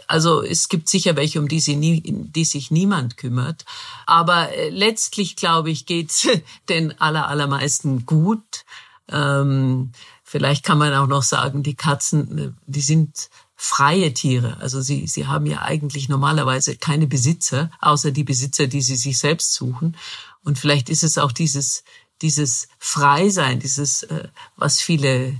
also 0.07 0.41
es 0.41 0.69
gibt 0.69 0.89
sicher 0.89 1.15
welche, 1.15 1.39
um 1.39 1.47
die, 1.47 1.59
sie 1.59 1.75
nie, 1.75 2.01
die 2.03 2.45
sich 2.45 2.71
niemand 2.71 3.15
kümmert. 3.17 3.65
Aber 4.07 4.51
äh, 4.51 4.69
letztlich, 4.69 5.35
glaube 5.35 5.69
ich, 5.69 5.85
geht's 5.85 6.27
den 6.69 6.99
aller, 6.99 7.27
allermeisten 7.27 8.07
gut. 8.07 8.65
Ähm, 9.07 9.91
vielleicht 10.23 10.63
kann 10.63 10.79
man 10.79 10.95
auch 10.95 11.07
noch 11.07 11.23
sagen, 11.23 11.61
die 11.61 11.75
Katzen, 11.75 12.37
äh, 12.39 12.51
die 12.65 12.81
sind 12.81 13.29
freie 13.55 14.11
Tiere. 14.11 14.57
Also 14.59 14.81
sie, 14.81 15.05
sie 15.05 15.27
haben 15.27 15.45
ja 15.45 15.61
eigentlich 15.61 16.09
normalerweise 16.09 16.77
keine 16.77 17.05
Besitzer, 17.05 17.69
außer 17.79 18.09
die 18.09 18.23
Besitzer, 18.23 18.65
die 18.65 18.81
sie 18.81 18.95
sich 18.95 19.19
selbst 19.19 19.53
suchen. 19.53 19.95
Und 20.43 20.57
vielleicht 20.57 20.89
ist 20.89 21.03
es 21.03 21.17
auch 21.17 21.31
dieses, 21.31 21.83
dieses 22.21 22.67
Freisein, 22.79 23.59
dieses, 23.59 24.03
äh, 24.03 24.27
was 24.55 24.81
viele 24.81 25.37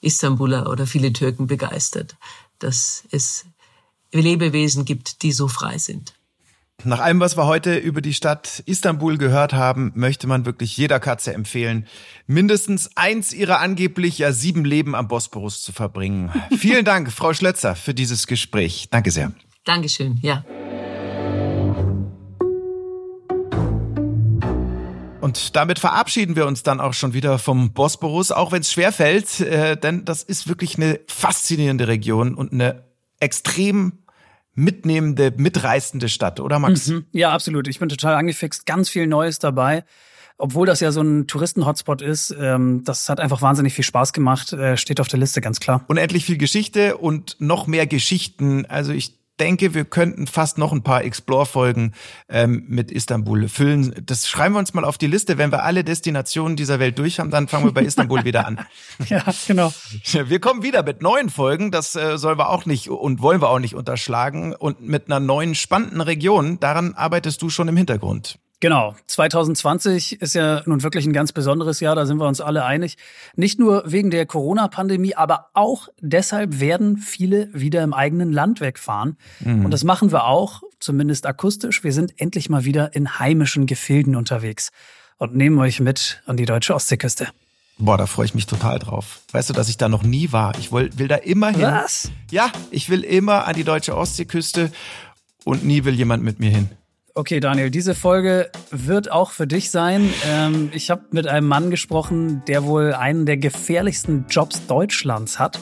Istanbuler 0.00 0.68
oder 0.68 0.86
viele 0.86 1.12
Türken 1.12 1.46
begeistert, 1.46 2.16
dass 2.58 3.04
es 3.10 3.44
Lebewesen 4.12 4.84
gibt, 4.84 5.22
die 5.22 5.32
so 5.32 5.48
frei 5.48 5.78
sind. 5.78 6.14
Nach 6.84 6.98
allem, 6.98 7.20
was 7.20 7.36
wir 7.36 7.46
heute 7.46 7.76
über 7.76 8.00
die 8.00 8.12
Stadt 8.12 8.62
Istanbul 8.66 9.16
gehört 9.16 9.52
haben, 9.52 9.92
möchte 9.94 10.26
man 10.26 10.44
wirklich 10.46 10.76
jeder 10.76 10.98
Katze 10.98 11.32
empfehlen, 11.32 11.86
mindestens 12.26 12.96
eins 12.96 13.32
ihrer 13.32 13.60
angeblich 13.60 14.18
ja 14.18 14.32
sieben 14.32 14.64
Leben 14.64 14.96
am 14.96 15.06
Bosporus 15.06 15.62
zu 15.62 15.72
verbringen. 15.72 16.32
Vielen 16.58 16.84
Dank, 16.84 17.12
Frau 17.12 17.34
Schlötzer, 17.34 17.76
für 17.76 17.94
dieses 17.94 18.26
Gespräch. 18.26 18.88
Danke 18.90 19.12
sehr. 19.12 19.32
Dankeschön, 19.64 20.18
ja. 20.22 20.44
Und 25.22 25.54
damit 25.54 25.78
verabschieden 25.78 26.34
wir 26.34 26.46
uns 26.46 26.64
dann 26.64 26.80
auch 26.80 26.94
schon 26.94 27.14
wieder 27.14 27.38
vom 27.38 27.72
Bosporus, 27.72 28.32
auch 28.32 28.50
wenn 28.50 28.62
es 28.62 28.72
schwerfällt, 28.72 29.38
äh, 29.38 29.76
denn 29.76 30.04
das 30.04 30.24
ist 30.24 30.48
wirklich 30.48 30.76
eine 30.76 30.98
faszinierende 31.06 31.86
Region 31.86 32.34
und 32.34 32.52
eine 32.52 32.82
extrem 33.20 34.00
mitnehmende, 34.54 35.32
mitreißende 35.36 36.08
Stadt, 36.08 36.40
oder 36.40 36.58
Max? 36.58 36.88
Mhm. 36.88 37.06
Ja, 37.12 37.30
absolut. 37.30 37.68
Ich 37.68 37.78
bin 37.78 37.88
total 37.88 38.16
angefixt. 38.16 38.66
Ganz 38.66 38.88
viel 38.88 39.06
Neues 39.06 39.38
dabei. 39.38 39.84
Obwohl 40.38 40.66
das 40.66 40.80
ja 40.80 40.90
so 40.90 41.02
ein 41.02 41.28
Touristen-Hotspot 41.28 42.02
ist, 42.02 42.34
ähm, 42.36 42.82
das 42.84 43.08
hat 43.08 43.20
einfach 43.20 43.42
wahnsinnig 43.42 43.74
viel 43.74 43.84
Spaß 43.84 44.12
gemacht. 44.12 44.52
Äh, 44.52 44.76
steht 44.76 45.00
auf 45.00 45.06
der 45.06 45.20
Liste, 45.20 45.40
ganz 45.40 45.60
klar. 45.60 45.84
Unendlich 45.86 46.24
viel 46.24 46.36
Geschichte 46.36 46.96
und 46.96 47.36
noch 47.38 47.68
mehr 47.68 47.86
Geschichten. 47.86 48.66
Also 48.66 48.92
ich 48.92 49.21
denke, 49.40 49.74
wir 49.74 49.84
könnten 49.84 50.26
fast 50.26 50.58
noch 50.58 50.72
ein 50.72 50.82
paar 50.82 51.04
Explore-Folgen 51.04 51.94
ähm, 52.28 52.64
mit 52.68 52.90
Istanbul 52.90 53.48
füllen. 53.48 53.94
Das 54.04 54.28
schreiben 54.28 54.54
wir 54.54 54.58
uns 54.58 54.74
mal 54.74 54.84
auf 54.84 54.98
die 54.98 55.06
Liste. 55.06 55.38
Wenn 55.38 55.50
wir 55.50 55.64
alle 55.64 55.84
Destinationen 55.84 56.56
dieser 56.56 56.78
Welt 56.78 56.98
durch 56.98 57.18
haben, 57.18 57.30
dann 57.30 57.48
fangen 57.48 57.64
wir 57.64 57.72
bei 57.72 57.82
Istanbul 57.82 58.24
wieder 58.24 58.46
an. 58.46 58.60
Ja, 59.08 59.24
genau. 59.46 59.72
Wir 60.12 60.40
kommen 60.40 60.62
wieder 60.62 60.82
mit 60.82 61.02
neuen 61.02 61.30
Folgen. 61.30 61.70
Das 61.70 61.94
äh, 61.94 62.18
sollen 62.18 62.38
wir 62.38 62.50
auch 62.50 62.66
nicht 62.66 62.88
und 62.88 63.22
wollen 63.22 63.40
wir 63.40 63.48
auch 63.48 63.58
nicht 63.58 63.74
unterschlagen. 63.74 64.54
Und 64.54 64.80
mit 64.80 65.06
einer 65.06 65.20
neuen 65.20 65.54
spannenden 65.54 66.00
Region. 66.00 66.60
Daran 66.60 66.94
arbeitest 66.94 67.42
du 67.42 67.50
schon 67.50 67.68
im 67.68 67.76
Hintergrund. 67.76 68.38
Genau. 68.62 68.94
2020 69.08 70.22
ist 70.22 70.36
ja 70.36 70.62
nun 70.66 70.84
wirklich 70.84 71.04
ein 71.04 71.12
ganz 71.12 71.32
besonderes 71.32 71.80
Jahr, 71.80 71.96
da 71.96 72.06
sind 72.06 72.18
wir 72.18 72.28
uns 72.28 72.40
alle 72.40 72.64
einig. 72.64 72.96
Nicht 73.34 73.58
nur 73.58 73.82
wegen 73.86 74.12
der 74.12 74.24
Corona-Pandemie, 74.24 75.16
aber 75.16 75.48
auch 75.52 75.88
deshalb 76.00 76.60
werden 76.60 76.96
viele 76.96 77.48
wieder 77.52 77.82
im 77.82 77.92
eigenen 77.92 78.32
Land 78.32 78.60
wegfahren. 78.60 79.16
Mhm. 79.40 79.64
Und 79.64 79.72
das 79.72 79.82
machen 79.82 80.12
wir 80.12 80.26
auch, 80.26 80.62
zumindest 80.78 81.26
akustisch. 81.26 81.82
Wir 81.82 81.92
sind 81.92 82.20
endlich 82.20 82.50
mal 82.50 82.64
wieder 82.64 82.94
in 82.94 83.18
heimischen 83.18 83.66
Gefilden 83.66 84.14
unterwegs 84.14 84.70
und 85.18 85.34
nehmen 85.34 85.58
euch 85.58 85.80
mit 85.80 86.22
an 86.26 86.36
die 86.36 86.44
deutsche 86.44 86.72
Ostseeküste. 86.72 87.26
Boah, 87.78 87.98
da 87.98 88.06
freue 88.06 88.26
ich 88.26 88.34
mich 88.36 88.46
total 88.46 88.78
drauf. 88.78 89.22
Weißt 89.32 89.50
du, 89.50 89.54
dass 89.54 89.68
ich 89.68 89.76
da 89.76 89.88
noch 89.88 90.04
nie 90.04 90.30
war? 90.30 90.56
Ich 90.60 90.70
will, 90.70 90.88
will 90.96 91.08
da 91.08 91.16
immer 91.16 91.48
hin. 91.48 91.62
Was? 91.62 92.12
Ja, 92.30 92.52
ich 92.70 92.88
will 92.90 93.02
immer 93.02 93.44
an 93.48 93.56
die 93.56 93.64
deutsche 93.64 93.96
Ostseeküste 93.96 94.70
und 95.42 95.64
nie 95.64 95.82
will 95.82 95.94
jemand 95.94 96.22
mit 96.22 96.38
mir 96.38 96.50
hin. 96.50 96.70
Okay, 97.14 97.40
Daniel, 97.40 97.70
diese 97.70 97.94
Folge 97.94 98.50
wird 98.70 99.12
auch 99.12 99.32
für 99.32 99.46
dich 99.46 99.70
sein. 99.70 100.08
Ähm, 100.26 100.70
ich 100.72 100.90
habe 100.90 101.02
mit 101.10 101.26
einem 101.26 101.46
Mann 101.46 101.70
gesprochen, 101.70 102.42
der 102.46 102.64
wohl 102.64 102.94
einen 102.94 103.26
der 103.26 103.36
gefährlichsten 103.36 104.24
Jobs 104.30 104.66
Deutschlands 104.66 105.38
hat. 105.38 105.60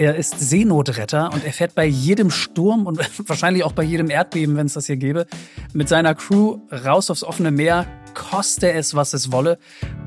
Er 0.00 0.16
ist 0.16 0.40
Seenotretter 0.40 1.30
und 1.30 1.44
er 1.44 1.52
fährt 1.52 1.74
bei 1.74 1.84
jedem 1.84 2.30
Sturm 2.30 2.86
und 2.86 2.98
wahrscheinlich 3.28 3.64
auch 3.64 3.72
bei 3.72 3.82
jedem 3.82 4.08
Erdbeben, 4.08 4.56
wenn 4.56 4.64
es 4.64 4.72
das 4.72 4.86
hier 4.86 4.96
gäbe, 4.96 5.26
mit 5.74 5.90
seiner 5.90 6.14
Crew 6.14 6.60
raus 6.72 7.10
aufs 7.10 7.22
offene 7.22 7.50
Meer, 7.50 7.84
koste 8.14 8.72
es, 8.72 8.94
was 8.94 9.12
es 9.12 9.30
wolle. 9.30 9.58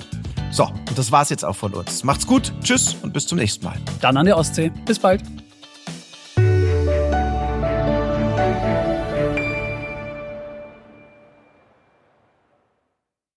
So, 0.51 0.65
und 0.65 0.95
das 0.95 1.11
war's 1.11 1.31
jetzt 1.31 1.43
auch 1.43 1.55
von 1.55 1.73
uns. 1.73 2.03
Macht's 2.03 2.27
gut, 2.27 2.53
tschüss 2.61 2.95
und 3.01 3.11
bis 3.11 3.25
zum 3.25 3.39
nächsten 3.39 3.65
Mal. 3.65 3.77
Dann 3.99 4.15
an 4.15 4.27
der 4.27 4.37
Ostsee. 4.37 4.71
Bis 4.85 4.99
bald. 4.99 5.23